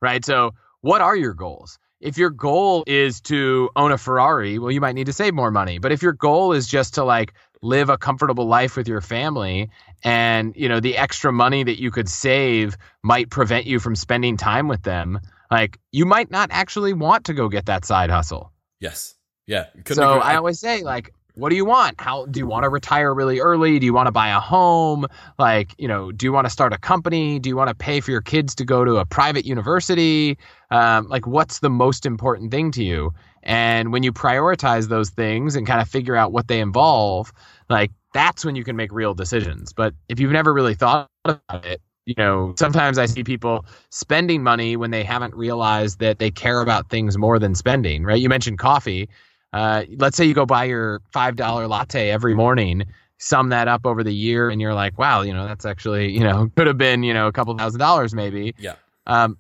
right? 0.01 0.25
So 0.25 0.51
what 0.81 0.99
are 0.99 1.15
your 1.15 1.33
goals? 1.33 1.79
If 2.01 2.17
your 2.17 2.31
goal 2.31 2.83
is 2.85 3.21
to 3.21 3.69
own 3.77 3.93
a 3.93 3.97
Ferrari, 3.97 4.59
well, 4.59 4.71
you 4.71 4.81
might 4.81 4.93
need 4.93 5.05
to 5.05 5.13
save 5.13 5.33
more 5.33 5.51
money. 5.51 5.77
But 5.79 5.93
if 5.93 6.03
your 6.03 6.11
goal 6.11 6.51
is 6.51 6.67
just 6.67 6.95
to 6.95 7.05
like 7.05 7.33
live 7.61 7.89
a 7.89 7.97
comfortable 7.97 8.45
life 8.45 8.75
with 8.75 8.87
your 8.87 9.01
family 9.01 9.69
and 10.03 10.55
you 10.55 10.69
know 10.69 10.79
the 10.79 10.97
extra 10.97 11.31
money 11.31 11.63
that 11.63 11.79
you 11.79 11.91
could 11.91 12.07
save 12.07 12.77
might 13.03 13.29
prevent 13.29 13.65
you 13.65 13.79
from 13.79 13.95
spending 13.95 14.37
time 14.37 14.67
with 14.67 14.83
them. 14.83 15.19
Like 15.51 15.79
you 15.91 16.05
might 16.05 16.31
not 16.31 16.49
actually 16.51 16.93
want 16.93 17.25
to 17.25 17.33
go 17.33 17.49
get 17.49 17.65
that 17.65 17.85
side 17.85 18.09
hustle. 18.09 18.51
Yes. 18.79 19.15
Yeah. 19.47 19.65
So 19.87 20.17
agree. 20.17 20.21
i 20.21 20.35
always 20.35 20.59
say 20.59 20.83
like 20.83 21.13
what 21.35 21.49
do 21.49 21.57
you 21.57 21.65
want? 21.65 21.99
How 21.99 22.25
do 22.27 22.39
you 22.39 22.47
want 22.47 22.63
to 22.63 22.69
retire 22.69 23.13
really 23.13 23.41
early? 23.41 23.77
Do 23.77 23.85
you 23.85 23.93
want 23.93 24.07
to 24.07 24.11
buy 24.11 24.29
a 24.29 24.39
home? 24.39 25.05
Like 25.37 25.73
you 25.77 25.87
know 25.87 26.11
do 26.11 26.25
you 26.25 26.31
want 26.31 26.45
to 26.45 26.49
start 26.49 26.73
a 26.73 26.77
company? 26.77 27.39
Do 27.39 27.49
you 27.49 27.55
want 27.55 27.69
to 27.69 27.75
pay 27.75 27.99
for 27.99 28.11
your 28.11 28.21
kids 28.21 28.55
to 28.55 28.65
go 28.65 28.85
to 28.85 28.97
a 28.97 29.05
private 29.05 29.45
university? 29.45 30.37
Um, 30.71 31.07
like 31.07 31.27
what's 31.27 31.59
the 31.59 31.69
most 31.69 32.05
important 32.05 32.51
thing 32.51 32.71
to 32.71 32.83
you 32.83 33.13
and 33.45 33.91
when 33.91 34.03
you 34.03 34.11
prioritize 34.11 34.89
those 34.89 35.09
things 35.09 35.55
and 35.55 35.65
kind 35.65 35.81
of 35.81 35.87
figure 35.87 36.15
out 36.15 36.31
what 36.31 36.47
they 36.47 36.59
involve 36.59 37.31
like 37.69 37.91
that's 38.15 38.45
when 38.45 38.55
you 38.55 38.63
can 38.63 38.77
make 38.77 38.93
real 38.93 39.13
decisions. 39.13 39.73
But 39.73 39.93
if 40.07 40.21
you've 40.21 40.31
never 40.31 40.53
really 40.53 40.73
thought 40.73 41.09
about 41.25 41.65
it, 41.65 41.81
you 42.05 42.15
know, 42.17 42.53
sometimes 42.57 42.97
I 42.97 43.07
see 43.07 43.23
people 43.23 43.65
spending 43.89 44.41
money 44.41 44.77
when 44.77 44.91
they 44.91 45.03
haven't 45.03 45.35
realized 45.35 45.99
that 45.99 46.19
they 46.19 46.31
care 46.31 46.61
about 46.61 46.89
things 46.89 47.17
more 47.17 47.39
than 47.39 47.55
spending, 47.55 48.03
right? 48.03 48.21
You 48.21 48.29
mentioned 48.29 48.57
coffee. 48.57 49.09
Uh, 49.51 49.83
let's 49.97 50.15
say 50.15 50.23
you 50.23 50.33
go 50.33 50.45
buy 50.45 50.63
your 50.63 51.01
$5 51.13 51.69
latte 51.69 52.09
every 52.09 52.35
morning, 52.35 52.83
sum 53.17 53.49
that 53.49 53.67
up 53.67 53.85
over 53.85 54.01
the 54.01 54.13
year, 54.13 54.49
and 54.49 54.61
you're 54.61 54.73
like, 54.73 54.97
wow, 54.97 55.21
you 55.21 55.33
know, 55.33 55.45
that's 55.45 55.65
actually, 55.65 56.11
you 56.11 56.21
know, 56.21 56.49
could 56.55 56.67
have 56.67 56.77
been, 56.77 57.03
you 57.03 57.13
know, 57.13 57.27
a 57.27 57.33
couple 57.33 57.57
thousand 57.57 57.79
dollars 57.79 58.13
maybe. 58.13 58.55
Yeah. 58.57 58.75
Um, 59.07 59.37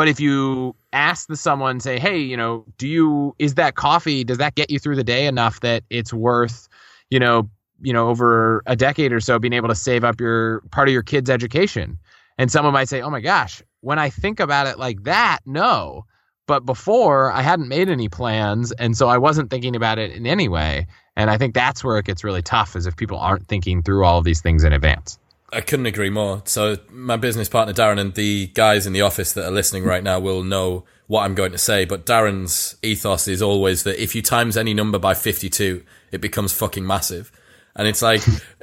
but 0.00 0.08
if 0.08 0.18
you 0.18 0.74
ask 0.94 1.28
the 1.28 1.36
someone, 1.36 1.78
say, 1.78 1.98
hey, 1.98 2.16
you 2.16 2.34
know, 2.34 2.64
do 2.78 2.88
you, 2.88 3.36
is 3.38 3.56
that 3.56 3.74
coffee, 3.74 4.24
does 4.24 4.38
that 4.38 4.54
get 4.54 4.70
you 4.70 4.78
through 4.78 4.96
the 4.96 5.04
day 5.04 5.26
enough 5.26 5.60
that 5.60 5.84
it's 5.90 6.10
worth, 6.10 6.70
you 7.10 7.18
know, 7.18 7.50
you 7.82 7.92
know, 7.92 8.08
over 8.08 8.62
a 8.64 8.74
decade 8.74 9.12
or 9.12 9.20
so, 9.20 9.38
being 9.38 9.52
able 9.52 9.68
to 9.68 9.74
save 9.74 10.02
up 10.02 10.18
your 10.18 10.62
part 10.70 10.88
of 10.88 10.94
your 10.94 11.02
kid's 11.02 11.28
education. 11.28 11.98
And 12.38 12.50
someone 12.50 12.72
might 12.72 12.88
say, 12.88 13.02
oh 13.02 13.10
my 13.10 13.20
gosh, 13.20 13.62
when 13.82 13.98
I 13.98 14.08
think 14.08 14.40
about 14.40 14.66
it 14.66 14.78
like 14.78 15.02
that, 15.02 15.40
no. 15.44 16.06
But 16.46 16.64
before, 16.64 17.30
I 17.30 17.42
hadn't 17.42 17.68
made 17.68 17.90
any 17.90 18.08
plans. 18.08 18.72
And 18.72 18.96
so 18.96 19.06
I 19.06 19.18
wasn't 19.18 19.50
thinking 19.50 19.76
about 19.76 19.98
it 19.98 20.12
in 20.12 20.26
any 20.26 20.48
way. 20.48 20.86
And 21.14 21.28
I 21.28 21.36
think 21.36 21.52
that's 21.52 21.84
where 21.84 21.98
it 21.98 22.06
gets 22.06 22.24
really 22.24 22.40
tough, 22.40 22.74
is 22.74 22.86
if 22.86 22.96
people 22.96 23.18
aren't 23.18 23.48
thinking 23.48 23.82
through 23.82 24.06
all 24.06 24.16
of 24.16 24.24
these 24.24 24.40
things 24.40 24.64
in 24.64 24.72
advance. 24.72 25.18
I 25.52 25.60
couldn't 25.60 25.86
agree 25.86 26.10
more. 26.10 26.42
So, 26.44 26.76
my 26.90 27.16
business 27.16 27.48
partner, 27.48 27.74
Darren, 27.74 27.98
and 27.98 28.14
the 28.14 28.48
guys 28.48 28.86
in 28.86 28.92
the 28.92 29.00
office 29.00 29.32
that 29.32 29.46
are 29.46 29.50
listening 29.50 29.84
right 29.84 30.02
now 30.02 30.20
will 30.20 30.44
know 30.44 30.84
what 31.06 31.24
I'm 31.24 31.34
going 31.34 31.52
to 31.52 31.58
say. 31.58 31.84
But 31.84 32.06
Darren's 32.06 32.76
ethos 32.82 33.26
is 33.26 33.42
always 33.42 33.82
that 33.82 34.00
if 34.00 34.14
you 34.14 34.22
times 34.22 34.56
any 34.56 34.74
number 34.74 34.98
by 34.98 35.14
52, 35.14 35.84
it 36.12 36.20
becomes 36.20 36.52
fucking 36.52 36.86
massive. 36.86 37.32
And 37.74 37.88
it's 37.88 38.02
like 38.02 38.22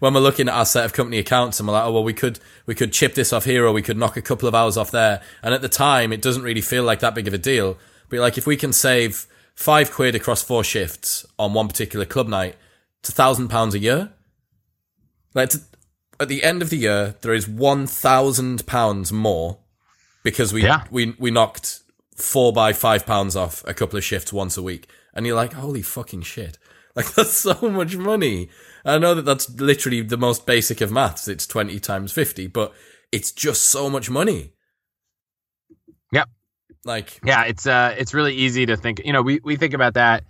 when 0.00 0.14
we're 0.14 0.20
looking 0.20 0.48
at 0.48 0.54
our 0.54 0.66
set 0.66 0.84
of 0.84 0.92
company 0.92 1.18
accounts 1.18 1.58
and 1.58 1.68
we're 1.68 1.74
like, 1.74 1.84
oh 1.84 1.92
well, 1.92 2.04
we 2.04 2.12
could 2.12 2.40
we 2.66 2.74
could 2.74 2.92
chip 2.92 3.14
this 3.14 3.32
off 3.32 3.44
here 3.44 3.66
or 3.66 3.72
we 3.72 3.82
could 3.82 3.96
knock 3.96 4.16
a 4.16 4.22
couple 4.22 4.48
of 4.48 4.54
hours 4.54 4.76
off 4.76 4.90
there. 4.90 5.22
And 5.42 5.54
at 5.54 5.62
the 5.62 5.68
time, 5.68 6.12
it 6.12 6.22
doesn't 6.22 6.42
really 6.42 6.60
feel 6.60 6.84
like 6.84 7.00
that 7.00 7.14
big 7.14 7.28
of 7.28 7.34
a 7.34 7.38
deal. 7.38 7.78
But 8.08 8.20
like 8.20 8.36
if 8.36 8.46
we 8.46 8.56
can 8.56 8.72
save 8.72 9.26
five 9.54 9.90
quid 9.90 10.14
across 10.14 10.42
four 10.42 10.64
shifts 10.64 11.24
on 11.38 11.54
one 11.54 11.68
particular 11.68 12.04
club 12.04 12.28
night, 12.28 12.56
it's 13.00 13.08
a 13.08 13.12
thousand 13.12 13.48
pounds 13.48 13.74
a 13.74 13.78
year. 13.78 14.12
Like 15.34 15.52
at 16.22 16.28
the 16.28 16.42
end 16.42 16.62
of 16.62 16.70
the 16.70 16.78
year, 16.78 17.14
there 17.20 17.34
is 17.34 17.48
one 17.48 17.86
thousand 17.86 18.66
pounds 18.66 19.12
more 19.12 19.58
because 20.22 20.52
we 20.52 20.62
yeah. 20.62 20.84
we 20.90 21.14
we 21.18 21.30
knocked 21.30 21.80
four 22.14 22.52
by 22.52 22.72
five 22.72 23.06
pounds 23.06 23.36
off 23.36 23.64
a 23.66 23.74
couple 23.74 23.96
of 23.96 24.04
shifts 24.04 24.32
once 24.32 24.56
a 24.56 24.62
week. 24.62 24.88
And 25.14 25.26
you're 25.26 25.36
like, 25.36 25.52
holy 25.52 25.82
fucking 25.82 26.22
shit. 26.22 26.58
Like 26.94 27.14
that's 27.14 27.32
so 27.32 27.70
much 27.70 27.96
money. 27.96 28.50
I 28.84 28.98
know 28.98 29.14
that 29.14 29.24
that's 29.24 29.48
literally 29.48 30.02
the 30.02 30.18
most 30.18 30.44
basic 30.44 30.82
of 30.82 30.92
maths. 30.92 31.26
It's 31.26 31.46
20 31.46 31.80
times 31.80 32.12
50, 32.12 32.48
but 32.48 32.74
it's 33.10 33.32
just 33.32 33.64
so 33.64 33.88
much 33.88 34.10
money. 34.10 34.52
Yep. 36.12 36.28
Like 36.84 37.18
Yeah, 37.24 37.44
it's 37.44 37.66
uh 37.66 37.94
it's 37.96 38.12
really 38.12 38.34
easy 38.34 38.66
to 38.66 38.76
think, 38.76 39.00
you 39.06 39.14
know, 39.14 39.22
we 39.22 39.40
we 39.42 39.56
think 39.56 39.72
about 39.72 39.94
that 39.94 40.24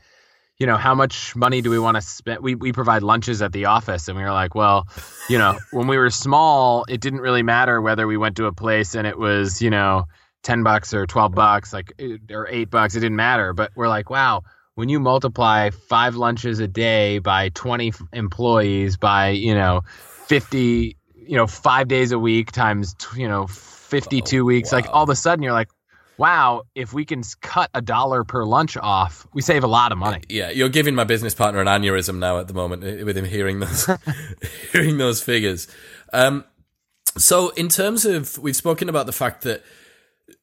you 0.59 0.66
know, 0.66 0.76
how 0.76 0.94
much 0.94 1.34
money 1.34 1.61
do 1.61 1.70
we 1.70 1.78
want 1.78 1.96
to 1.96 2.00
spend? 2.00 2.40
We, 2.40 2.55
we 2.55 2.72
provide 2.72 3.03
lunches 3.03 3.42
at 3.42 3.53
the 3.53 3.66
office. 3.66 4.09
And 4.09 4.16
we 4.16 4.22
were 4.22 4.32
like, 4.32 4.55
well, 4.55 4.86
you 5.28 5.38
know, 5.38 5.59
when 5.72 5.86
we 5.88 5.98
were 5.98 6.11
small, 6.11 6.84
it 6.88 7.00
didn't 7.00 7.20
really 7.20 7.42
matter 7.42 7.80
whether 7.80 8.07
we 8.07 8.16
went 8.16 8.36
to 8.36 8.46
a 8.46 8.53
place 8.53 8.94
and 8.94 9.07
it 9.07 9.18
was, 9.18 9.61
you 9.61 9.70
know, 9.70 10.05
10 10.42 10.62
bucks 10.62 10.92
or 10.92 11.07
12 11.07 11.32
bucks, 11.32 11.72
like 11.72 11.92
or 12.30 12.48
eight 12.48 12.70
bucks, 12.70 12.94
it 12.94 13.00
didn't 13.00 13.16
matter. 13.16 13.53
But 13.53 13.72
we're 13.74 13.88
like, 13.88 14.11
wow, 14.11 14.42
when 14.74 14.88
you 14.88 15.00
multiply 15.00 15.70
five 15.70 16.16
lunches 16.16 16.59
a 16.59 16.68
day 16.68 17.18
by 17.18 17.50
20 17.50 17.92
employees 18.12 18.96
by, 18.96 19.30
you 19.30 19.55
know, 19.55 19.82
50, 20.26 20.96
you 21.14 21.36
know, 21.36 21.46
five 21.46 21.88
days 21.88 22.12
a 22.12 22.18
week 22.18 22.53
times, 22.53 22.96
you 23.16 23.28
know, 23.28 23.46
52 23.46 24.40
oh, 24.40 24.44
weeks, 24.44 24.72
wow. 24.72 24.78
like 24.78 24.88
all 24.92 25.03
of 25.03 25.11
a 25.11 25.16
sudden 25.16 25.42
you're 25.42 25.53
like, 25.53 25.68
wow, 26.18 26.62
if 26.74 26.92
we 26.92 27.04
can 27.04 27.22
cut 27.40 27.70
a 27.74 27.82
dollar 27.82 28.24
per 28.24 28.44
lunch 28.44 28.76
off, 28.76 29.26
we 29.32 29.42
save 29.42 29.64
a 29.64 29.66
lot 29.66 29.92
of 29.92 29.98
money. 29.98 30.22
Yeah, 30.28 30.50
you're 30.50 30.68
giving 30.68 30.94
my 30.94 31.04
business 31.04 31.34
partner 31.34 31.60
an 31.60 31.66
aneurysm 31.66 32.18
now 32.18 32.38
at 32.38 32.48
the 32.48 32.54
moment 32.54 32.84
eh, 32.84 33.02
with 33.02 33.16
him 33.16 33.24
hearing 33.24 33.60
those 33.60 33.88
hearing 34.72 34.98
those 34.98 35.22
figures. 35.22 35.68
Um, 36.12 36.44
so, 37.16 37.50
in 37.50 37.68
terms 37.68 38.04
of, 38.04 38.38
we've 38.38 38.56
spoken 38.56 38.88
about 38.88 39.06
the 39.06 39.12
fact 39.12 39.42
that 39.42 39.62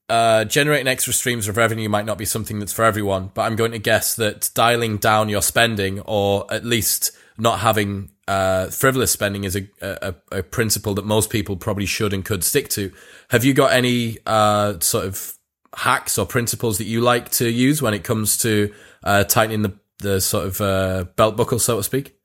uh, 0.08 0.46
generating 0.46 0.88
extra 0.88 1.14
streams 1.14 1.48
of 1.48 1.58
revenue 1.58 1.90
might 1.90 2.06
not 2.06 2.18
be 2.18 2.26
something 2.26 2.60
that's 2.60 2.74
for 2.74 2.84
everyone, 2.84 3.32
but 3.34 3.44
I'm 3.44 3.56
going 3.56 3.72
to 3.72 3.80
guess 3.80 4.16
that 4.16 4.50
dialing 4.54 4.98
down 4.98 5.30
your 5.30 5.42
spending, 5.42 6.00
or 6.02 6.52
at 6.52 6.66
least 6.66 7.12
not 7.38 7.60
having 7.60 8.12
uh, 8.28 8.68
frivolous 8.68 9.12
spending, 9.12 9.46
is 9.46 9.56
a, 9.56 9.68
a, 9.82 10.16
a, 10.32 10.44
principle 10.44 10.94
that 10.96 11.06
most 11.06 11.30
people 11.30 11.56
probably 11.56 11.86
should 11.86 12.14
and 12.14 12.26
could 12.26 12.44
stick 12.44 12.70
to. 12.70 12.92
Have 13.30 13.46
you 13.46 13.54
got 13.54 13.72
any 13.72 14.18
uh, 14.26 14.80
sort 14.80 15.06
of 15.06 15.39
hacks 15.76 16.18
or 16.18 16.26
principles 16.26 16.78
that 16.78 16.86
you 16.86 17.02
like 17.02 17.30
to 17.30 17.50
use 17.50 17.82
when 17.82 17.94
it 17.94 18.04
comes 18.04 18.38
to 18.40 18.74
uh, 19.04 19.24
tightening 19.24 19.62
the 19.62 19.74
the 20.00 20.22
sort 20.22 20.48
of 20.48 20.62
uh, 20.62 21.06
belt 21.16 21.36
buckle, 21.36 21.60
so 21.60 21.78
to 21.78 21.84
speak? 21.84 22.16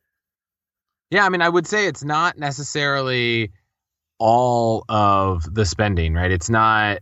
Yeah, 1.10 1.24
I 1.24 1.28
mean, 1.28 1.42
I 1.42 1.48
would 1.48 1.66
say 1.66 1.86
it's 1.86 2.04
not 2.04 2.38
necessarily 2.38 3.52
all 4.18 4.84
of 4.88 5.52
the 5.52 5.66
spending, 5.66 6.14
right? 6.14 6.30
It's 6.30 6.50
not. 6.50 7.00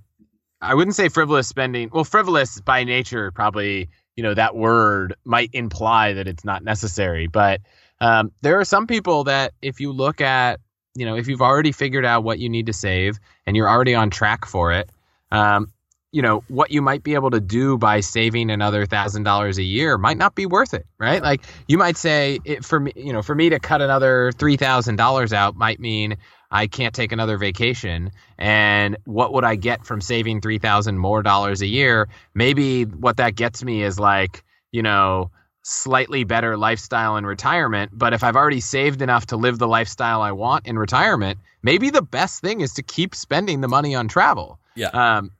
I 0.60 0.74
wouldn't 0.74 0.94
say 0.94 1.08
frivolous 1.08 1.48
spending. 1.48 1.90
Well, 1.92 2.04
frivolous 2.04 2.60
by 2.60 2.84
nature, 2.84 3.30
probably 3.32 3.88
you 4.16 4.22
know 4.22 4.34
that 4.34 4.54
word 4.54 5.14
might 5.24 5.50
imply 5.52 6.14
that 6.14 6.28
it's 6.28 6.44
not 6.44 6.64
necessary. 6.64 7.26
But 7.26 7.60
um, 8.00 8.32
there 8.42 8.58
are 8.58 8.64
some 8.64 8.86
people 8.86 9.24
that 9.24 9.52
if 9.62 9.80
you 9.80 9.92
look 9.92 10.20
at, 10.20 10.60
you 10.94 11.06
know, 11.06 11.16
if 11.16 11.28
you've 11.28 11.42
already 11.42 11.72
figured 11.72 12.04
out 12.04 12.24
what 12.24 12.38
you 12.38 12.48
need 12.48 12.66
to 12.66 12.72
save 12.72 13.18
and 13.46 13.56
you're 13.56 13.68
already 13.68 13.94
on 13.94 14.10
track 14.10 14.46
for 14.46 14.72
it, 14.72 14.90
um, 15.30 15.72
you 16.12 16.20
know 16.22 16.44
what 16.48 16.70
you 16.70 16.82
might 16.82 17.02
be 17.02 17.14
able 17.14 17.30
to 17.30 17.40
do 17.40 17.76
by 17.78 18.00
saving 18.00 18.50
another 18.50 18.86
thousand 18.86 19.24
dollars 19.24 19.58
a 19.58 19.62
year 19.62 19.98
might 19.98 20.18
not 20.18 20.34
be 20.34 20.46
worth 20.46 20.74
it 20.74 20.86
right? 20.98 21.22
Like 21.22 21.42
you 21.66 21.78
might 21.78 21.96
say 21.96 22.38
it, 22.44 22.64
for 22.64 22.78
me 22.78 22.92
you 22.94 23.12
know 23.12 23.22
for 23.22 23.34
me 23.34 23.50
to 23.50 23.58
cut 23.58 23.80
another 23.80 24.30
three 24.32 24.56
thousand 24.56 24.96
dollars 24.96 25.32
out 25.32 25.56
might 25.56 25.80
mean 25.80 26.18
i 26.50 26.66
can't 26.66 26.94
take 26.94 27.12
another 27.12 27.38
vacation. 27.38 28.12
And 28.38 28.98
what 29.04 29.32
would 29.32 29.44
i 29.44 29.56
get 29.56 29.84
from 29.84 30.00
saving 30.00 30.42
three 30.42 30.58
thousand 30.58 30.98
more 30.98 31.22
dollars 31.22 31.62
a 31.62 31.66
year? 31.66 32.08
Maybe 32.34 32.84
what 32.84 33.16
that 33.16 33.34
gets 33.34 33.64
me 33.64 33.82
is 33.82 33.98
like 33.98 34.44
you 34.70 34.82
know 34.82 35.30
slightly 35.64 36.24
better 36.24 36.56
lifestyle 36.56 37.16
in 37.16 37.24
retirement. 37.24 37.90
But 37.94 38.12
if 38.12 38.22
i've 38.22 38.36
already 38.36 38.60
saved 38.60 39.00
enough 39.00 39.26
to 39.26 39.36
live 39.36 39.58
the 39.58 39.68
lifestyle 39.68 40.20
i 40.20 40.32
want 40.32 40.66
in 40.66 40.78
retirement 40.78 41.38
maybe 41.62 41.90
the 41.90 42.02
best 42.02 42.40
thing 42.40 42.60
is 42.60 42.74
to 42.74 42.82
keep 42.82 43.14
spending 43.14 43.60
the 43.60 43.68
money 43.68 43.94
on 43.94 44.08
travel. 44.08 44.58
Yeah. 44.74 44.88
Um, 44.88 45.30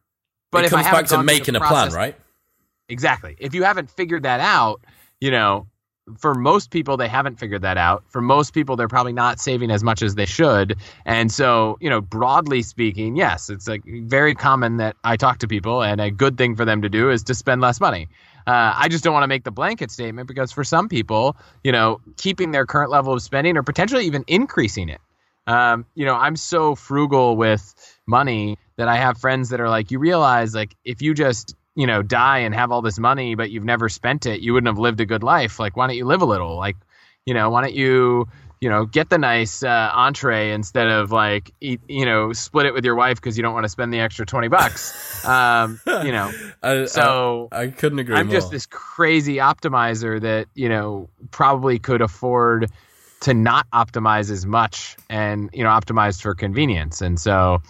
but 0.53 0.65
it 0.65 0.71
comes 0.71 0.85
back 0.85 1.07
to 1.07 1.23
making 1.23 1.57
a 1.57 1.61
plan, 1.61 1.93
right? 1.93 2.17
Exactly. 2.89 3.37
If 3.39 3.55
you 3.55 3.65
haven't 3.65 3.91
figured 3.91 4.23
that 4.23 4.41
out, 4.41 4.83
you 5.21 5.31
know, 5.31 5.67
for 6.19 6.35
most 6.35 6.71
people 6.71 6.97
they 6.97 7.09
haven't 7.09 7.39
figured 7.39 7.63
that 7.63 7.79
out. 7.79 8.05
For 8.09 8.21
most 8.21 8.53
people 8.53 8.77
they're 8.77 8.89
probably 8.89 9.13
not 9.13 9.41
saving 9.41 9.71
as 9.71 9.83
much 9.83 10.03
as 10.03 10.15
they 10.15 10.27
should. 10.27 10.77
And 11.07 11.33
so, 11.33 11.79
you 11.81 11.89
know, 11.89 12.01
broadly 12.01 12.63
speaking, 12.63 13.17
yes, 13.17 13.49
it's 13.49 13.69
like 13.69 13.83
very 13.87 14.35
common 14.35 14.77
that 14.77 14.97
I 15.05 15.17
talk 15.17 15.39
to 15.39 15.49
people 15.49 15.83
and 15.83 16.01
a 16.01 16.11
good 16.11 16.37
thing 16.37 16.57
for 16.57 16.65
them 16.65 16.83
to 16.83 16.89
do 16.89 17.11
is 17.11 17.23
to 17.25 17.35
spend 17.35 17.61
less 17.61 17.81
money. 17.81 18.09
Uh, 18.47 18.75
I 18.77 18.89
just 18.89 19.05
don't 19.05 19.13
want 19.13 19.23
to 19.23 19.29
make 19.29 19.45
the 19.45 19.53
blanket 19.53 19.91
statement 19.91 20.27
because 20.27 20.51
for 20.51 20.65
some 20.65 20.89
people, 20.89 21.37
you 21.63 21.71
know, 21.71 22.01
keeping 22.17 22.51
their 22.51 22.67
current 22.67 22.91
level 22.91 23.13
of 23.13 23.23
spending 23.23 23.57
or 23.57 23.63
potentially 23.63 24.05
even 24.05 24.25
increasing 24.27 24.89
it. 24.89 25.01
Um, 25.47 25.87
you 25.95 26.05
know, 26.05 26.15
I'm 26.15 26.37
so 26.37 26.75
frugal 26.75 27.37
with 27.37 27.75
money 28.07 28.59
that 28.77 28.89
I 28.89 28.97
have 28.97 29.19
friends 29.19 29.51
that 29.51 29.61
are 29.61 29.69
like, 29.69 29.91
you 29.91 29.99
realize 29.99 30.55
like 30.55 30.75
if 30.85 31.03
you 31.03 31.15
just 31.15 31.55
you 31.75 31.87
know 31.87 32.03
die 32.03 32.39
and 32.39 32.55
have 32.55 32.71
all 32.71 32.83
this 32.83 32.99
money 32.99 33.35
but 33.35 33.51
you've 33.51 33.65
never 33.65 33.89
spent 33.89 34.27
it, 34.27 34.41
you 34.41 34.53
wouldn't 34.53 34.69
have 34.69 34.79
lived 34.79 35.01
a 35.01 35.07
good 35.07 35.23
life. 35.23 35.59
Like 35.59 35.77
why 35.77 35.87
don't 35.87 35.97
you 35.97 36.05
live 36.05 36.23
a 36.23 36.27
little? 36.27 36.57
Like 36.57 36.77
you 37.27 37.35
know 37.35 37.51
why 37.51 37.63
don't 37.63 37.75
you 37.75 38.29
you 38.63 38.69
know 38.69 38.87
get 38.87 39.11
the 39.11 39.19
nice 39.19 39.65
uh, 39.65 39.91
entree 39.93 40.53
instead 40.53 40.87
of 40.87 41.11
like 41.11 41.53
eat 41.61 41.81
you 41.89 42.07
know 42.07 42.33
split 42.33 42.65
it 42.65 42.73
with 42.73 42.85
your 42.85 42.95
wife 42.95 43.17
because 43.17 43.37
you 43.37 43.43
don't 43.43 43.55
want 43.55 43.65
to 43.65 43.69
spend 43.69 43.93
the 43.93 43.99
extra 43.99 44.25
20 44.25 44.47
bucks 44.49 45.25
um, 45.27 45.81
you 45.87 46.13
know 46.13 46.31
I, 46.63 46.85
so 46.87 47.49
I, 47.51 47.63
I, 47.63 47.69
couldn't 47.69 47.99
agree 47.99 48.15
i'm 48.15 48.29
more. 48.29 48.37
just 48.37 48.53
this 48.53 48.67
crazy 48.67 49.37
optimizer 49.37 50.21
that 50.21 50.47
you 50.55 50.69
know 50.69 51.09
probably 51.33 51.81
could 51.81 52.01
afford 52.01 52.71
to 53.23 53.35
not 53.35 53.67
optimize 53.73 54.31
as 54.31 54.47
much 54.47 54.97
and 55.11 55.51
you 55.53 55.65
know 55.65 55.71
optimize 55.71 56.23
for 56.23 56.33
convenience 56.33 57.01
and 57.01 57.19
so 57.19 57.61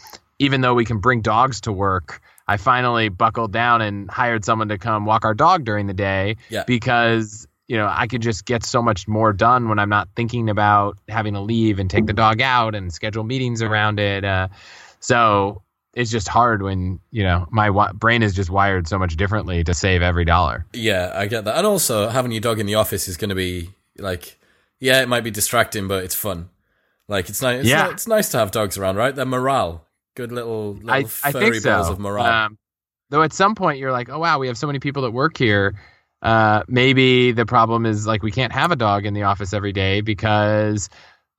even 0.43 0.61
though 0.61 0.74
we 0.74 0.84
can 0.84 0.99
bring 0.99 1.20
dogs 1.20 1.61
to 1.62 1.72
work, 1.72 2.20
I 2.49 2.57
finally 2.57 3.09
buckled 3.09 3.53
down 3.53 3.80
and 3.80 4.11
hired 4.11 4.45
someone 4.45 4.68
to 4.68 4.78
come 4.78 5.07
walk 5.07 5.24
our 5.24 5.34
dog 5.34 5.64
during 5.64 5.86
the 5.86 5.95
day 5.95 6.36
yeah. 6.51 6.64
because 6.66 7.47
you 7.68 7.76
know 7.76 7.88
I 7.88 8.09
could 8.09 8.22
just 8.22 8.45
get 8.45 8.64
so 8.64 8.82
much 8.82 9.07
more 9.07 9.32
done 9.32 9.68
when 9.68 9.78
I'm 9.78 9.88
not 9.88 10.09
thinking 10.16 10.51
about 10.51 10.99
having 11.09 11.34
to 11.34 11.40
leave 11.40 11.78
and 11.78 11.88
take 11.88 12.07
the 12.07 12.12
dog 12.12 12.40
out 12.40 12.74
and 12.74 12.93
schedule 12.93 13.22
meetings 13.22 13.62
around 13.62 14.01
it. 14.01 14.24
Uh, 14.24 14.49
so 14.99 15.62
it's 15.95 16.11
just 16.11 16.26
hard 16.26 16.61
when 16.61 16.99
you 17.12 17.22
know 17.22 17.47
my 17.53 17.68
w- 17.68 17.93
brain 17.95 18.24
is 18.24 18.34
just 18.34 18.51
wired 18.51 18.88
so 18.88 18.99
much 18.99 19.16
differently 19.16 19.62
to 19.62 19.74
save 19.74 20.03
every 20.03 20.24
dollar. 20.24 20.66
Yeah, 20.72 21.12
I 21.14 21.26
get 21.28 21.45
that, 21.45 21.57
and 21.57 21.66
also 21.66 22.09
having 22.09 22.32
your 22.32 22.40
dog 22.40 22.59
in 22.59 22.66
the 22.66 22.74
office 22.74 23.07
is 23.07 23.16
going 23.16 23.30
to 23.30 23.36
be 23.36 23.70
like, 23.97 24.40
yeah, 24.80 25.03
it 25.03 25.09
might 25.09 25.22
be 25.22 25.30
distracting, 25.30 25.86
but 25.86 26.03
it's 26.03 26.16
fun. 26.16 26.49
Like 27.07 27.28
it's 27.28 27.40
nice. 27.40 27.61
It's 27.61 27.68
yeah, 27.68 27.90
it's 27.90 28.09
nice 28.09 28.28
to 28.30 28.38
have 28.38 28.51
dogs 28.51 28.76
around, 28.76 28.97
right? 28.97 29.14
They're 29.14 29.24
morale 29.24 29.86
good 30.15 30.33
little, 30.33 30.75
little 30.75 30.91
I, 30.91 31.05
furry 31.05 31.47
I 31.47 31.51
think 31.51 31.55
so. 31.57 31.77
balls 31.77 31.91
of 31.91 31.99
morale. 31.99 32.47
Um, 32.47 32.59
though 33.13 33.23
at 33.23 33.33
some 33.33 33.55
point 33.55 33.79
you're 33.79 33.93
like, 33.93 34.09
oh 34.09 34.19
wow, 34.19 34.39
we 34.39 34.49
have 34.49 34.59
so 34.59 34.67
many 34.67 34.81
people 34.81 35.03
that 35.03 35.13
work 35.13 35.37
here. 35.37 35.75
Uh, 36.23 36.63
maybe 36.69 37.33
the 37.33 37.47
problem 37.47 37.85
is 37.85 38.07
like 38.07 38.23
we 38.23 38.31
can't 38.31 38.53
have 38.53 38.71
a 38.73 38.77
dog 38.77 39.07
in 39.07 39.15
the 39.15 39.25
office 39.25 39.53
every 39.53 39.73
day 39.73 40.01
because 40.01 40.89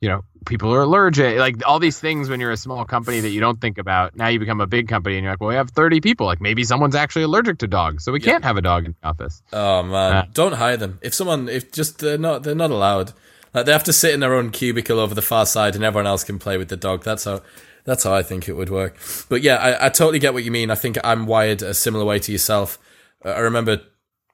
you 0.01 0.09
know 0.09 0.21
people 0.45 0.74
are 0.74 0.82
allergic 0.82 1.38
like 1.38 1.65
all 1.65 1.80
these 1.80 1.97
things 1.97 2.28
when 2.28 2.41
you're 2.41 2.51
a 2.51 2.57
small 2.57 2.84
company 2.84 3.21
that 3.21 3.30
you 3.30 3.39
don't 3.39 3.61
think 3.61 3.78
about. 3.78 4.15
Now 4.15 4.28
you 4.28 4.39
become 4.39 4.59
a 4.59 4.67
big 4.67 4.89
company 4.89 5.15
and 5.15 5.24
you're 5.24 5.34
like 5.34 5.39
well 5.39 5.49
we 5.49 5.55
have 5.55 5.71
30 5.71 6.01
people. 6.01 6.26
Like 6.26 6.41
maybe 6.41 6.63
someone's 6.65 6.95
actually 6.95 7.24
allergic 7.24 7.59
to 7.59 7.67
dogs 7.67 8.03
so 8.03 8.11
we 8.11 8.19
can't 8.19 8.43
have 8.43 8.57
a 8.57 8.61
dog 8.61 8.86
in 8.86 8.95
the 9.01 9.07
office. 9.07 9.41
Oh 9.53 9.84
man. 9.84 10.13
Uh, 10.13 10.26
don't 10.34 10.53
hire 10.53 10.78
them. 10.78 10.99
If 11.01 11.13
someone 11.13 11.47
if 11.47 11.71
just 11.71 11.99
they're 11.99 12.17
not 12.17 12.43
they're 12.43 12.55
not 12.55 12.71
allowed. 12.71 13.13
Like 13.53 13.65
they 13.67 13.71
have 13.71 13.84
to 13.86 13.93
sit 13.93 14.13
in 14.13 14.19
their 14.19 14.34
own 14.34 14.49
cubicle 14.49 14.99
over 14.99 15.15
the 15.15 15.21
far 15.21 15.45
side 15.45 15.76
and 15.76 15.84
everyone 15.84 16.07
else 16.07 16.24
can 16.24 16.39
play 16.39 16.57
with 16.57 16.67
the 16.69 16.76
dog. 16.76 17.03
That's 17.03 17.24
how 17.24 17.41
that's 17.86 18.03
how 18.03 18.13
I 18.13 18.23
think 18.23 18.47
it 18.47 18.53
would 18.53 18.69
work. 18.69 18.97
But 19.29 19.41
yeah, 19.41 19.57
I, 19.57 19.86
I 19.86 19.89
totally 19.89 20.19
get 20.19 20.34
what 20.34 20.43
you 20.43 20.51
mean. 20.51 20.71
I 20.71 20.75
think 20.75 20.97
I'm 21.03 21.25
wired 21.25 21.61
a 21.61 21.73
similar 21.73 22.05
way 22.05 22.19
to 22.19 22.31
yourself. 22.31 22.79
Uh, 23.23 23.29
I 23.29 23.39
remember 23.39 23.81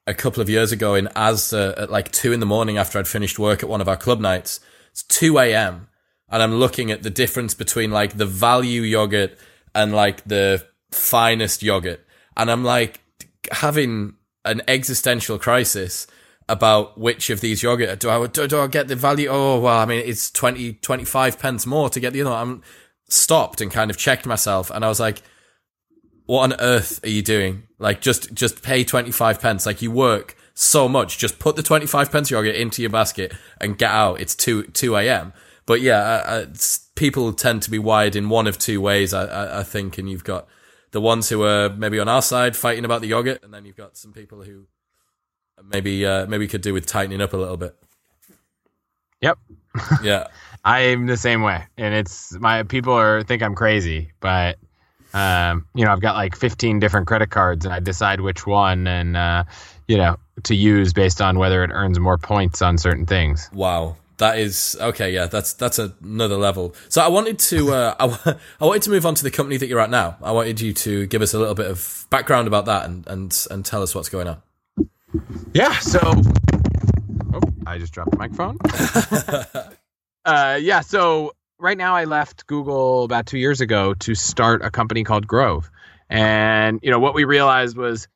a 0.06 0.14
couple 0.14 0.42
of 0.42 0.50
years 0.50 0.72
ago 0.72 0.96
in 0.96 1.06
Asda 1.16 1.80
at 1.80 1.92
like 1.92 2.12
two 2.12 2.32
in 2.32 2.40
the 2.40 2.46
morning 2.46 2.78
after 2.78 3.00
I'd 3.00 3.08
finished 3.08 3.40
work 3.40 3.64
at 3.64 3.70
one 3.70 3.82
of 3.82 3.88
our 3.88 3.98
club 3.98 4.20
nights. 4.20 4.60
It's 4.92 5.04
2 5.04 5.38
a.m. 5.40 5.88
and 6.30 6.42
I'm 6.42 6.56
looking 6.56 6.92
at 6.92 7.04
the 7.04 7.10
difference 7.10 7.54
between 7.54 7.92
like 7.92 8.18
the 8.18 8.26
value 8.26 8.82
yogurt 8.82 9.38
and 9.76 9.94
like 9.94 10.24
the 10.24 10.66
finest 10.92 11.62
yogurt. 11.62 12.06
And 12.36 12.50
I'm 12.50 12.64
like 12.64 13.02
having 13.52 14.16
an 14.46 14.62
existential 14.68 15.38
crisis 15.38 16.08
about 16.48 16.98
which 16.98 17.30
of 17.30 17.42
these 17.42 17.62
yogurt 17.62 18.00
do 18.00 18.10
I 18.10 18.26
do, 18.26 18.48
do 18.48 18.60
I 18.60 18.68
get 18.68 18.88
the 18.88 18.96
value? 18.96 19.30
Oh 19.30 19.60
well, 19.60 19.78
I 19.78 19.86
mean 19.86 20.02
it's 20.04 20.32
20 20.32 20.74
25 20.74 21.38
pence 21.38 21.68
more 21.68 21.90
to 21.90 22.00
get 22.00 22.14
the 22.14 22.22
other 22.22 22.32
one. 22.32 22.40
I'm 22.42 22.64
stopped 23.10 23.62
and 23.62 23.72
kind 23.72 23.92
of 23.92 23.98
checked 23.98 24.26
myself 24.26 24.70
and 24.72 24.86
I 24.86 24.88
was 24.88 25.00
like, 25.00 25.22
what 26.30 26.44
on 26.44 26.60
earth 26.60 27.04
are 27.04 27.10
you 27.10 27.24
doing? 27.24 27.64
Like 27.80 28.02
just, 28.02 28.32
just 28.34 28.62
pay 28.62 28.84
25 28.84 29.42
pence. 29.42 29.66
Like 29.66 29.82
you 29.82 29.90
work 29.90 30.36
so 30.54 30.88
much. 30.88 31.18
Just 31.18 31.40
put 31.40 31.56
the 31.56 31.64
25 31.64 32.12
pence 32.12 32.30
yogurt 32.30 32.56
into 32.56 32.84
your 32.84 32.92
basket 32.92 33.34
and 33.60 33.80
get 33.80 33.90
out. 33.90 34.22
It's 34.22 34.36
2, 34.36 34.66
2 34.66 34.96
a.m. 34.98 35.34
But 35.66 35.82
yeah, 35.82 35.98
uh, 35.98 36.46
people 36.96 37.34
tend 37.34 37.64
to 37.64 37.72
be 37.72 37.80
wired 37.80 38.16
in 38.16 38.30
one 38.30 38.46
of 38.46 38.60
two 38.60 38.80
ways, 38.80 39.14
I, 39.14 39.26
I, 39.26 39.60
I 39.62 39.64
think. 39.64 39.98
And 39.98 40.08
you've 40.08 40.24
got 40.24 40.48
the 40.92 41.02
ones 41.02 41.30
who 41.30 41.44
are 41.44 41.70
maybe 41.70 42.00
on 42.00 42.08
our 42.08 42.22
side 42.22 42.56
fighting 42.56 42.86
about 42.86 43.02
the 43.02 43.08
yogurt. 43.08 43.44
And 43.44 43.54
then 43.54 43.66
you've 43.66 43.78
got 43.78 43.98
some 43.98 44.14
people 44.14 44.44
who 44.44 44.68
maybe, 45.64 46.06
uh, 46.06 46.28
maybe 46.28 46.48
could 46.48 46.62
do 46.62 46.74
with 46.74 46.86
tightening 46.86 47.22
up 47.22 47.34
a 47.34 47.38
little 47.38 47.58
bit. 47.58 47.76
Yep. 49.22 49.38
yeah. 50.04 50.28
I'm 50.66 51.06
the 51.06 51.18
same 51.18 51.42
way, 51.42 51.64
and 51.78 51.94
it's 51.94 52.38
my 52.38 52.64
people 52.64 52.94
are 52.94 53.24
think 53.24 53.42
I'm 53.42 53.56
crazy, 53.56 54.12
but 54.20 54.58
um, 55.14 55.66
you 55.74 55.86
know, 55.86 55.92
I've 55.92 56.02
got 56.02 56.16
like 56.16 56.36
15 56.36 56.80
different 56.80 57.08
credit 57.08 57.30
cards, 57.30 57.66
and 57.66 57.74
I 57.74 57.80
decide 57.80 58.22
which 58.22 58.46
one 58.46 58.86
and 58.86 59.16
uh, 59.16 59.46
you 59.88 59.98
know 59.98 60.18
to 60.44 60.56
use 60.56 60.94
based 60.94 61.22
on 61.22 61.40
whether 61.40 61.64
it 61.64 61.72
earns 61.74 62.00
more 62.00 62.18
points 62.18 62.62
on 62.62 62.78
certain 62.78 63.06
things. 63.06 63.50
Wow, 63.54 63.96
That 64.18 64.38
is 64.38 64.78
okay. 64.80 65.14
Yeah, 65.14 65.28
that's 65.28 65.54
that's 65.54 65.80
another 65.80 66.36
level. 66.36 66.76
So 66.90 67.02
I 67.02 67.08
wanted 67.08 67.40
to 67.40 67.74
uh, 67.74 67.96
I, 68.26 68.36
I 68.60 68.66
wanted 68.66 68.82
to 68.84 68.90
move 68.90 69.06
on 69.06 69.16
to 69.16 69.24
the 69.24 69.32
company 69.32 69.58
that 69.58 69.68
you're 69.68 69.80
at 69.80 69.90
now. 69.90 70.18
I 70.22 70.34
wanted 70.34 70.60
you 70.60 70.74
to 70.74 71.08
give 71.08 71.22
us 71.22 71.34
a 71.34 71.40
little 71.40 71.56
bit 71.56 71.68
of 71.68 72.06
background 72.10 72.48
about 72.48 72.66
that 72.66 72.86
and 72.86 73.08
and 73.08 73.48
and 73.50 73.66
tell 73.66 73.82
us 73.82 73.96
what's 73.96 74.10
going 74.10 74.28
on. 74.28 74.42
Yeah. 75.54 75.74
So, 75.80 76.00
I 77.70 77.78
just 77.78 77.94
dropped 77.94 78.12
the 78.12 78.18
microphone. 78.18 78.58
uh, 80.26 80.60
yeah. 80.60 80.82
So 80.82 81.34
right 81.60 81.78
now, 81.78 81.96
I 81.96 82.06
left 82.06 82.48
Google 82.48 83.04
about 83.04 83.28
two 83.28 83.38
years 83.38 83.62
ago 83.62 83.94
to 83.96 84.16
start 84.16 84.64
a 84.64 84.72
company 84.72 85.04
called 85.04 85.28
Grove, 85.28 85.70
and 86.10 86.80
you 86.82 86.92
know 86.92 87.00
what 87.00 87.14
we 87.14 87.26
realized 87.26 87.78
was 87.78 88.08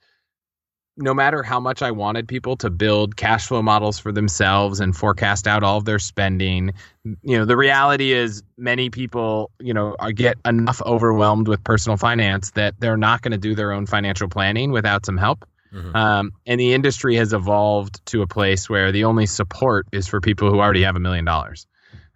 no 0.95 1.13
matter 1.13 1.41
how 1.41 1.59
much 1.59 1.81
I 1.81 1.91
wanted 1.91 2.27
people 2.27 2.55
to 2.57 2.69
build 2.69 3.15
cash 3.15 3.47
flow 3.47 3.61
models 3.61 3.97
for 3.97 4.11
themselves 4.11 4.79
and 4.79 4.95
forecast 4.95 5.47
out 5.47 5.63
all 5.63 5.77
of 5.77 5.85
their 5.85 5.97
spending, 5.97 6.73
you 7.03 7.37
know, 7.37 7.45
the 7.45 7.57
reality 7.57 8.11
is 8.11 8.43
many 8.57 8.91
people, 8.91 9.49
you 9.59 9.73
know, 9.73 9.95
are, 9.97 10.11
get 10.11 10.37
enough 10.45 10.81
overwhelmed 10.83 11.47
with 11.47 11.63
personal 11.63 11.97
finance 11.97 12.51
that 12.51 12.75
they're 12.79 12.97
not 12.97 13.23
going 13.23 13.31
to 13.31 13.39
do 13.39 13.55
their 13.55 13.71
own 13.71 13.87
financial 13.87 14.27
planning 14.27 14.71
without 14.71 15.03
some 15.03 15.17
help. 15.17 15.45
Mm-hmm. 15.74 15.95
Um, 15.95 16.34
and 16.45 16.59
the 16.59 16.74
industry 16.74 17.15
has 17.15 17.34
evolved 17.34 18.05
to 18.07 18.21
a 18.21 18.28
place 18.28 18.69
where 18.69 18.91
the 18.91 19.05
only 19.05 19.26
support 19.26 19.88
is 19.91 20.07
for 20.07 20.21
people 20.21 20.51
who 20.51 20.59
already 20.59 20.84
have 20.84 20.95
a 20.95 20.99
million 20.99 21.26
dollars. 21.26 21.67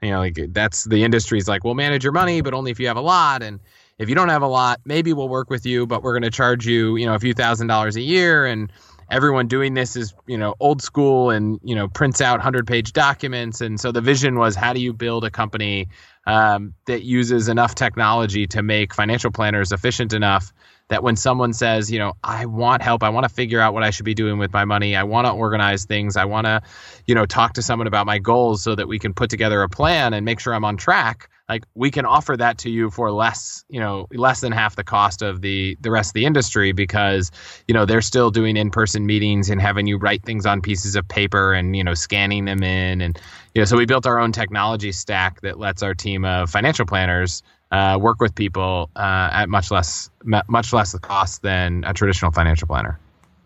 You 0.01 0.11
know, 0.11 0.19
like 0.19 0.37
that's 0.49 0.83
the 0.83 1.03
industry's 1.03 1.47
like, 1.47 1.63
we'll 1.63 1.73
manage 1.73 2.03
your 2.03 2.13
money, 2.13 2.41
but 2.41 2.53
only 2.53 2.69
if 2.69 2.79
you 2.79 2.87
have 2.87 2.97
a 2.97 3.01
lot. 3.01 3.41
And 3.41 3.59
if 3.97 4.09
you 4.09 4.15
don't 4.15 4.29
have 4.29 4.43
a 4.43 4.47
lot, 4.47 4.81
maybe 4.85 5.11
we'll 5.11 5.29
work 5.29 5.49
with 5.49 5.65
you, 5.65 5.87
but 5.87 6.03
we're 6.03 6.13
going 6.13 6.23
to 6.23 6.29
charge 6.29 6.67
you, 6.67 6.97
you 6.97 7.07
know, 7.07 7.15
a 7.15 7.19
few 7.19 7.33
thousand 7.33 7.65
dollars 7.65 7.95
a 7.95 8.01
year. 8.01 8.45
And 8.45 8.71
everyone 9.09 9.47
doing 9.47 9.73
this 9.73 9.95
is, 9.95 10.13
you 10.27 10.37
know, 10.37 10.53
old 10.59 10.83
school 10.83 11.31
and, 11.31 11.59
you 11.63 11.73
know, 11.73 11.87
prints 11.87 12.21
out 12.21 12.37
100 12.37 12.67
page 12.67 12.93
documents. 12.93 13.61
And 13.61 13.79
so 13.79 13.91
the 13.91 14.01
vision 14.01 14.37
was 14.37 14.55
how 14.55 14.73
do 14.73 14.79
you 14.79 14.93
build 14.93 15.25
a 15.25 15.31
company 15.31 15.87
um, 16.27 16.75
that 16.85 17.03
uses 17.03 17.47
enough 17.47 17.73
technology 17.73 18.45
to 18.47 18.61
make 18.61 18.93
financial 18.93 19.31
planners 19.31 19.71
efficient 19.71 20.13
enough 20.13 20.53
that 20.89 21.03
when 21.03 21.15
someone 21.15 21.53
says, 21.53 21.91
you 21.91 21.99
know, 21.99 22.13
I 22.23 22.45
want 22.45 22.81
help, 22.81 23.03
I 23.03 23.09
want 23.09 23.25
to 23.25 23.33
figure 23.33 23.59
out 23.59 23.73
what 23.73 23.83
I 23.83 23.89
should 23.89 24.05
be 24.05 24.13
doing 24.13 24.37
with 24.37 24.53
my 24.53 24.65
money, 24.65 24.95
I 24.95 25.03
want 25.03 25.27
to 25.27 25.31
organize 25.31 25.85
things, 25.85 26.15
I 26.15 26.25
want 26.25 26.45
to, 26.45 26.61
you 27.05 27.15
know, 27.15 27.25
talk 27.25 27.53
to 27.53 27.61
someone 27.61 27.87
about 27.87 28.05
my 28.05 28.19
goals 28.19 28.63
so 28.63 28.75
that 28.75 28.87
we 28.87 28.99
can 28.99 29.13
put 29.13 29.29
together 29.29 29.61
a 29.61 29.69
plan 29.69 30.13
and 30.13 30.25
make 30.25 30.39
sure 30.39 30.53
I'm 30.53 30.65
on 30.65 30.77
track 30.77 31.29
like 31.49 31.65
we 31.75 31.91
can 31.91 32.05
offer 32.05 32.35
that 32.35 32.57
to 32.59 32.69
you 32.69 32.89
for 32.89 33.11
less 33.11 33.63
you 33.69 33.79
know 33.79 34.07
less 34.11 34.41
than 34.41 34.51
half 34.51 34.75
the 34.75 34.83
cost 34.83 35.21
of 35.21 35.41
the 35.41 35.77
the 35.81 35.91
rest 35.91 36.09
of 36.09 36.13
the 36.13 36.25
industry 36.25 36.71
because 36.71 37.31
you 37.67 37.73
know 37.73 37.85
they're 37.85 38.01
still 38.01 38.31
doing 38.31 38.57
in-person 38.57 39.05
meetings 39.05 39.49
and 39.49 39.61
having 39.61 39.87
you 39.87 39.97
write 39.97 40.23
things 40.23 40.45
on 40.45 40.61
pieces 40.61 40.95
of 40.95 41.07
paper 41.07 41.53
and 41.53 41.75
you 41.75 41.83
know 41.83 41.93
scanning 41.93 42.45
them 42.45 42.63
in 42.63 43.01
and 43.01 43.19
you 43.55 43.61
know 43.61 43.65
so 43.65 43.77
we 43.77 43.85
built 43.85 44.05
our 44.05 44.19
own 44.19 44.31
technology 44.31 44.91
stack 44.91 45.41
that 45.41 45.57
lets 45.57 45.83
our 45.83 45.93
team 45.93 46.25
of 46.25 46.49
financial 46.49 46.85
planners 46.85 47.43
uh, 47.71 47.97
work 47.99 48.19
with 48.21 48.35
people 48.35 48.89
uh, 48.95 49.29
at 49.33 49.49
much 49.49 49.71
less 49.71 50.09
much 50.23 50.73
less 50.73 50.91
the 50.91 50.99
cost 50.99 51.41
than 51.41 51.83
a 51.85 51.93
traditional 51.93 52.31
financial 52.31 52.67
planner 52.67 52.99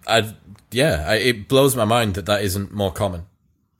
I, 0.07 0.33
yeah 0.71 1.05
I, 1.07 1.15
it 1.15 1.47
blows 1.47 1.75
my 1.75 1.85
mind 1.85 2.15
that 2.15 2.25
that 2.25 2.43
isn't 2.43 2.71
more 2.71 2.91
common 2.91 3.25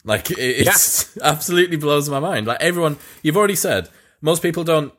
like 0.04 0.32
it, 0.32 0.39
it's 0.39 1.16
yeah. 1.16 1.24
absolutely 1.30 1.78
blows 1.78 2.10
my 2.10 2.20
mind 2.20 2.48
like 2.48 2.62
everyone 2.62 2.98
you've 3.22 3.38
already 3.38 3.56
said 3.56 3.89
most 4.22 4.42
people 4.42 4.64
don't 4.64 4.94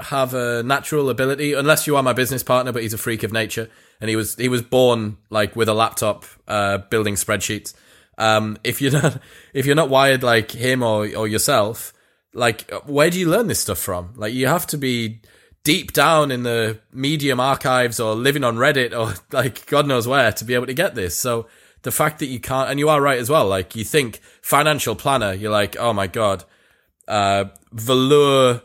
have 0.00 0.34
a 0.34 0.62
natural 0.62 1.10
ability 1.10 1.52
unless 1.52 1.86
you 1.86 1.96
are 1.96 2.02
my 2.02 2.12
business 2.12 2.42
partner, 2.42 2.72
but 2.72 2.82
he's 2.82 2.94
a 2.94 2.98
freak 2.98 3.22
of 3.22 3.32
nature 3.32 3.68
and 4.00 4.08
he 4.08 4.16
was 4.16 4.36
he 4.36 4.48
was 4.48 4.62
born 4.62 5.18
like 5.30 5.56
with 5.56 5.68
a 5.68 5.74
laptop 5.74 6.24
uh, 6.46 6.78
building 6.78 7.14
spreadsheets. 7.14 7.74
Um, 8.16 8.56
if 8.64 8.80
you're 8.80 8.92
not 8.92 9.20
if 9.52 9.66
you're 9.66 9.76
not 9.76 9.90
wired 9.90 10.22
like 10.22 10.52
him 10.52 10.82
or 10.82 11.08
or 11.14 11.28
yourself, 11.28 11.92
like 12.34 12.70
where 12.86 13.10
do 13.10 13.18
you 13.18 13.28
learn 13.28 13.46
this 13.46 13.60
stuff 13.60 13.78
from? 13.78 14.12
Like 14.16 14.32
you 14.32 14.46
have 14.46 14.66
to 14.68 14.78
be 14.78 15.22
deep 15.64 15.92
down 15.92 16.30
in 16.30 16.44
the 16.44 16.80
Medium 16.92 17.40
archives 17.40 18.00
or 18.00 18.14
living 18.14 18.44
on 18.44 18.56
Reddit 18.56 18.96
or 18.96 19.14
like 19.36 19.66
God 19.66 19.86
knows 19.86 20.06
where 20.06 20.32
to 20.32 20.44
be 20.44 20.54
able 20.54 20.66
to 20.66 20.74
get 20.74 20.94
this. 20.94 21.16
So 21.16 21.46
the 21.82 21.90
fact 21.90 22.18
that 22.18 22.26
you 22.26 22.40
can't, 22.40 22.70
and 22.70 22.78
you 22.78 22.88
are 22.88 23.00
right 23.00 23.18
as 23.18 23.30
well. 23.30 23.46
Like 23.46 23.76
you 23.76 23.84
think 23.84 24.20
financial 24.42 24.94
planner, 24.94 25.32
you're 25.32 25.52
like, 25.52 25.76
oh 25.78 25.92
my 25.92 26.06
god, 26.06 26.44
uh, 27.06 27.46
velour 27.72 28.62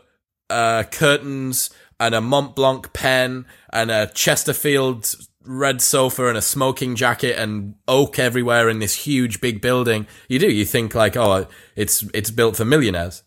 uh, 0.50 0.84
curtains 0.84 1.70
and 2.00 2.14
a 2.14 2.20
Mont 2.20 2.56
Blanc 2.56 2.92
pen 2.92 3.46
and 3.72 3.90
a 3.90 4.08
Chesterfield 4.08 5.14
red 5.46 5.80
sofa 5.80 6.28
and 6.28 6.38
a 6.38 6.42
smoking 6.42 6.96
jacket 6.96 7.38
and 7.38 7.74
oak 7.86 8.18
everywhere 8.18 8.68
in 8.68 8.78
this 8.78 8.94
huge 9.04 9.40
big 9.40 9.60
building. 9.60 10.06
You 10.28 10.38
do. 10.38 10.50
You 10.50 10.64
think 10.64 10.94
like, 10.94 11.16
oh, 11.16 11.46
it's 11.76 12.02
it's 12.14 12.30
built 12.30 12.56
for 12.56 12.64
millionaires. 12.64 13.22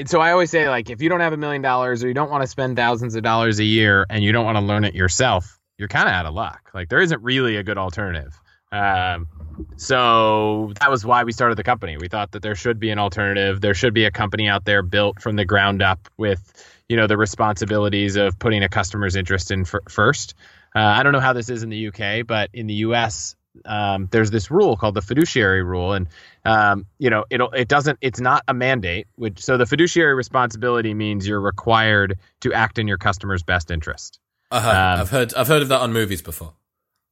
And 0.00 0.08
so 0.08 0.18
I 0.18 0.32
always 0.32 0.50
say 0.50 0.66
like, 0.66 0.88
if 0.88 1.02
you 1.02 1.10
don't 1.10 1.20
have 1.20 1.34
a 1.34 1.36
million 1.36 1.60
dollars 1.60 2.02
or 2.02 2.08
you 2.08 2.14
don't 2.14 2.30
want 2.30 2.42
to 2.42 2.46
spend 2.46 2.74
thousands 2.74 3.16
of 3.16 3.22
dollars 3.22 3.58
a 3.58 3.64
year 3.64 4.06
and 4.08 4.24
you 4.24 4.32
don't 4.32 4.46
want 4.46 4.56
to 4.56 4.64
learn 4.64 4.84
it 4.84 4.94
yourself, 4.94 5.60
you're 5.76 5.88
kind 5.88 6.08
of 6.08 6.14
out 6.14 6.24
of 6.24 6.32
luck. 6.32 6.70
Like 6.72 6.88
there 6.88 7.02
isn't 7.02 7.22
really 7.22 7.56
a 7.56 7.62
good 7.62 7.76
alternative. 7.76 8.40
Um, 8.72 9.28
so 9.76 10.72
that 10.80 10.90
was 10.90 11.04
why 11.04 11.24
we 11.24 11.32
started 11.32 11.58
the 11.58 11.64
company. 11.64 11.98
We 11.98 12.08
thought 12.08 12.32
that 12.32 12.40
there 12.40 12.54
should 12.54 12.80
be 12.80 12.88
an 12.88 12.98
alternative. 12.98 13.60
There 13.60 13.74
should 13.74 13.92
be 13.92 14.06
a 14.06 14.10
company 14.10 14.48
out 14.48 14.64
there 14.64 14.82
built 14.82 15.20
from 15.20 15.36
the 15.36 15.44
ground 15.44 15.82
up 15.82 16.08
with, 16.16 16.40
you 16.88 16.96
know, 16.96 17.06
the 17.06 17.18
responsibilities 17.18 18.16
of 18.16 18.38
putting 18.38 18.62
a 18.62 18.70
customer's 18.70 19.16
interest 19.16 19.50
in 19.50 19.62
f- 19.62 19.74
first. 19.90 20.32
Uh, 20.74 20.78
I 20.78 21.02
don't 21.02 21.12
know 21.12 21.20
how 21.20 21.34
this 21.34 21.50
is 21.50 21.62
in 21.62 21.68
the 21.68 21.88
UK, 21.88 22.26
but 22.26 22.48
in 22.54 22.66
the 22.68 22.74
US, 22.74 23.36
um, 23.64 24.08
there's 24.10 24.30
this 24.30 24.50
rule 24.50 24.76
called 24.76 24.94
the 24.94 25.02
fiduciary 25.02 25.62
rule, 25.62 25.92
and 25.92 26.08
um, 26.44 26.86
you 26.98 27.10
know, 27.10 27.24
it 27.30 27.40
it 27.54 27.68
doesn't. 27.68 27.98
It's 28.00 28.20
not 28.20 28.42
a 28.48 28.54
mandate. 28.54 29.06
Which 29.16 29.42
so 29.42 29.56
the 29.56 29.66
fiduciary 29.66 30.14
responsibility 30.14 30.94
means 30.94 31.26
you're 31.26 31.40
required 31.40 32.18
to 32.40 32.52
act 32.52 32.78
in 32.78 32.88
your 32.88 32.98
customer's 32.98 33.42
best 33.42 33.70
interest. 33.70 34.18
Uh-huh. 34.50 34.68
Um, 34.68 35.00
I've 35.00 35.10
heard 35.10 35.34
I've 35.34 35.48
heard 35.48 35.62
of 35.62 35.68
that 35.68 35.80
on 35.80 35.92
movies 35.92 36.22
before. 36.22 36.54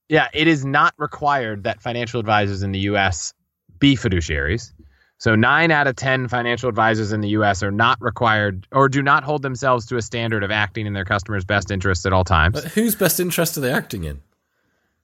Yeah, 0.08 0.28
it 0.32 0.48
is 0.48 0.64
not 0.64 0.94
required 0.96 1.64
that 1.64 1.82
financial 1.82 2.18
advisors 2.20 2.62
in 2.62 2.72
the 2.72 2.80
U.S. 2.80 3.34
be 3.78 3.94
fiduciaries. 3.94 4.72
So 5.18 5.34
nine 5.34 5.72
out 5.72 5.88
of 5.88 5.96
10 5.96 6.28
financial 6.28 6.68
advisors 6.68 7.12
in 7.12 7.20
the 7.20 7.30
U.S. 7.30 7.64
are 7.64 7.72
not 7.72 8.00
required 8.00 8.68
or 8.70 8.88
do 8.88 9.02
not 9.02 9.24
hold 9.24 9.42
themselves 9.42 9.86
to 9.86 9.96
a 9.96 10.02
standard 10.02 10.44
of 10.44 10.52
acting 10.52 10.86
in 10.86 10.92
their 10.92 11.04
customers' 11.04 11.44
best 11.44 11.72
interests 11.72 12.06
at 12.06 12.12
all 12.12 12.22
times. 12.22 12.54
But 12.54 12.72
whose 12.72 12.94
best 12.94 13.18
interest 13.18 13.58
are 13.58 13.60
they 13.60 13.72
acting 13.72 14.04
in? 14.04 14.22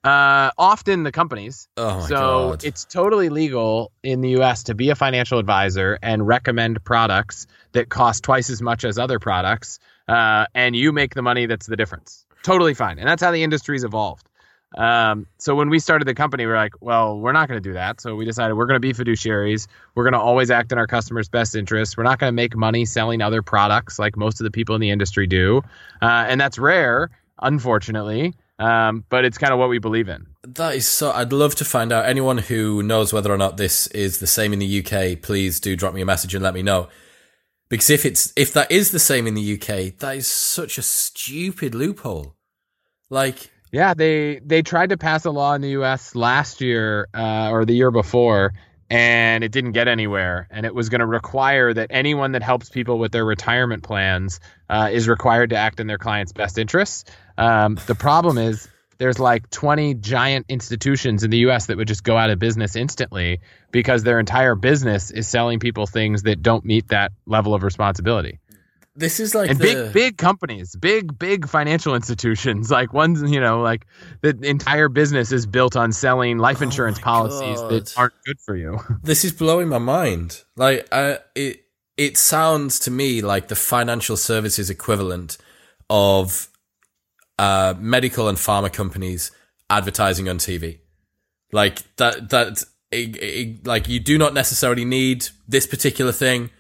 Uh, 0.05 0.51
often 0.59 1.03
the 1.03 1.13
companies. 1.13 1.67
Oh 1.79 2.01
so 2.07 2.51
God. 2.51 2.65
it's 2.65 2.85
totally 2.85 3.31
legal 3.31 3.91
in 4.03 4.21
the 4.21 4.31
U.S. 4.31 4.65
to 4.65 4.75
be 4.75 4.91
a 4.91 4.95
financial 4.95 5.39
advisor 5.39 5.99
and 6.03 6.27
recommend 6.27 6.85
products 6.85 7.47
that 7.73 7.89
cost 7.89 8.23
twice 8.23 8.51
as 8.51 8.61
much 8.61 8.85
as 8.85 8.99
other 8.99 9.19
products, 9.19 9.79
uh, 10.07 10.45
and 10.55 10.77
you 10.77 10.93
make 10.93 11.15
the 11.15 11.23
money 11.23 11.47
that's 11.47 11.67
the 11.67 11.77
difference. 11.77 12.27
Totally 12.43 12.75
fine, 12.75 12.99
and 12.99 13.09
that's 13.09 13.23
how 13.23 13.31
the 13.31 13.43
industry's 13.43 13.83
evolved. 13.83 14.29
Um, 14.77 15.27
so 15.39 15.55
when 15.55 15.71
we 15.71 15.79
started 15.79 16.07
the 16.07 16.15
company, 16.15 16.45
we 16.47 16.53
are 16.53 16.57
like, 16.57 16.75
well, 16.81 17.19
we're 17.19 17.33
not 17.33 17.49
going 17.49 17.63
to 17.63 17.69
do 17.69 17.75
that. 17.75 18.01
So 18.01 18.17
we 18.17 18.25
decided 18.25 18.55
we're 18.55 18.67
going 18.67 18.81
to 18.81 18.81
be 18.81 18.93
fiduciaries. 18.93 19.69
We're 19.95 20.05
going 20.05 20.15
to 20.15 20.21
always 20.21 20.51
act 20.51 20.73
in 20.73 20.79
our 20.79 20.87
customers' 20.87 21.29
best 21.29 21.55
interests. 21.55 21.97
We're 21.97 22.05
not 22.05 22.19
going 22.19 22.29
to 22.29 22.35
make 22.35 22.57
money 22.57 22.85
selling 22.85 23.23
other 23.23 23.41
products 23.41 23.99
like 23.99 24.17
most 24.17 24.41
of 24.41 24.45
the 24.45 24.51
people 24.51 24.75
in 24.75 24.81
the 24.81 24.91
industry 24.91 25.27
do. 25.27 25.63
Uh, 26.03 26.27
and 26.29 26.41
that's 26.41 26.59
rare, 26.59 27.11
unfortunately. 27.41 28.35
Um, 28.59 29.05
but 29.09 29.25
it's 29.25 29.39
kind 29.39 29.53
of 29.53 29.59
what 29.59 29.69
we 29.69 29.79
believe 29.79 30.09
in. 30.09 30.27
That 30.45 30.77
is 30.77 30.87
so. 30.87 31.11
I'd 31.11 31.33
love 31.33 31.55
to 31.57 31.65
find 31.65 31.93
out. 31.93 32.07
Anyone 32.07 32.39
who 32.39 32.83
knows 32.83 33.13
whether 33.13 33.33
or 33.33 33.39
not 33.39 33.57
this 33.57 33.89
is 33.89 34.19
the 34.19 34.27
same 34.27 34.53
in 34.53 34.61
the 34.61 34.85
UK, 34.85 35.21
please 35.21 35.59
do 35.59 35.75
drop 35.75 35.95
me 35.95 36.01
a 36.01 36.07
message 36.07 36.35
and 36.35 36.45
let 36.45 36.55
me 36.55 36.63
know. 36.63 36.89
Because 37.69 37.91
if 37.91 38.05
it's 38.05 38.33
if 38.37 38.53
that 38.53 38.71
is 38.71 38.91
the 38.93 38.99
same 39.01 39.27
in 39.27 39.35
the 39.35 39.55
UK, 39.55 39.99
that 39.99 40.17
is 40.17 40.29
such 40.29 40.79
a 40.79 40.83
stupid 40.83 41.75
loophole. 41.75 42.37
Like 43.11 43.51
yeah, 43.75 43.95
they 43.95 44.41
they 44.45 44.63
tried 44.63 44.91
to 44.91 44.97
pass 44.97 45.25
a 45.25 45.33
law 45.33 45.55
in 45.55 45.61
the 45.61 45.71
U.S. 45.71 46.15
last 46.15 46.61
year 46.61 47.09
uh, 47.13 47.51
or 47.51 47.65
the 47.65 47.75
year 47.75 47.91
before, 47.91 48.53
and 48.89 49.43
it 49.43 49.51
didn't 49.51 49.73
get 49.73 49.89
anywhere. 49.89 50.47
And 50.49 50.65
it 50.65 50.73
was 50.73 50.91
going 50.91 51.01
to 51.01 51.07
require 51.07 51.75
that 51.75 51.89
anyone 51.91 52.33
that 52.33 52.45
helps 52.45 52.69
people 52.69 53.01
with 53.01 53.11
their 53.11 53.25
retirement 53.25 53.83
plans 53.83 54.39
uh, 54.71 54.91
is 54.93 55.09
required 55.09 55.51
to 55.51 55.57
act 55.57 55.81
in 55.81 55.89
their 55.89 55.99
client's 55.99 56.33
best 56.33 56.57
interests. 56.57 57.05
Um, 57.37 57.79
the 57.87 57.95
problem 57.95 58.39
is 58.39 58.69
there's 58.99 59.19
like 59.19 59.51
20 59.51 59.95
giant 59.95 60.47
institutions 60.49 61.25
in 61.25 61.31
the 61.31 61.39
US 61.39 61.67
that 61.67 61.77
would 61.77 61.89
just 61.89 62.05
go 62.05 62.17
out 62.17 62.31
of 62.31 62.39
business 62.39 62.77
instantly 62.77 63.41
because 63.71 64.03
their 64.03 64.19
entire 64.21 64.55
business 64.55 65.11
is 65.11 65.27
selling 65.27 65.59
people 65.59 65.87
things 65.87 66.23
that 66.23 66.43
don't 66.43 66.65
meet 66.65 66.89
that 66.89 67.13
level 67.27 67.55
of 67.55 67.63
responsibility. 67.63 68.39
This 68.97 69.19
is 69.19 69.35
like 69.35 69.51
and 69.51 69.59
the... 69.59 69.65
big 69.65 69.93
big 69.93 70.17
companies, 70.19 70.77
big 70.77 71.19
big 71.19 71.49
financial 71.49 71.97
institutions, 71.97 72.71
like 72.79 72.93
ones 72.93 73.29
you 73.29 73.41
know, 73.41 73.61
like 73.61 73.87
the 74.21 74.39
entire 74.43 74.89
business 74.89 75.33
is 75.33 75.47
built 75.47 75.75
on 75.75 75.91
selling 75.91 76.39
life 76.39 76.61
oh 76.61 76.65
insurance 76.65 76.99
oh 77.01 77.03
policies 77.03 77.61
God. 77.61 77.71
that 77.71 77.99
aren't 77.99 78.15
good 78.25 78.39
for 78.41 78.57
you. 78.57 78.79
This 79.03 79.25
is 79.25 79.33
blowing 79.33 79.69
my 79.69 79.79
mind. 79.79 80.43
Like, 80.57 80.87
I, 80.93 81.19
it 81.35 81.65
it 81.97 82.17
sounds 82.17 82.79
to 82.81 82.91
me 82.91 83.21
like 83.21 83.49
the 83.49 83.57
financial 83.57 84.17
services 84.17 84.71
equivalent 84.71 85.39
of 85.91 86.49
uh, 87.39 87.75
medical 87.79 88.29
and 88.29 88.39
pharma 88.39 88.73
companies 88.73 89.31
advertising 89.71 90.29
on 90.29 90.39
TV. 90.39 90.79
Like 91.53 91.83
that 91.97 92.31
that 92.31 92.65
it, 92.91 93.17
it, 93.17 93.67
like 93.67 93.89
you 93.89 94.01
do 94.01 94.19
not 94.19 94.35
necessarily 94.35 94.85
need 94.85 95.29
this 95.49 95.67
particular 95.67 96.13
thing, 96.13 96.51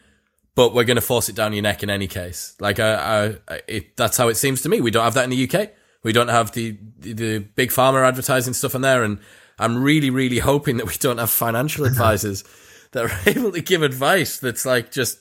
but 0.54 0.74
we're 0.74 0.84
going 0.84 0.96
to 0.96 1.02
force 1.02 1.28
it 1.28 1.36
down 1.36 1.52
your 1.52 1.62
neck 1.62 1.82
in 1.82 1.90
any 1.90 2.06
case. 2.06 2.54
Like 2.60 2.78
I, 2.78 3.36
I 3.48 3.60
it, 3.66 3.96
that's 3.96 4.16
how 4.16 4.28
it 4.28 4.36
seems 4.36 4.62
to 4.62 4.68
me. 4.68 4.80
We 4.80 4.90
don't 4.90 5.04
have 5.04 5.14
that 5.14 5.24
in 5.24 5.30
the 5.30 5.50
UK. 5.50 5.70
We 6.02 6.12
don't 6.12 6.28
have 6.28 6.52
the, 6.52 6.76
the, 6.98 7.12
the 7.12 7.38
big 7.38 7.70
pharma 7.70 8.06
advertising 8.06 8.52
stuff 8.52 8.74
in 8.74 8.82
there, 8.82 9.02
and 9.02 9.18
I'm 9.58 9.82
really, 9.82 10.10
really 10.10 10.38
hoping 10.38 10.76
that 10.76 10.86
we 10.86 10.94
don't 10.98 11.18
have 11.18 11.30
financial 11.30 11.86
advisors 11.86 12.44
that 12.92 13.04
are 13.04 13.30
able 13.30 13.52
to 13.52 13.60
give 13.60 13.82
advice 13.82 14.38
that's 14.38 14.66
like 14.66 14.92
just 14.92 15.18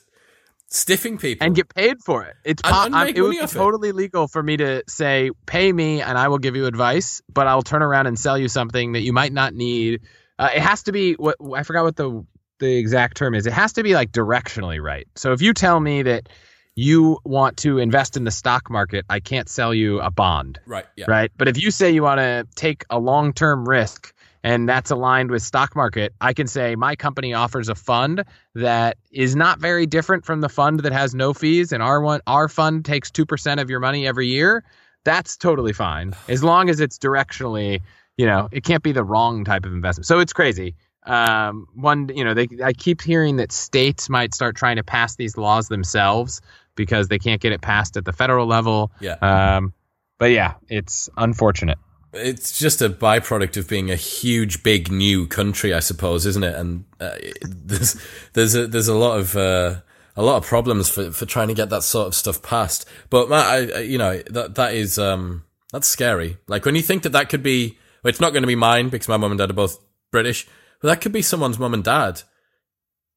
stiffing 0.74 1.18
people 1.18 1.46
and 1.46 1.54
get 1.54 1.72
paid 1.74 1.96
for 2.04 2.24
it. 2.24 2.34
It's 2.44 2.62
po- 2.62 2.86
And- 2.86 2.94
and 2.94 3.04
make 3.04 3.16
it 3.16 3.22
would 3.22 3.30
be 3.30 3.40
off 3.40 3.54
it. 3.54 3.58
totally 3.58 3.92
legal 3.92 4.28
for 4.28 4.42
me 4.42 4.56
to 4.56 4.82
say, 4.88 5.30
"Pay 5.46 5.72
me, 5.72 6.02
and 6.02 6.18
I 6.18 6.28
will 6.28 6.38
give 6.38 6.56
you 6.56 6.66
advice," 6.66 7.22
but 7.32 7.46
I'll 7.46 7.62
turn 7.62 7.82
around 7.82 8.06
and 8.06 8.18
sell 8.18 8.36
you 8.38 8.48
something 8.48 8.92
that 8.92 9.02
you 9.02 9.12
might 9.12 9.32
not 9.32 9.54
need. 9.54 10.00
Uh, 10.38 10.50
it 10.54 10.62
has 10.62 10.82
to 10.84 10.92
be 10.92 11.14
what 11.14 11.36
I 11.54 11.62
forgot 11.62 11.84
what 11.84 11.96
the 11.96 12.24
the 12.60 12.76
exact 12.76 13.16
term 13.16 13.34
is. 13.34 13.46
It 13.46 13.52
has 13.52 13.72
to 13.74 13.82
be 13.82 13.94
like 13.94 14.12
directionally 14.12 14.80
right. 14.82 15.06
So 15.16 15.32
if 15.32 15.42
you 15.42 15.52
tell 15.54 15.78
me 15.80 16.02
that 16.02 16.28
you 16.76 17.18
want 17.24 17.56
to 17.58 17.78
invest 17.78 18.16
in 18.16 18.24
the 18.24 18.30
stock 18.30 18.70
market, 18.70 19.04
I 19.10 19.20
can't 19.20 19.48
sell 19.48 19.74
you 19.74 20.00
a 20.00 20.10
bond 20.10 20.60
right. 20.66 20.86
Yeah. 20.96 21.06
right? 21.08 21.30
But 21.36 21.48
if 21.48 21.60
you 21.60 21.70
say 21.70 21.90
you 21.90 22.02
want 22.02 22.20
to 22.20 22.46
take 22.54 22.84
a 22.90 22.98
long 22.98 23.32
term 23.32 23.68
risk 23.68 24.13
and 24.44 24.68
that's 24.68 24.90
aligned 24.90 25.30
with 25.30 25.42
stock 25.42 25.74
market, 25.74 26.14
I 26.20 26.34
can 26.34 26.46
say 26.46 26.76
my 26.76 26.94
company 26.94 27.32
offers 27.32 27.70
a 27.70 27.74
fund 27.74 28.24
that 28.54 28.98
is 29.10 29.34
not 29.34 29.58
very 29.58 29.86
different 29.86 30.26
from 30.26 30.42
the 30.42 30.50
fund 30.50 30.80
that 30.80 30.92
has 30.92 31.14
no 31.14 31.32
fees, 31.32 31.72
and 31.72 31.82
our 31.82 32.00
one 32.00 32.20
our 32.26 32.48
fund 32.48 32.84
takes 32.84 33.10
two 33.10 33.24
percent 33.24 33.58
of 33.58 33.70
your 33.70 33.80
money 33.80 34.06
every 34.06 34.28
year. 34.28 34.62
That's 35.04 35.36
totally 35.38 35.72
fine 35.72 36.14
as 36.28 36.44
long 36.44 36.68
as 36.68 36.80
it's 36.80 36.98
directionally, 36.98 37.80
you 38.16 38.26
know, 38.26 38.48
it 38.52 38.64
can't 38.64 38.82
be 38.82 38.92
the 38.92 39.02
wrong 39.02 39.44
type 39.44 39.64
of 39.64 39.72
investment. 39.72 40.06
So 40.06 40.20
it's 40.20 40.32
crazy. 40.32 40.76
Um, 41.06 41.66
one, 41.74 42.10
you 42.14 42.24
know, 42.24 42.34
they 42.34 42.48
I 42.62 42.74
keep 42.74 43.00
hearing 43.00 43.36
that 43.36 43.50
states 43.50 44.08
might 44.10 44.34
start 44.34 44.56
trying 44.56 44.76
to 44.76 44.84
pass 44.84 45.16
these 45.16 45.36
laws 45.38 45.68
themselves 45.68 46.42
because 46.74 47.08
they 47.08 47.18
can't 47.18 47.40
get 47.40 47.52
it 47.52 47.62
passed 47.62 47.96
at 47.96 48.04
the 48.04 48.12
federal 48.12 48.46
level. 48.46 48.92
Yeah. 49.00 49.16
Um, 49.22 49.72
but 50.18 50.30
yeah, 50.30 50.54
it's 50.68 51.08
unfortunate. 51.16 51.78
It's 52.14 52.58
just 52.58 52.82
a 52.82 52.88
byproduct 52.88 53.56
of 53.56 53.68
being 53.68 53.90
a 53.90 53.96
huge, 53.96 54.62
big 54.62 54.90
new 54.90 55.26
country, 55.26 55.74
I 55.74 55.80
suppose, 55.80 56.26
isn't 56.26 56.44
it? 56.44 56.54
And 56.54 56.84
uh, 57.00 57.16
there's 57.42 58.00
there's 58.32 58.54
a 58.54 58.66
there's 58.66 58.88
a 58.88 58.94
lot 58.94 59.18
of 59.18 59.36
uh, 59.36 59.76
a 60.16 60.22
lot 60.22 60.36
of 60.36 60.44
problems 60.44 60.88
for, 60.88 61.10
for 61.10 61.26
trying 61.26 61.48
to 61.48 61.54
get 61.54 61.70
that 61.70 61.82
sort 61.82 62.06
of 62.06 62.14
stuff 62.14 62.42
passed. 62.42 62.88
But 63.10 63.28
Matt, 63.28 63.46
I, 63.46 63.80
you 63.80 63.98
know 63.98 64.22
that 64.30 64.54
that 64.56 64.74
is 64.74 64.98
um, 64.98 65.44
that's 65.72 65.88
scary. 65.88 66.38
Like 66.46 66.64
when 66.64 66.76
you 66.76 66.82
think 66.82 67.02
that 67.02 67.12
that 67.12 67.28
could 67.28 67.42
be, 67.42 67.78
well, 68.02 68.10
it's 68.10 68.20
not 68.20 68.32
going 68.32 68.42
to 68.42 68.48
be 68.48 68.56
mine 68.56 68.88
because 68.88 69.08
my 69.08 69.16
mum 69.16 69.32
and 69.32 69.38
dad 69.38 69.50
are 69.50 69.54
both 69.54 69.78
British, 70.10 70.46
but 70.80 70.88
that 70.88 71.00
could 71.00 71.12
be 71.12 71.22
someone's 71.22 71.58
mum 71.58 71.74
and 71.74 71.84
dad. 71.84 72.22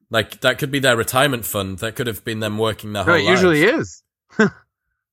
Like 0.09 0.41
that 0.41 0.57
could 0.57 0.71
be 0.71 0.79
their 0.79 0.97
retirement 0.97 1.45
fund. 1.45 1.79
That 1.79 1.95
could 1.95 2.07
have 2.07 2.23
been 2.23 2.39
them 2.39 2.57
working 2.57 2.93
their 2.93 3.03
No, 3.05 3.13
whole 3.13 3.21
it 3.21 3.29
usually 3.29 3.65
lives 3.65 4.03
is. 4.39 4.49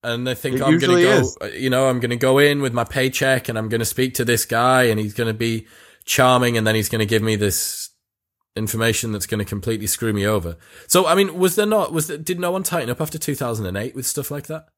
and 0.05 0.27
they 0.27 0.35
think 0.35 0.57
It 0.57 0.63
I'm 0.63 0.79
going 0.79 0.97
to 0.99 1.03
go, 1.03 1.21
is. 1.21 1.39
uh, 1.41 1.47
you 1.47 1.71
know, 1.71 1.89
I'm 1.89 2.01
going 2.01 2.11
to 2.11 2.17
go 2.17 2.39
in 2.39 2.63
with 2.63 2.73
my 2.73 2.85
paycheck 2.85 3.49
and 3.49 3.59
I'm 3.59 3.69
going 3.69 3.81
to 3.81 3.85
speak 3.87 4.15
to 4.15 4.25
this 4.25 4.45
guy 4.45 4.85
and 4.85 5.01
he's 5.01 5.15
going 5.15 5.29
to 5.29 5.35
be 5.35 5.67
charming 6.05 6.57
and 6.57 6.67
then 6.67 6.75
he's 6.75 6.89
going 6.89 7.01
to 7.01 7.07
give 7.07 7.23
me 7.23 7.37
this 7.37 7.91
information 8.57 9.13
that's 9.13 9.27
going 9.27 9.39
to 9.41 9.45
completely 9.45 9.87
screw 9.87 10.13
me 10.13 10.27
over. 10.27 10.57
So, 10.87 11.07
I 11.07 11.15
mean, 11.15 11.39
was 11.39 11.57
there 11.57 11.67
not, 11.67 11.93
was 11.93 12.07
there, 12.09 12.19
did 12.19 12.39
no 12.39 12.53
one 12.53 12.63
tighten 12.63 12.91
up 12.91 13.01
after 13.01 13.19
2008 13.19 13.95
with 13.95 14.07
stuff 14.07 14.31
like 14.31 14.47
that? 14.47 14.69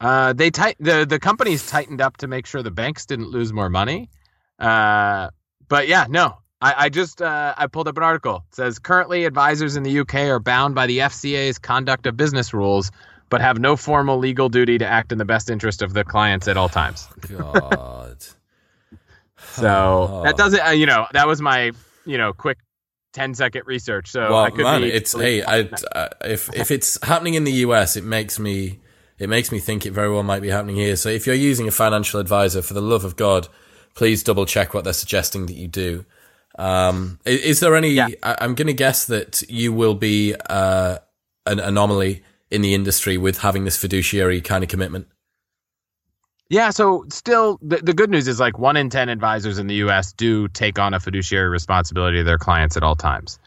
Uh, 0.00 0.32
they 0.34 0.50
tight 0.50 0.76
the 0.78 1.06
the 1.08 1.18
companies 1.18 1.66
tightened 1.66 2.02
up 2.02 2.18
to 2.18 2.26
make 2.28 2.46
sure 2.46 2.62
the 2.62 2.70
banks 2.70 3.06
didn't 3.06 3.30
lose 3.30 3.52
more 3.52 3.70
money. 3.70 4.10
Uh, 4.58 5.30
but 5.68 5.88
yeah, 5.88 6.06
no. 6.08 6.38
I, 6.60 6.74
I 6.84 6.88
just 6.88 7.20
uh, 7.20 7.54
I 7.56 7.66
pulled 7.66 7.88
up 7.88 7.96
an 7.96 8.02
article. 8.02 8.44
It 8.50 8.54
says 8.56 8.78
currently 8.78 9.24
advisors 9.24 9.76
in 9.76 9.82
the 9.82 10.00
UK 10.00 10.14
are 10.14 10.40
bound 10.40 10.74
by 10.74 10.86
the 10.86 10.98
FCA's 10.98 11.58
conduct 11.58 12.06
of 12.06 12.16
business 12.16 12.54
rules, 12.54 12.90
but 13.28 13.40
have 13.40 13.58
no 13.58 13.76
formal 13.76 14.18
legal 14.18 14.48
duty 14.48 14.78
to 14.78 14.86
act 14.86 15.12
in 15.12 15.18
the 15.18 15.24
best 15.24 15.50
interest 15.50 15.82
of 15.82 15.92
the 15.92 16.04
clients 16.04 16.48
at 16.48 16.56
all 16.56 16.68
times. 16.68 17.08
God. 17.28 18.16
So 19.38 19.68
Oh. 19.68 20.22
that 20.24 20.36
doesn't, 20.36 20.60
uh, 20.66 20.70
you 20.70 20.86
know, 20.86 21.06
that 21.12 21.26
was 21.26 21.40
my, 21.42 21.72
you 22.06 22.16
know, 22.18 22.32
quick 22.32 22.58
10 23.12 23.34
second 23.34 23.62
research. 23.66 24.10
So 24.10 24.20
well, 24.30 24.44
I 24.44 24.50
could 24.50 24.64
man, 24.64 24.80
be 24.82 24.90
it's, 24.90 25.12
hey, 25.12 25.42
I, 25.42 25.68
uh, 25.94 26.08
if, 26.24 26.52
if 26.54 26.70
it's 26.70 26.98
happening 27.04 27.34
in 27.34 27.44
the 27.44 27.52
US, 27.52 27.96
it 27.96 28.04
makes 28.04 28.38
me, 28.38 28.80
it 29.18 29.28
makes 29.28 29.52
me 29.52 29.58
think 29.58 29.84
it 29.86 29.92
very 29.92 30.10
well 30.10 30.22
might 30.22 30.40
be 30.42 30.48
happening 30.48 30.76
here. 30.76 30.96
So 30.96 31.08
if 31.10 31.26
you're 31.26 31.34
using 31.36 31.68
a 31.68 31.70
financial 31.70 32.18
advisor, 32.20 32.62
for 32.62 32.74
the 32.74 32.82
love 32.82 33.04
of 33.04 33.16
God, 33.16 33.48
please 33.94 34.22
double 34.22 34.46
check 34.46 34.72
what 34.74 34.84
they're 34.84 34.92
suggesting 34.92 35.46
that 35.46 35.54
you 35.54 35.68
do. 35.68 36.04
Um, 36.58 37.18
i- 37.26 37.30
is, 37.30 37.60
there 37.60 37.76
any? 37.76 37.90
Yeah. 37.90 38.08
I, 38.22 38.36
I'm 38.40 38.54
going 38.54 38.66
to 38.68 38.74
guess 38.74 39.04
that 39.06 39.42
you 39.50 39.72
will 39.72 39.94
be 39.94 40.34
uh, 40.48 40.98
an 41.46 41.60
anomaly 41.60 42.24
in 42.50 42.62
the 42.62 42.74
industry 42.74 43.18
with 43.18 43.38
having 43.38 43.64
this 43.64 43.76
fiduciary 43.76 44.40
kind 44.40 44.62
of 44.62 44.70
commitment. 44.70 45.08
Yeah, 46.48 46.70
so 46.70 47.04
still, 47.08 47.58
the, 47.60 47.78
the 47.78 47.92
good 47.92 48.10
news 48.10 48.28
is 48.28 48.38
like 48.38 48.58
one 48.58 48.76
in 48.76 48.88
10 48.88 49.08
advisors 49.08 49.58
in 49.58 49.66
the 49.66 49.74
US 49.86 50.12
do 50.12 50.46
take 50.48 50.78
on 50.78 50.94
a 50.94 51.00
fiduciary 51.00 51.48
responsibility 51.48 52.18
to 52.18 52.24
their 52.24 52.38
clients 52.38 52.76
at 52.76 52.84
all 52.84 52.94
times. 52.94 53.38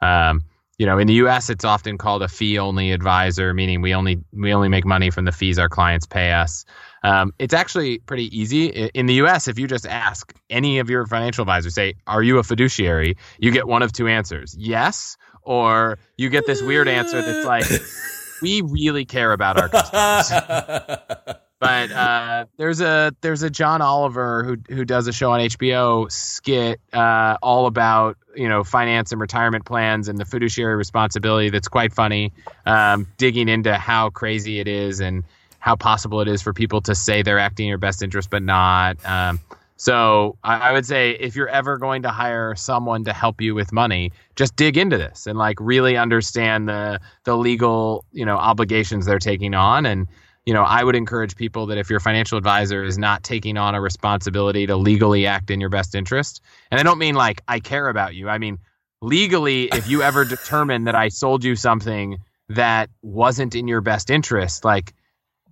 Um, 0.00 0.42
you 0.78 0.86
know, 0.86 0.98
in 0.98 1.06
the 1.06 1.14
US, 1.14 1.50
it's 1.50 1.64
often 1.64 1.98
called 1.98 2.22
a 2.22 2.28
fee 2.28 2.58
only 2.58 2.92
advisor, 2.92 3.54
meaning 3.54 3.80
we 3.80 3.94
only 3.94 4.22
we 4.32 4.52
only 4.52 4.68
make 4.68 4.84
money 4.84 5.10
from 5.10 5.24
the 5.24 5.32
fees 5.32 5.58
our 5.58 5.68
clients 5.68 6.06
pay 6.06 6.32
us. 6.32 6.64
Um, 7.04 7.32
it's 7.38 7.54
actually 7.54 7.98
pretty 7.98 8.36
easy. 8.36 8.66
In 8.66 9.06
the 9.06 9.14
US, 9.14 9.46
if 9.46 9.58
you 9.58 9.68
just 9.68 9.86
ask 9.86 10.34
any 10.50 10.78
of 10.78 10.90
your 10.90 11.06
financial 11.06 11.42
advisors, 11.42 11.74
say, 11.74 11.94
Are 12.06 12.22
you 12.22 12.38
a 12.38 12.42
fiduciary? 12.42 13.16
You 13.38 13.52
get 13.52 13.68
one 13.68 13.82
of 13.82 13.92
two 13.92 14.08
answers 14.08 14.56
yes, 14.58 15.16
or 15.42 15.98
you 16.16 16.28
get 16.28 16.46
this 16.46 16.60
weird 16.60 16.88
answer 16.88 17.22
that's 17.22 17.46
like, 17.46 17.66
We 18.42 18.62
really 18.62 19.04
care 19.04 19.32
about 19.32 19.58
our 19.58 19.68
customers 19.68 21.34
but 21.64 21.90
uh, 21.92 22.44
there's 22.58 22.82
a 22.82 23.14
there's 23.22 23.42
a 23.42 23.48
John 23.48 23.80
Oliver 23.80 24.44
who 24.44 24.74
who 24.74 24.84
does 24.84 25.06
a 25.06 25.12
show 25.12 25.32
on 25.32 25.40
HBO 25.40 26.12
skit 26.12 26.78
uh, 26.92 27.38
all 27.42 27.66
about 27.66 28.18
you 28.34 28.48
know 28.48 28.64
finance 28.64 29.12
and 29.12 29.20
retirement 29.20 29.64
plans 29.64 30.08
and 30.08 30.18
the 30.18 30.26
fiduciary 30.26 30.76
responsibility. 30.76 31.48
That's 31.48 31.68
quite 31.68 31.94
funny, 31.94 32.32
um, 32.66 33.06
digging 33.16 33.48
into 33.48 33.74
how 33.76 34.10
crazy 34.10 34.60
it 34.60 34.68
is 34.68 35.00
and 35.00 35.24
how 35.58 35.76
possible 35.76 36.20
it 36.20 36.28
is 36.28 36.42
for 36.42 36.52
people 36.52 36.82
to 36.82 36.94
say 36.94 37.22
they're 37.22 37.38
acting 37.38 37.66
in 37.66 37.70
your 37.70 37.78
best 37.78 38.02
interest 38.02 38.28
but 38.28 38.42
not. 38.42 38.98
Um, 39.04 39.40
so 39.84 40.38
I, 40.42 40.70
I 40.70 40.72
would 40.72 40.86
say 40.86 41.10
if 41.10 41.36
you're 41.36 41.48
ever 41.50 41.76
going 41.76 42.04
to 42.04 42.08
hire 42.08 42.54
someone 42.54 43.04
to 43.04 43.12
help 43.12 43.42
you 43.42 43.54
with 43.54 43.70
money, 43.70 44.12
just 44.34 44.56
dig 44.56 44.78
into 44.78 44.96
this 44.96 45.26
and 45.26 45.38
like 45.38 45.58
really 45.60 45.98
understand 45.98 46.70
the 46.70 47.00
the 47.24 47.36
legal 47.36 48.06
you 48.10 48.24
know 48.24 48.38
obligations 48.38 49.04
they're 49.04 49.18
taking 49.18 49.52
on. 49.52 49.84
And 49.84 50.08
you 50.46 50.54
know, 50.54 50.62
I 50.62 50.82
would 50.82 50.96
encourage 50.96 51.36
people 51.36 51.66
that 51.66 51.76
if 51.76 51.90
your 51.90 52.00
financial 52.00 52.38
advisor 52.38 52.82
is 52.82 52.96
not 52.96 53.24
taking 53.24 53.58
on 53.58 53.74
a 53.74 53.80
responsibility 53.82 54.66
to 54.66 54.74
legally 54.74 55.26
act 55.26 55.50
in 55.50 55.60
your 55.60 55.68
best 55.68 55.94
interest, 55.94 56.40
and 56.70 56.80
I 56.80 56.82
don't 56.82 56.98
mean 56.98 57.14
like 57.14 57.42
I 57.46 57.60
care 57.60 57.90
about 57.90 58.14
you, 58.14 58.30
I 58.30 58.38
mean 58.38 58.60
legally, 59.02 59.64
if 59.64 59.86
you 59.86 60.00
ever 60.00 60.24
determine 60.24 60.84
that 60.84 60.94
I 60.94 61.08
sold 61.08 61.44
you 61.44 61.56
something 61.56 62.20
that 62.48 62.88
wasn't 63.02 63.54
in 63.54 63.68
your 63.68 63.82
best 63.82 64.08
interest, 64.08 64.64
like 64.64 64.94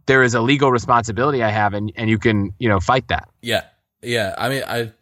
there 0.06 0.22
is 0.22 0.32
a 0.32 0.40
legal 0.40 0.70
responsibility 0.70 1.42
I 1.42 1.50
have, 1.50 1.74
and, 1.74 1.92
and 1.96 2.08
you 2.08 2.18
can, 2.18 2.54
you 2.58 2.70
know, 2.70 2.80
fight 2.80 3.08
that. 3.08 3.28
Yeah, 3.42 3.64
yeah. 4.02 4.34
I 4.38 4.48
mean, 4.48 4.62
I 4.66 4.92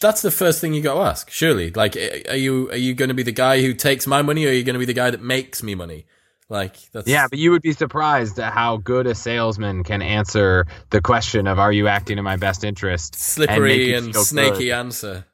that's 0.00 0.22
the 0.22 0.30
first 0.30 0.60
thing 0.60 0.74
you 0.74 0.82
got 0.82 0.94
to 0.94 1.00
ask. 1.00 1.30
Surely, 1.30 1.70
like, 1.70 1.96
are 1.96 2.36
you 2.36 2.70
are 2.70 2.76
you 2.76 2.94
going 2.94 3.08
to 3.08 3.14
be 3.14 3.22
the 3.22 3.32
guy 3.32 3.60
who 3.62 3.74
takes 3.74 4.06
my 4.06 4.22
money, 4.22 4.46
or 4.46 4.50
are 4.50 4.52
you 4.52 4.64
going 4.64 4.74
to 4.74 4.78
be 4.80 4.84
the 4.86 4.92
guy 4.92 5.10
that 5.10 5.22
makes 5.22 5.62
me 5.62 5.74
money? 5.74 6.06
Like, 6.48 6.76
that's 6.90 7.06
Yeah, 7.08 7.28
but 7.30 7.38
you 7.38 7.52
would 7.52 7.62
be 7.62 7.72
surprised 7.72 8.38
at 8.40 8.52
how 8.52 8.78
good 8.78 9.06
a 9.06 9.14
salesman 9.14 9.84
can 9.84 10.02
answer 10.02 10.66
the 10.90 11.00
question 11.00 11.46
of 11.46 11.58
"Are 11.58 11.72
you 11.72 11.86
acting 11.88 12.18
in 12.18 12.24
my 12.24 12.36
best 12.36 12.64
interest?" 12.64 13.14
slippery 13.14 13.94
and 13.94 14.12
feel 14.12 14.24
snaky 14.24 14.64
good. 14.66 14.72
answer. 14.72 15.26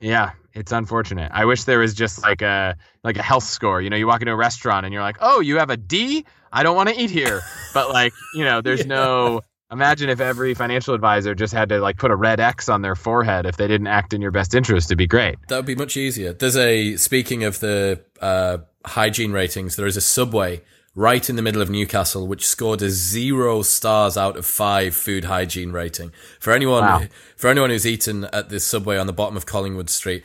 Yeah, 0.00 0.32
it's 0.52 0.72
unfortunate. 0.72 1.32
I 1.34 1.46
wish 1.46 1.64
there 1.64 1.78
was 1.78 1.94
just 1.94 2.22
like 2.22 2.42
a 2.42 2.76
like 3.02 3.16
a 3.16 3.22
health 3.22 3.44
score. 3.44 3.80
You 3.80 3.90
know, 3.90 3.96
you 3.96 4.06
walk 4.06 4.20
into 4.22 4.32
a 4.32 4.36
restaurant 4.36 4.84
and 4.86 4.92
you're 4.92 5.02
like, 5.02 5.16
"Oh, 5.20 5.40
you 5.40 5.58
have 5.58 5.70
a 5.70 5.76
D? 5.76 6.24
I 6.52 6.62
don't 6.62 6.76
want 6.76 6.90
to 6.90 7.00
eat 7.00 7.10
here." 7.10 7.40
But 7.74 7.90
like, 7.90 8.12
you 8.34 8.44
know, 8.44 8.60
there's 8.60 8.80
Yeah. 8.86 8.86
no 8.86 9.40
Imagine 9.72 10.08
if 10.10 10.20
every 10.20 10.54
financial 10.54 10.94
advisor 10.94 11.34
just 11.34 11.52
had 11.52 11.68
to 11.70 11.80
like 11.80 11.96
put 11.98 12.12
a 12.12 12.16
red 12.16 12.38
X 12.38 12.68
on 12.68 12.82
their 12.82 12.94
forehead 12.94 13.46
if 13.46 13.56
they 13.56 13.66
didn't 13.66 13.88
act 13.88 14.14
in 14.14 14.20
your 14.22 14.30
best 14.30 14.54
interest. 14.54 14.88
It'd 14.88 14.98
be 14.98 15.08
great. 15.08 15.36
That 15.48 15.56
would 15.56 15.66
be 15.66 15.74
much 15.74 15.96
easier. 15.96 16.32
There's 16.32 16.56
a 16.56 16.96
speaking 16.96 17.42
of 17.42 17.58
the 17.58 18.00
uh, 18.20 18.58
hygiene 18.84 19.32
ratings. 19.32 19.74
There 19.74 19.86
is 19.86 19.96
a 19.96 20.00
subway 20.00 20.62
right 20.94 21.28
in 21.28 21.34
the 21.34 21.42
middle 21.42 21.60
of 21.60 21.68
Newcastle 21.68 22.28
which 22.28 22.46
scored 22.46 22.80
a 22.80 22.90
zero 22.90 23.62
stars 23.62 24.16
out 24.16 24.36
of 24.36 24.46
five 24.46 24.94
food 24.94 25.24
hygiene 25.24 25.72
rating. 25.72 26.12
For 26.38 26.52
anyone 26.52 26.84
Wow. 26.84 27.02
for 27.36 27.48
anyone 27.50 27.70
who's 27.70 27.86
eaten 27.86 28.24
at 28.26 28.48
this 28.50 28.64
subway 28.64 28.98
on 28.98 29.08
the 29.08 29.12
bottom 29.12 29.36
of 29.36 29.46
Collingwood 29.46 29.90
Street, 29.90 30.22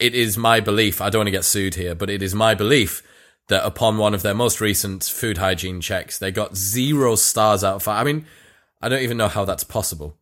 it 0.00 0.12
is 0.12 0.36
my 0.36 0.58
belief. 0.58 1.00
I 1.00 1.08
don't 1.08 1.20
want 1.20 1.28
to 1.28 1.32
get 1.32 1.44
sued 1.44 1.76
here, 1.76 1.94
but 1.94 2.10
it 2.10 2.20
is 2.20 2.34
my 2.34 2.54
belief 2.56 3.04
that 3.46 3.64
upon 3.64 3.96
one 3.96 4.12
of 4.12 4.22
their 4.22 4.34
most 4.34 4.60
recent 4.60 5.04
food 5.04 5.38
hygiene 5.38 5.80
checks, 5.80 6.18
they 6.18 6.32
got 6.32 6.56
zero 6.56 7.14
stars 7.14 7.62
out 7.62 7.76
of 7.76 7.82
five. 7.84 8.00
I 8.00 8.04
mean, 8.12 8.26
I 8.82 8.88
don't 8.88 9.02
even 9.02 9.16
know 9.16 9.28
how 9.28 9.44
that's 9.44 9.64
possible. 9.64 10.16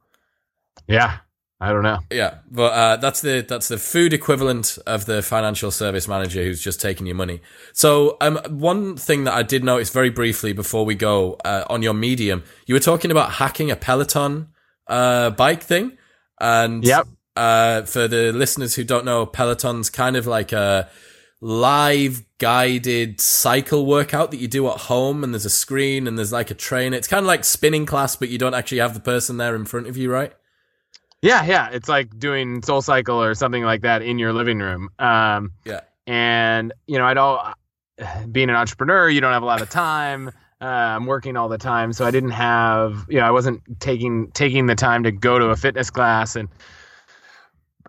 Yeah. 0.86 1.18
I 1.62 1.72
don't 1.74 1.82
know. 1.82 1.98
Yeah, 2.10 2.38
but 2.50 2.72
uh, 2.72 2.96
that's 2.96 3.20
the 3.20 3.44
that's 3.46 3.68
the 3.68 3.76
food 3.76 4.14
equivalent 4.14 4.78
of 4.86 5.04
the 5.04 5.20
financial 5.20 5.70
service 5.70 6.08
manager 6.08 6.42
who's 6.42 6.62
just 6.62 6.80
taking 6.80 7.04
your 7.06 7.16
money. 7.16 7.42
So, 7.74 8.16
um, 8.22 8.40
one 8.48 8.96
thing 8.96 9.24
that 9.24 9.34
I 9.34 9.42
did 9.42 9.62
notice 9.62 9.90
very 9.90 10.08
briefly 10.08 10.54
before 10.54 10.86
we 10.86 10.94
go 10.94 11.34
uh, 11.44 11.64
on 11.68 11.82
your 11.82 11.92
medium, 11.92 12.44
you 12.64 12.74
were 12.74 12.80
talking 12.80 13.10
about 13.10 13.32
hacking 13.32 13.70
a 13.70 13.76
Peloton 13.76 14.48
uh, 14.86 15.28
bike 15.30 15.62
thing, 15.62 15.98
and 16.40 16.82
Yep. 16.82 17.08
uh, 17.36 17.82
for 17.82 18.08
the 18.08 18.32
listeners 18.32 18.76
who 18.76 18.82
don't 18.82 19.04
know, 19.04 19.26
Peloton's 19.26 19.90
kind 19.90 20.16
of 20.16 20.26
like 20.26 20.52
a 20.52 20.88
live 21.40 22.24
guided 22.38 23.20
cycle 23.20 23.86
workout 23.86 24.30
that 24.30 24.38
you 24.38 24.48
do 24.48 24.68
at 24.68 24.76
home, 24.76 25.24
and 25.24 25.32
there's 25.32 25.44
a 25.46 25.50
screen 25.50 26.06
and 26.06 26.18
there's 26.18 26.32
like 26.32 26.50
a 26.50 26.54
trainer. 26.54 26.96
It's 26.96 27.08
kind 27.08 27.20
of 27.24 27.26
like 27.26 27.44
spinning 27.44 27.86
class, 27.86 28.16
but 28.16 28.28
you 28.28 28.38
don't 28.38 28.54
actually 28.54 28.78
have 28.78 28.94
the 28.94 29.00
person 29.00 29.36
there 29.38 29.54
in 29.56 29.64
front 29.64 29.86
of 29.86 29.96
you, 29.96 30.10
right? 30.12 30.32
Yeah, 31.22 31.44
yeah. 31.44 31.68
It's 31.70 31.88
like 31.88 32.18
doing 32.18 32.62
Soul 32.62 32.82
Cycle 32.82 33.22
or 33.22 33.34
something 33.34 33.62
like 33.62 33.82
that 33.82 34.02
in 34.02 34.18
your 34.18 34.32
living 34.32 34.58
room. 34.58 34.88
Um, 34.98 35.52
Yeah. 35.64 35.80
and 36.06 36.72
you 36.86 36.98
know, 36.98 37.04
I 37.04 37.14
don't. 37.14 37.40
Being 38.32 38.48
an 38.48 38.56
entrepreneur, 38.56 39.08
you 39.10 39.20
don't 39.20 39.32
have 39.32 39.42
a 39.42 39.46
lot 39.46 39.60
of 39.60 39.68
time. 39.68 40.28
Uh, 40.62 40.64
I'm 40.64 41.06
working 41.06 41.36
all 41.36 41.48
the 41.48 41.58
time, 41.58 41.92
so 41.92 42.04
I 42.06 42.10
didn't 42.10 42.30
have. 42.30 43.06
You 43.08 43.18
know, 43.20 43.26
I 43.26 43.30
wasn't 43.30 43.62
taking 43.80 44.30
taking 44.32 44.66
the 44.66 44.74
time 44.74 45.02
to 45.04 45.12
go 45.12 45.38
to 45.38 45.46
a 45.46 45.56
fitness 45.56 45.90
class 45.90 46.36
and. 46.36 46.48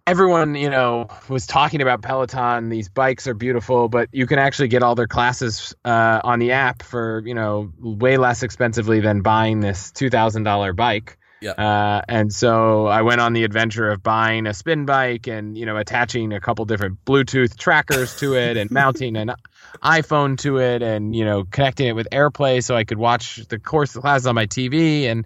Everyone, 0.07 0.55
you 0.55 0.69
know, 0.69 1.07
was 1.29 1.45
talking 1.45 1.81
about 1.81 2.01
Peloton. 2.01 2.69
These 2.69 2.89
bikes 2.89 3.27
are 3.27 3.33
beautiful, 3.33 3.87
but 3.87 4.09
you 4.11 4.25
can 4.25 4.39
actually 4.39 4.67
get 4.67 4.83
all 4.83 4.95
their 4.95 5.07
classes 5.07 5.75
uh, 5.85 6.21
on 6.23 6.39
the 6.39 6.51
app 6.51 6.81
for, 6.81 7.21
you 7.25 7.35
know, 7.35 7.71
way 7.79 8.17
less 8.17 8.43
expensively 8.43 8.99
than 8.99 9.21
buying 9.21 9.59
this 9.59 9.91
two 9.91 10.09
thousand 10.09 10.43
dollar 10.43 10.73
bike. 10.73 11.17
Yeah. 11.41 11.51
Uh, 11.51 12.01
and 12.07 12.31
so 12.31 12.85
I 12.85 13.01
went 13.01 13.19
on 13.19 13.33
the 13.33 13.43
adventure 13.43 13.89
of 13.89 14.03
buying 14.03 14.45
a 14.45 14.53
spin 14.53 14.85
bike 14.85 15.27
and 15.27 15.57
you 15.57 15.65
know 15.65 15.75
attaching 15.75 16.33
a 16.33 16.39
couple 16.39 16.65
different 16.65 17.03
Bluetooth 17.03 17.57
trackers 17.57 18.15
to 18.17 18.35
it 18.35 18.57
and 18.57 18.69
mounting 18.69 19.15
an 19.17 19.33
iPhone 19.83 20.37
to 20.39 20.57
it 20.57 20.83
and 20.83 21.15
you 21.15 21.25
know 21.25 21.43
connecting 21.43 21.87
it 21.87 21.95
with 21.95 22.07
AirPlay 22.11 22.63
so 22.63 22.75
I 22.75 22.83
could 22.83 22.99
watch 22.99 23.37
the 23.49 23.57
course 23.57 23.93
classes 23.93 24.27
on 24.27 24.35
my 24.35 24.45
TV. 24.45 25.05
And 25.05 25.25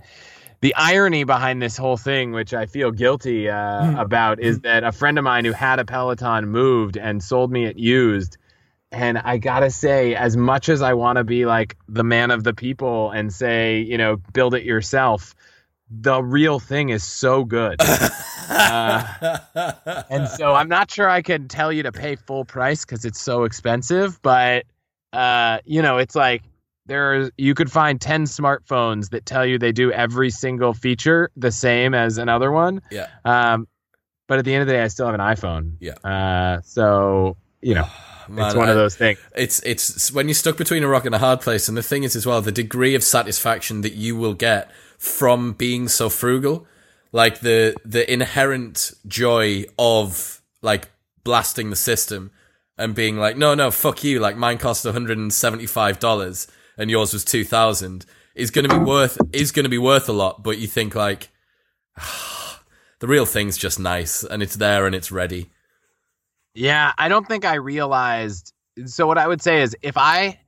the 0.66 0.74
irony 0.74 1.24
behind 1.26 1.62
this 1.62 1.78
whole 1.78 1.96
thing, 1.96 2.32
which 2.32 2.52
I 2.52 2.66
feel 2.66 2.90
guilty 2.90 3.48
uh, 3.48 4.02
about, 4.02 4.40
is 4.40 4.62
that 4.62 4.84
a 4.84 4.92
friend 4.92 5.20
of 5.20 5.24
mine 5.24 5.46
who 5.46 5.52
had 5.52 5.78
a 5.78 5.86
Peloton 5.86 6.48
moved 6.48 6.98
and 6.98 7.24
sold 7.24 7.52
me 7.52 7.66
it 7.66 7.78
used. 7.78 8.40
And 8.92 9.20
I 9.20 9.38
gotta 9.38 9.70
say, 9.70 10.16
as 10.16 10.36
much 10.36 10.68
as 10.70 10.82
I 10.82 10.96
want 10.96 11.18
to 11.18 11.24
be 11.24 11.46
like 11.46 11.78
the 11.88 12.04
man 12.04 12.32
of 12.32 12.44
the 12.44 12.56
people 12.56 13.12
and 13.12 13.32
say, 13.32 13.82
you 13.82 14.00
know, 14.00 14.16
build 14.34 14.56
it 14.56 14.64
yourself, 14.64 15.36
the 15.92 16.24
real 16.24 16.60
thing 16.60 16.90
is 16.90 17.04
so 17.04 17.44
good. 17.44 17.80
Uh, 18.48 20.04
and 20.10 20.30
so 20.30 20.54
I'm 20.54 20.70
not 20.70 20.92
sure 20.92 21.10
I 21.10 21.24
can 21.24 21.48
tell 21.48 21.74
you 21.74 21.82
to 21.82 21.92
pay 21.92 22.16
full 22.16 22.46
price 22.46 22.86
because 22.86 23.04
it's 23.04 23.20
so 23.20 23.44
expensive, 23.44 24.22
but 24.22 24.66
uh, 25.12 25.58
you 25.66 25.82
know, 25.82 25.98
it's 25.98 26.16
like 26.16 26.44
there 26.86 27.32
you 27.38 27.54
could 27.54 27.72
find 27.72 28.00
10 28.00 28.26
smartphones 28.26 29.10
that 29.10 29.26
tell 29.26 29.46
you 29.46 29.58
they 29.58 29.72
do 29.72 29.92
every 29.92 30.30
single 30.30 30.74
feature 30.74 31.32
the 31.36 31.52
same 31.52 31.94
as 31.94 32.18
another 32.18 32.52
one. 32.52 32.82
Yeah. 32.92 33.08
Um, 33.24 33.68
but 34.28 34.40
at 34.40 34.46
the 34.46 34.54
end 34.54 34.62
of 34.62 34.68
the 34.68 34.74
day, 34.74 34.82
I 34.82 34.88
still 34.88 35.06
have 35.06 35.16
an 35.16 35.22
iPhone. 35.22 35.78
Yeah. 35.80 35.94
Uh, 36.04 36.62
so 36.62 37.38
you 37.62 37.76
know, 37.76 37.88
Man, 38.30 38.46
it's 38.46 38.56
one 38.56 38.70
of 38.70 38.76
those 38.76 38.96
things. 38.96 39.20
It's 39.36 39.62
it's 39.64 40.12
when 40.12 40.28
you're 40.28 40.36
stuck 40.36 40.58
between 40.58 40.84
a 40.84 40.88
rock 40.88 41.06
and 41.06 41.14
a 41.14 41.20
hard 41.20 41.42
place, 41.42 41.68
and 41.68 41.78
the 41.78 41.84
thing 41.84 42.04
is 42.04 42.16
as 42.16 42.26
well, 42.26 42.42
the 42.42 42.52
degree 42.52 42.96
of 42.96 43.04
satisfaction 43.04 43.82
that 43.82 43.94
you 43.94 44.16
will 44.16 44.34
get 44.34 44.72
from 44.98 45.54
being 45.54 45.88
so 45.88 46.10
frugal, 46.10 46.66
like 47.12 47.40
the 47.42 47.76
the 47.84 48.12
inherent 48.12 48.94
joy 49.08 49.66
of 49.78 50.42
like 50.62 50.90
blasting 51.24 51.70
the 51.70 51.76
system 51.76 52.32
and 52.78 52.96
being 52.96 53.18
like, 53.18 53.38
no, 53.38 53.54
no, 53.54 53.72
fuck 53.72 54.04
you, 54.04 54.20
like 54.20 54.36
mine 54.36 54.58
cost 54.58 54.86
175 54.86 56.00
dollars 56.00 56.48
and 56.78 56.90
yours 56.90 57.14
was 57.14 57.24
2,000, 57.26 58.06
is 58.36 58.52
going 58.52 58.68
to 58.68 58.80
be 58.80 58.84
worth 58.84 59.18
is 59.32 59.52
going 59.52 59.64
to 59.64 59.70
be 59.70 59.78
worth 59.78 60.10
a 60.10 60.14
lot, 60.14 60.44
but 60.44 60.58
you 60.58 60.68
think 60.68 60.96
like. 60.96 61.30
The 63.00 63.08
real 63.08 63.26
thing's 63.26 63.58
just 63.58 63.78
nice, 63.78 64.24
and 64.24 64.42
it's 64.42 64.56
there 64.56 64.86
and 64.86 64.96
it's 64.96 65.12
ready. 65.12 65.52
Yeah, 66.54 66.94
I 66.98 67.10
don't 67.10 67.28
think 67.28 67.44
I 67.44 67.56
realized. 67.56 68.54
So, 68.86 69.06
what 69.06 69.18
I 69.18 69.28
would 69.28 69.42
say 69.42 69.62
is 69.62 69.76
if 69.82 69.98
I 69.98 70.40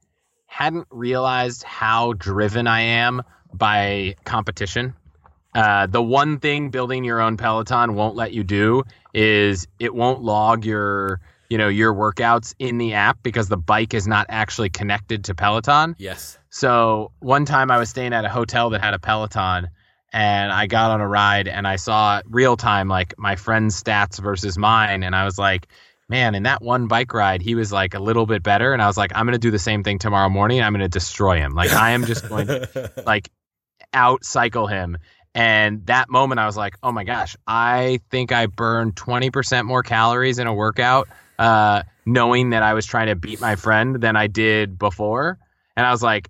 hadn't 0.46 0.88
realized 0.90 1.64
how 1.64 2.14
driven 2.14 2.66
I 2.66 2.82
am 2.82 3.22
by 3.54 4.16
competition, 4.24 4.96
uh, 5.56 5.88
the 5.88 6.02
one 6.02 6.40
thing 6.40 6.70
building 6.70 7.04
your 7.04 7.20
own 7.20 7.36
Peloton 7.36 7.96
won't 7.96 8.16
let 8.16 8.32
you 8.32 8.44
do 8.44 8.84
is 9.14 9.68
it 9.80 9.94
won't 9.94 10.22
log 10.22 10.66
your 10.66 11.20
you 11.50 11.58
know 11.58 11.68
your 11.68 11.94
workouts 11.94 12.54
in 12.60 12.78
the 12.78 12.94
app 12.94 13.22
because 13.24 13.48
the 13.48 13.58
bike 13.58 13.94
is 13.94 14.08
not 14.08 14.26
actually 14.30 14.70
connected 14.70 15.26
to 15.26 15.36
Peloton. 15.36 15.96
Yes. 15.98 16.38
So 16.50 17.12
one 17.20 17.46
time 17.46 17.72
I 17.72 17.78
was 17.78 17.90
staying 17.90 18.14
at 18.14 18.26
a 18.26 18.30
hotel 18.30 18.72
that 18.72 18.82
had 18.82 18.94
a 18.94 19.00
Peloton 19.00 19.70
and 20.14 20.52
I 20.52 20.68
got 20.68 20.92
on 20.92 21.02
a 21.02 21.08
ride 21.08 21.48
and 21.48 21.68
I 21.68 21.76
saw 21.76 22.22
real 22.26 22.58
time 22.58 22.88
like 22.88 23.14
my 23.18 23.36
friend's 23.36 23.82
stats 23.82 24.20
versus 24.20 24.58
mine 24.58 25.04
and 25.04 25.16
I 25.16 25.26
was 25.26 25.38
like, 25.38 25.68
man, 26.10 26.36
in 26.36 26.44
that 26.44 26.62
one 26.62 26.88
bike 26.88 27.14
ride 27.14 27.42
he 27.42 27.56
was 27.56 27.72
like 27.72 27.94
a 27.94 28.00
little 28.00 28.26
bit 28.26 28.44
better 28.44 28.74
and 28.74 28.82
I 28.82 28.88
was 28.88 28.98
like, 28.98 29.12
I'm 29.16 29.26
going 29.26 29.34
to 29.34 29.40
do 29.40 29.52
the 29.52 29.60
same 29.60 29.84
thing 29.84 30.00
tomorrow 30.00 30.30
morning. 30.30 30.62
I'm 30.62 30.74
going 30.74 30.82
to 30.82 30.90
destroy 30.90 31.38
him. 31.38 31.54
Like 31.54 31.72
I 31.72 31.92
am 31.92 32.06
just 32.06 32.28
going 32.28 32.48
to 32.48 32.92
like 33.06 33.30
out 33.94 34.24
cycle 34.24 34.68
him. 34.68 34.98
And 35.36 35.86
that 35.86 36.10
moment 36.10 36.40
I 36.40 36.46
was 36.48 36.58
like, 36.58 36.76
oh 36.82 36.92
my 36.92 37.04
gosh, 37.04 37.36
I 37.46 38.00
think 38.10 38.32
I 38.32 38.48
burned 38.48 38.96
20% 38.96 39.66
more 39.66 39.84
calories 39.84 40.40
in 40.40 40.48
a 40.48 40.54
workout 40.54 41.08
uh, 41.38 41.84
knowing 42.06 42.52
that 42.52 42.64
I 42.64 42.74
was 42.74 42.86
trying 42.86 43.08
to 43.08 43.16
beat 43.16 43.42
my 43.42 43.56
friend 43.56 43.96
than 44.02 44.16
I 44.16 44.28
did 44.28 44.78
before. 44.78 45.38
And 45.76 45.86
I 45.86 45.92
was 45.92 46.02
like, 46.02 46.30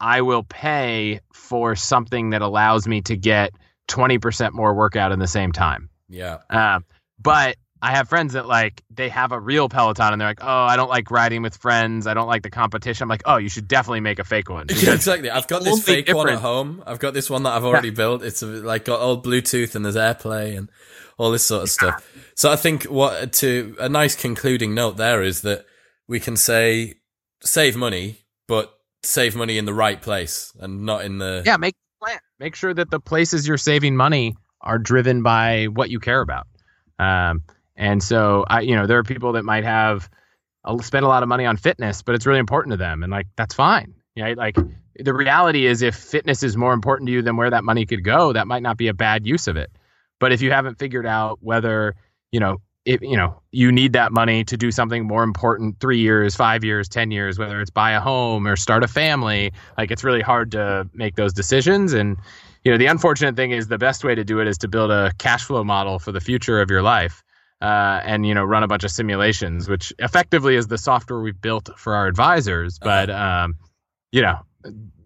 I 0.00 0.22
will 0.22 0.42
pay 0.42 1.20
for 1.32 1.76
something 1.76 2.30
that 2.30 2.42
allows 2.42 2.86
me 2.86 3.00
to 3.02 3.16
get 3.16 3.52
20% 3.88 4.52
more 4.52 4.74
workout 4.74 5.12
in 5.12 5.18
the 5.18 5.28
same 5.28 5.52
time. 5.52 5.88
Yeah. 6.08 6.38
Um, 6.50 6.84
but 7.18 7.56
I 7.80 7.90
have 7.90 8.08
friends 8.08 8.32
that 8.32 8.46
like 8.46 8.82
they 8.90 9.10
have 9.10 9.32
a 9.32 9.38
real 9.38 9.68
Peloton 9.68 10.12
and 10.12 10.20
they're 10.20 10.28
like, 10.28 10.42
oh, 10.42 10.46
I 10.64 10.76
don't 10.76 10.88
like 10.88 11.10
riding 11.10 11.42
with 11.42 11.56
friends. 11.56 12.06
I 12.06 12.14
don't 12.14 12.26
like 12.26 12.42
the 12.42 12.50
competition. 12.50 13.04
I'm 13.04 13.08
like, 13.10 13.24
oh, 13.26 13.36
you 13.36 13.50
should 13.50 13.68
definitely 13.68 14.00
make 14.00 14.18
a 14.18 14.24
fake 14.24 14.48
one. 14.48 14.66
Yeah, 14.74 14.94
exactly. 14.94 15.30
I've 15.30 15.46
got 15.46 15.62
this 15.62 15.82
fake 15.84 16.12
one 16.12 16.28
at 16.28 16.40
home. 16.40 16.82
I've 16.86 16.98
got 16.98 17.14
this 17.14 17.28
one 17.30 17.42
that 17.44 17.52
I've 17.52 17.64
already 17.64 17.90
built. 17.90 18.22
It's 18.22 18.42
like 18.42 18.86
got 18.86 19.00
old 19.00 19.24
Bluetooth 19.24 19.74
and 19.74 19.84
there's 19.84 19.96
AirPlay 19.96 20.56
and 20.56 20.70
all 21.18 21.30
this 21.30 21.44
sort 21.44 21.62
of 21.64 21.70
stuff. 21.70 22.10
So 22.34 22.50
I 22.50 22.56
think 22.56 22.84
what 22.84 23.32
to 23.34 23.76
a 23.78 23.88
nice 23.88 24.16
concluding 24.16 24.74
note 24.74 24.96
there 24.96 25.22
is 25.22 25.42
that 25.42 25.64
we 26.08 26.20
can 26.20 26.36
say 26.36 26.94
save 27.42 27.76
money, 27.76 28.18
but 28.48 28.72
save 29.02 29.36
money 29.36 29.58
in 29.58 29.64
the 29.64 29.74
right 29.74 30.00
place 30.00 30.52
and 30.58 30.84
not 30.84 31.04
in 31.04 31.18
the 31.18 31.42
yeah, 31.44 31.56
make 31.56 31.76
plan. 32.02 32.18
Make 32.38 32.56
sure 32.56 32.74
that 32.74 32.90
the 32.90 33.00
places 33.00 33.46
you're 33.46 33.58
saving 33.58 33.96
money 33.96 34.36
are 34.60 34.78
driven 34.78 35.22
by 35.22 35.66
what 35.66 35.90
you 35.90 36.00
care 36.00 36.20
about. 36.20 36.46
Um, 36.98 37.42
and 37.76 38.02
so 38.02 38.44
I, 38.48 38.60
you 38.60 38.76
know, 38.76 38.86
there 38.86 38.98
are 38.98 39.04
people 39.04 39.32
that 39.32 39.44
might 39.44 39.64
have 39.64 40.08
uh, 40.64 40.78
spend 40.78 41.04
a 41.04 41.08
lot 41.08 41.22
of 41.22 41.28
money 41.28 41.44
on 41.44 41.56
fitness, 41.56 42.02
but 42.02 42.14
it's 42.14 42.26
really 42.26 42.38
important 42.38 42.72
to 42.72 42.76
them, 42.76 43.02
and 43.02 43.12
like 43.12 43.26
that's 43.36 43.54
fine. 43.54 43.94
Yeah, 44.14 44.34
like 44.36 44.56
the 44.96 45.12
reality 45.12 45.66
is, 45.66 45.82
if 45.82 45.94
fitness 45.96 46.42
is 46.42 46.56
more 46.56 46.72
important 46.72 47.08
to 47.08 47.12
you 47.12 47.22
than 47.22 47.36
where 47.36 47.50
that 47.50 47.64
money 47.64 47.84
could 47.84 48.04
go, 48.04 48.32
that 48.32 48.46
might 48.46 48.62
not 48.62 48.76
be 48.76 48.88
a 48.88 48.94
bad 48.94 49.26
use 49.26 49.48
of 49.48 49.56
it. 49.56 49.70
But 50.20 50.32
if 50.32 50.40
you 50.40 50.52
haven't 50.52 50.78
figured 50.78 51.06
out 51.06 51.38
whether 51.42 51.96
you 52.34 52.40
know 52.40 52.56
if 52.84 53.00
you 53.00 53.16
know 53.16 53.40
you 53.52 53.70
need 53.70 53.92
that 53.92 54.10
money 54.10 54.42
to 54.42 54.56
do 54.56 54.72
something 54.72 55.06
more 55.06 55.22
important 55.22 55.78
three 55.78 56.00
years 56.00 56.34
five 56.34 56.64
years 56.64 56.88
ten 56.88 57.12
years 57.12 57.38
whether 57.38 57.60
it's 57.60 57.70
buy 57.70 57.92
a 57.92 58.00
home 58.00 58.44
or 58.44 58.56
start 58.56 58.82
a 58.82 58.88
family 58.88 59.52
like 59.78 59.92
it's 59.92 60.02
really 60.02 60.20
hard 60.20 60.50
to 60.50 60.86
make 60.92 61.14
those 61.14 61.32
decisions. 61.32 61.92
And 61.92 62.16
you 62.64 62.72
know 62.72 62.76
the 62.76 62.86
unfortunate 62.86 63.36
thing 63.36 63.52
is 63.52 63.68
the 63.68 63.78
best 63.78 64.02
way 64.02 64.16
to 64.16 64.24
do 64.24 64.40
it 64.40 64.48
is 64.48 64.58
to 64.58 64.68
build 64.68 64.90
a 64.90 65.12
cash 65.18 65.44
flow 65.44 65.62
model 65.62 66.00
for 66.00 66.10
the 66.10 66.20
future 66.20 66.60
of 66.60 66.70
your 66.70 66.82
life 66.82 67.22
uh, 67.62 68.00
and 68.02 68.26
you 68.26 68.34
know 68.34 68.42
run 68.42 68.64
a 68.64 68.68
bunch 68.68 68.82
of 68.82 68.90
simulations 68.90 69.68
which 69.68 69.92
effectively 70.00 70.56
is 70.56 70.66
the 70.66 70.78
software 70.78 71.20
we've 71.20 71.40
built 71.40 71.70
for 71.76 71.94
our 71.94 72.08
advisors. 72.08 72.80
But 72.80 73.10
um, 73.10 73.54
you 74.10 74.22
know 74.22 74.40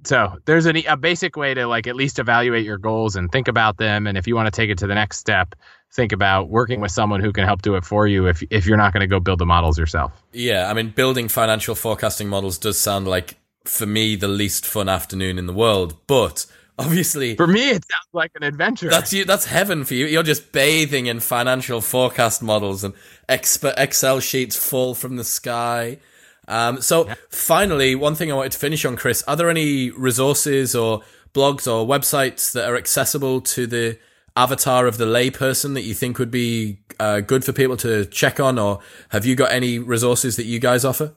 so 0.04 0.38
there's 0.46 0.66
an, 0.66 0.76
a 0.88 0.96
basic 0.96 1.36
way 1.36 1.54
to 1.54 1.66
like 1.66 1.86
at 1.86 1.96
least 1.96 2.18
evaluate 2.18 2.64
your 2.64 2.78
goals 2.78 3.16
and 3.16 3.30
think 3.30 3.48
about 3.48 3.76
them. 3.76 4.06
And 4.06 4.16
if 4.16 4.26
you 4.26 4.34
want 4.34 4.46
to 4.46 4.50
take 4.50 4.70
it 4.70 4.78
to 4.78 4.86
the 4.86 4.94
next 4.94 5.18
step 5.18 5.54
think 5.92 6.12
about 6.12 6.48
working 6.48 6.80
with 6.80 6.90
someone 6.90 7.20
who 7.20 7.32
can 7.32 7.44
help 7.44 7.62
do 7.62 7.74
it 7.74 7.84
for 7.84 8.06
you 8.06 8.26
if 8.26 8.42
if 8.50 8.66
you're 8.66 8.76
not 8.76 8.92
going 8.92 9.00
to 9.00 9.06
go 9.06 9.18
build 9.20 9.38
the 9.38 9.46
models 9.46 9.78
yourself 9.78 10.12
Yeah, 10.32 10.70
I 10.70 10.74
mean, 10.74 10.90
building 10.90 11.28
financial 11.28 11.74
forecasting 11.74 12.28
models 12.28 12.58
does 12.58 12.78
sound 12.78 13.08
like, 13.08 13.36
for 13.64 13.86
me, 13.86 14.16
the 14.16 14.28
least 14.28 14.66
fun 14.66 14.88
afternoon 14.88 15.38
in 15.38 15.46
the 15.46 15.52
world. 15.52 15.96
But 16.06 16.46
obviously, 16.78 17.36
for 17.36 17.46
me 17.46 17.70
it 17.70 17.84
sounds 17.84 18.08
like 18.12 18.30
an 18.34 18.42
adventure 18.42 18.88
that's 18.88 19.12
you. 19.12 19.24
That's 19.24 19.46
heaven 19.46 19.84
for 19.84 19.94
you. 19.94 20.06
You're 20.06 20.22
just 20.22 20.52
bathing 20.52 21.06
in 21.06 21.20
financial 21.20 21.80
forecast 21.80 22.42
models, 22.42 22.84
and 22.84 22.94
exp- 23.28 23.74
Excel 23.76 24.20
sheets 24.20 24.56
fall 24.56 24.94
from 24.94 25.16
the 25.16 25.24
sky. 25.24 25.98
Um, 26.46 26.80
so, 26.80 27.10
finally, 27.28 27.94
one 27.94 28.14
thing 28.14 28.32
I 28.32 28.34
wanted 28.34 28.52
to 28.52 28.58
finish 28.58 28.84
on, 28.86 28.96
Chris. 28.96 29.22
Are 29.28 29.36
there 29.36 29.50
any 29.50 29.90
resources 29.90 30.74
or 30.74 31.02
blogs 31.34 31.66
or 31.70 31.86
websites 31.86 32.52
that 32.52 32.66
are 32.68 32.76
accessible 32.76 33.42
to 33.42 33.66
the 33.66 33.98
avatar 34.38 34.86
of 34.86 34.98
the 34.98 35.04
layperson 35.04 35.74
that 35.74 35.82
you 35.82 35.94
think 35.94 36.18
would 36.18 36.30
be 36.30 36.78
uh, 37.00 37.20
good 37.20 37.44
for 37.44 37.52
people 37.52 37.76
to 37.78 38.06
check 38.06 38.38
on, 38.38 38.58
or 38.58 38.78
have 39.10 39.26
you 39.26 39.34
got 39.34 39.50
any 39.52 39.78
resources 39.78 40.36
that 40.36 40.44
you 40.44 40.58
guys 40.58 40.84
offer? 40.84 41.14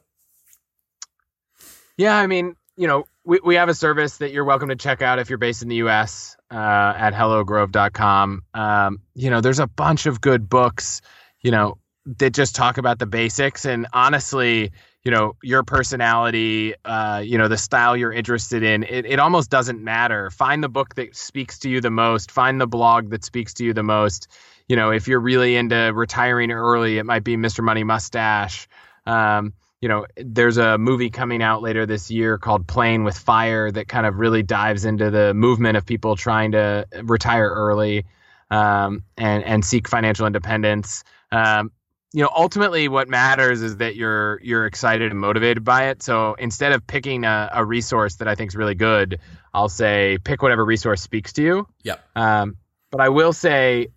Yeah, 1.97 2.17
I 2.17 2.25
mean, 2.25 2.55
you 2.75 2.87
know, 2.87 3.05
we, 3.23 3.39
we 3.43 3.55
have 3.55 3.69
a 3.69 3.75
service 3.75 4.17
that 4.17 4.31
you're 4.31 4.43
welcome 4.43 4.69
to 4.69 4.75
check 4.75 5.01
out 5.01 5.19
if 5.19 5.29
you're 5.29 5.37
based 5.37 5.61
in 5.61 5.67
the 5.67 5.75
US 5.77 6.35
uh, 6.49 6.93
at 6.97 7.13
hellogrove.com. 7.13 8.41
Um, 8.53 9.01
you 9.13 9.29
know, 9.29 9.41
there's 9.41 9.59
a 9.59 9.67
bunch 9.67 10.07
of 10.07 10.19
good 10.19 10.49
books, 10.49 11.01
you 11.41 11.51
know, 11.51 11.77
that 12.17 12.33
just 12.33 12.55
talk 12.55 12.79
about 12.79 12.97
the 12.97 13.05
basics. 13.05 13.65
And 13.65 13.87
honestly, 13.93 14.71
you 15.03 15.11
know, 15.11 15.35
your 15.41 15.63
personality, 15.63 16.75
uh, 16.85 17.21
you 17.23 17.37
know, 17.37 17.47
the 17.47 17.57
style 17.57 17.97
you're 17.97 18.11
interested 18.11 18.61
in, 18.61 18.83
it, 18.83 19.05
it 19.05 19.19
almost 19.19 19.49
doesn't 19.49 19.83
matter. 19.83 20.29
Find 20.29 20.63
the 20.63 20.69
book 20.69 20.95
that 20.95 21.15
speaks 21.15 21.59
to 21.59 21.69
you 21.69 21.81
the 21.81 21.89
most, 21.89 22.29
find 22.29 22.61
the 22.61 22.67
blog 22.67 23.09
that 23.09 23.23
speaks 23.23 23.53
to 23.55 23.65
you 23.65 23.73
the 23.73 23.83
most. 23.83 24.27
You 24.67 24.75
know, 24.75 24.91
if 24.91 25.07
you're 25.07 25.19
really 25.19 25.55
into 25.55 25.91
retiring 25.93 26.51
early, 26.51 26.99
it 26.99 27.05
might 27.05 27.23
be 27.23 27.35
Mr. 27.35 27.63
Money 27.63 27.83
Mustache. 27.83 28.67
Um, 29.05 29.53
you 29.81 29.89
know, 29.89 30.05
there's 30.15 30.57
a 30.57 30.77
movie 30.77 31.09
coming 31.09 31.41
out 31.41 31.63
later 31.63 31.87
this 31.87 32.11
year 32.11 32.37
called 32.37 32.67
Playing 32.67 33.03
with 33.03 33.17
Fire 33.17 33.71
that 33.71 33.87
kind 33.87 34.05
of 34.05 34.17
really 34.17 34.43
dives 34.43 34.85
into 34.85 35.09
the 35.09 35.33
movement 35.33 35.75
of 35.75 35.87
people 35.87 36.15
trying 36.15 36.51
to 36.51 36.85
retire 37.01 37.49
early 37.49 38.05
um, 38.51 39.03
and 39.17 39.43
and 39.43 39.65
seek 39.65 39.87
financial 39.87 40.27
independence. 40.27 41.03
Um, 41.31 41.71
you 42.13 42.23
know, 42.23 42.29
ultimately, 42.35 42.87
what 42.87 43.07
matters 43.07 43.61
is 43.61 43.77
that 43.77 43.95
you're 43.95 44.39
you're 44.41 44.65
excited 44.65 45.11
and 45.11 45.19
motivated 45.19 45.63
by 45.63 45.89
it. 45.89 46.03
So 46.03 46.33
instead 46.33 46.73
of 46.73 46.85
picking 46.85 47.23
a, 47.23 47.49
a 47.53 47.65
resource 47.65 48.15
that 48.15 48.27
I 48.27 48.35
think 48.35 48.51
is 48.51 48.55
really 48.55 48.75
good, 48.75 49.19
I'll 49.53 49.69
say 49.69 50.17
pick 50.23 50.41
whatever 50.41 50.65
resource 50.65 51.01
speaks 51.01 51.33
to 51.33 51.43
you. 51.43 51.67
Yeah. 51.83 51.95
Um, 52.15 52.57
but 52.89 52.99
I 52.99 53.09
will 53.09 53.31
say, 53.31 53.87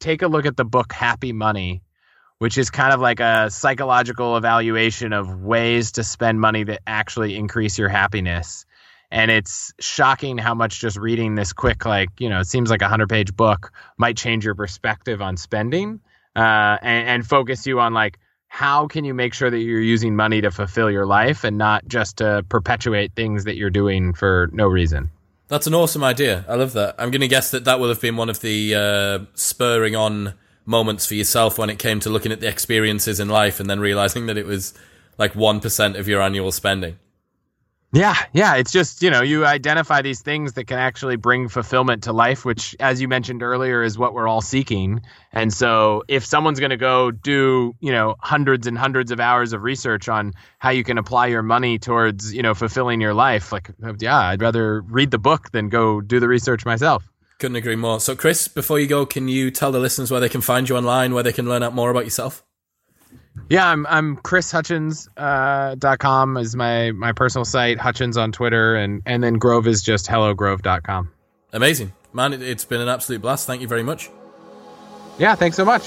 take 0.00 0.22
a 0.22 0.26
look 0.26 0.46
at 0.46 0.56
the 0.56 0.64
book 0.64 0.92
Happy 0.92 1.32
Money 1.32 1.84
which 2.38 2.58
is 2.58 2.70
kind 2.70 2.92
of 2.92 3.00
like 3.00 3.20
a 3.20 3.50
psychological 3.50 4.36
evaluation 4.36 5.12
of 5.12 5.42
ways 5.42 5.92
to 5.92 6.04
spend 6.04 6.40
money 6.40 6.64
that 6.64 6.80
actually 6.86 7.36
increase 7.36 7.78
your 7.78 7.88
happiness. 7.88 8.66
And 9.10 9.30
it's 9.30 9.72
shocking 9.78 10.38
how 10.38 10.54
much 10.54 10.80
just 10.80 10.96
reading 10.96 11.36
this 11.36 11.52
quick, 11.52 11.84
like, 11.84 12.10
you 12.18 12.28
know, 12.28 12.40
it 12.40 12.46
seems 12.46 12.70
like 12.70 12.82
a 12.82 12.84
100 12.84 13.08
page 13.08 13.34
book 13.34 13.72
might 13.96 14.16
change 14.16 14.44
your 14.44 14.54
perspective 14.54 15.22
on 15.22 15.36
spending 15.36 16.00
uh, 16.36 16.78
and, 16.82 17.08
and 17.08 17.26
focus 17.26 17.66
you 17.66 17.80
on, 17.80 17.94
like, 17.94 18.18
how 18.48 18.86
can 18.86 19.04
you 19.04 19.14
make 19.14 19.34
sure 19.34 19.50
that 19.50 19.58
you're 19.58 19.80
using 19.80 20.14
money 20.14 20.40
to 20.40 20.50
fulfill 20.50 20.90
your 20.90 21.06
life 21.06 21.42
and 21.42 21.58
not 21.58 21.86
just 21.88 22.18
to 22.18 22.44
perpetuate 22.48 23.12
things 23.16 23.44
that 23.44 23.56
you're 23.56 23.70
doing 23.70 24.14
for 24.14 24.48
no 24.52 24.68
reason? 24.68 25.10
That's 25.48 25.66
an 25.66 25.74
awesome 25.74 26.04
idea. 26.04 26.44
I 26.48 26.54
love 26.54 26.72
that. 26.74 26.94
I'm 26.98 27.10
going 27.10 27.20
to 27.20 27.28
guess 27.28 27.50
that 27.50 27.64
that 27.64 27.80
will 27.80 27.88
have 27.88 28.00
been 28.00 28.16
one 28.16 28.30
of 28.30 28.40
the 28.40 28.74
uh, 28.74 29.18
spurring 29.34 29.96
on 29.96 30.34
moments 30.66 31.06
for 31.06 31.14
yourself 31.14 31.58
when 31.58 31.68
it 31.68 31.78
came 31.78 32.00
to 32.00 32.10
looking 32.10 32.32
at 32.32 32.40
the 32.40 32.48
experiences 32.48 33.20
in 33.20 33.28
life 33.28 33.60
and 33.60 33.68
then 33.68 33.80
realizing 33.80 34.26
that 34.26 34.38
it 34.38 34.46
was 34.46 34.72
like 35.18 35.34
1% 35.34 35.98
of 35.98 36.08
your 36.08 36.22
annual 36.22 36.52
spending. 36.52 36.98
Yeah, 37.94 38.16
yeah. 38.32 38.56
It's 38.56 38.72
just, 38.72 39.02
you 39.02 39.10
know, 39.10 39.22
you 39.22 39.46
identify 39.46 40.02
these 40.02 40.20
things 40.20 40.54
that 40.54 40.64
can 40.64 40.78
actually 40.78 41.14
bring 41.14 41.48
fulfillment 41.48 42.02
to 42.04 42.12
life, 42.12 42.44
which, 42.44 42.74
as 42.80 43.00
you 43.00 43.06
mentioned 43.06 43.40
earlier, 43.40 43.84
is 43.84 43.96
what 43.96 44.14
we're 44.14 44.26
all 44.26 44.40
seeking. 44.40 45.02
And 45.32 45.54
so, 45.54 46.02
if 46.08 46.26
someone's 46.26 46.58
going 46.58 46.70
to 46.70 46.76
go 46.76 47.12
do, 47.12 47.72
you 47.78 47.92
know, 47.92 48.16
hundreds 48.18 48.66
and 48.66 48.76
hundreds 48.76 49.12
of 49.12 49.20
hours 49.20 49.52
of 49.52 49.62
research 49.62 50.08
on 50.08 50.32
how 50.58 50.70
you 50.70 50.82
can 50.82 50.98
apply 50.98 51.28
your 51.28 51.42
money 51.42 51.78
towards, 51.78 52.34
you 52.34 52.42
know, 52.42 52.52
fulfilling 52.52 53.00
your 53.00 53.14
life, 53.14 53.52
like, 53.52 53.70
yeah, 54.00 54.18
I'd 54.18 54.42
rather 54.42 54.80
read 54.80 55.12
the 55.12 55.18
book 55.18 55.52
than 55.52 55.68
go 55.68 56.00
do 56.00 56.18
the 56.18 56.26
research 56.26 56.66
myself. 56.66 57.08
Couldn't 57.38 57.56
agree 57.56 57.76
more. 57.76 58.00
So, 58.00 58.16
Chris, 58.16 58.48
before 58.48 58.80
you 58.80 58.88
go, 58.88 59.06
can 59.06 59.28
you 59.28 59.52
tell 59.52 59.70
the 59.70 59.78
listeners 59.78 60.10
where 60.10 60.20
they 60.20 60.28
can 60.28 60.40
find 60.40 60.68
you 60.68 60.76
online, 60.76 61.14
where 61.14 61.22
they 61.22 61.32
can 61.32 61.48
learn 61.48 61.62
out 61.62 61.74
more 61.74 61.90
about 61.90 62.04
yourself? 62.04 62.42
Yeah, 63.48 63.66
I'm 63.66 63.86
I'm 63.86 64.16
chrishutchins.com 64.16 65.76
uh, 65.82 65.96
.com 65.96 66.36
is 66.36 66.56
my 66.56 66.92
my 66.92 67.12
personal 67.12 67.44
site, 67.44 67.78
Hutchins 67.78 68.16
on 68.16 68.32
Twitter, 68.32 68.74
and 68.74 69.02
and 69.06 69.22
then 69.22 69.34
Grove 69.34 69.66
is 69.66 69.82
just 69.82 70.06
hellogrove.com. 70.06 71.10
Amazing. 71.52 71.92
Man, 72.12 72.32
it, 72.32 72.42
it's 72.42 72.64
been 72.64 72.80
an 72.80 72.88
absolute 72.88 73.20
blast. 73.20 73.46
Thank 73.46 73.60
you 73.60 73.68
very 73.68 73.82
much. 73.82 74.10
Yeah, 75.18 75.34
thanks 75.34 75.56
so 75.56 75.64
much. 75.64 75.82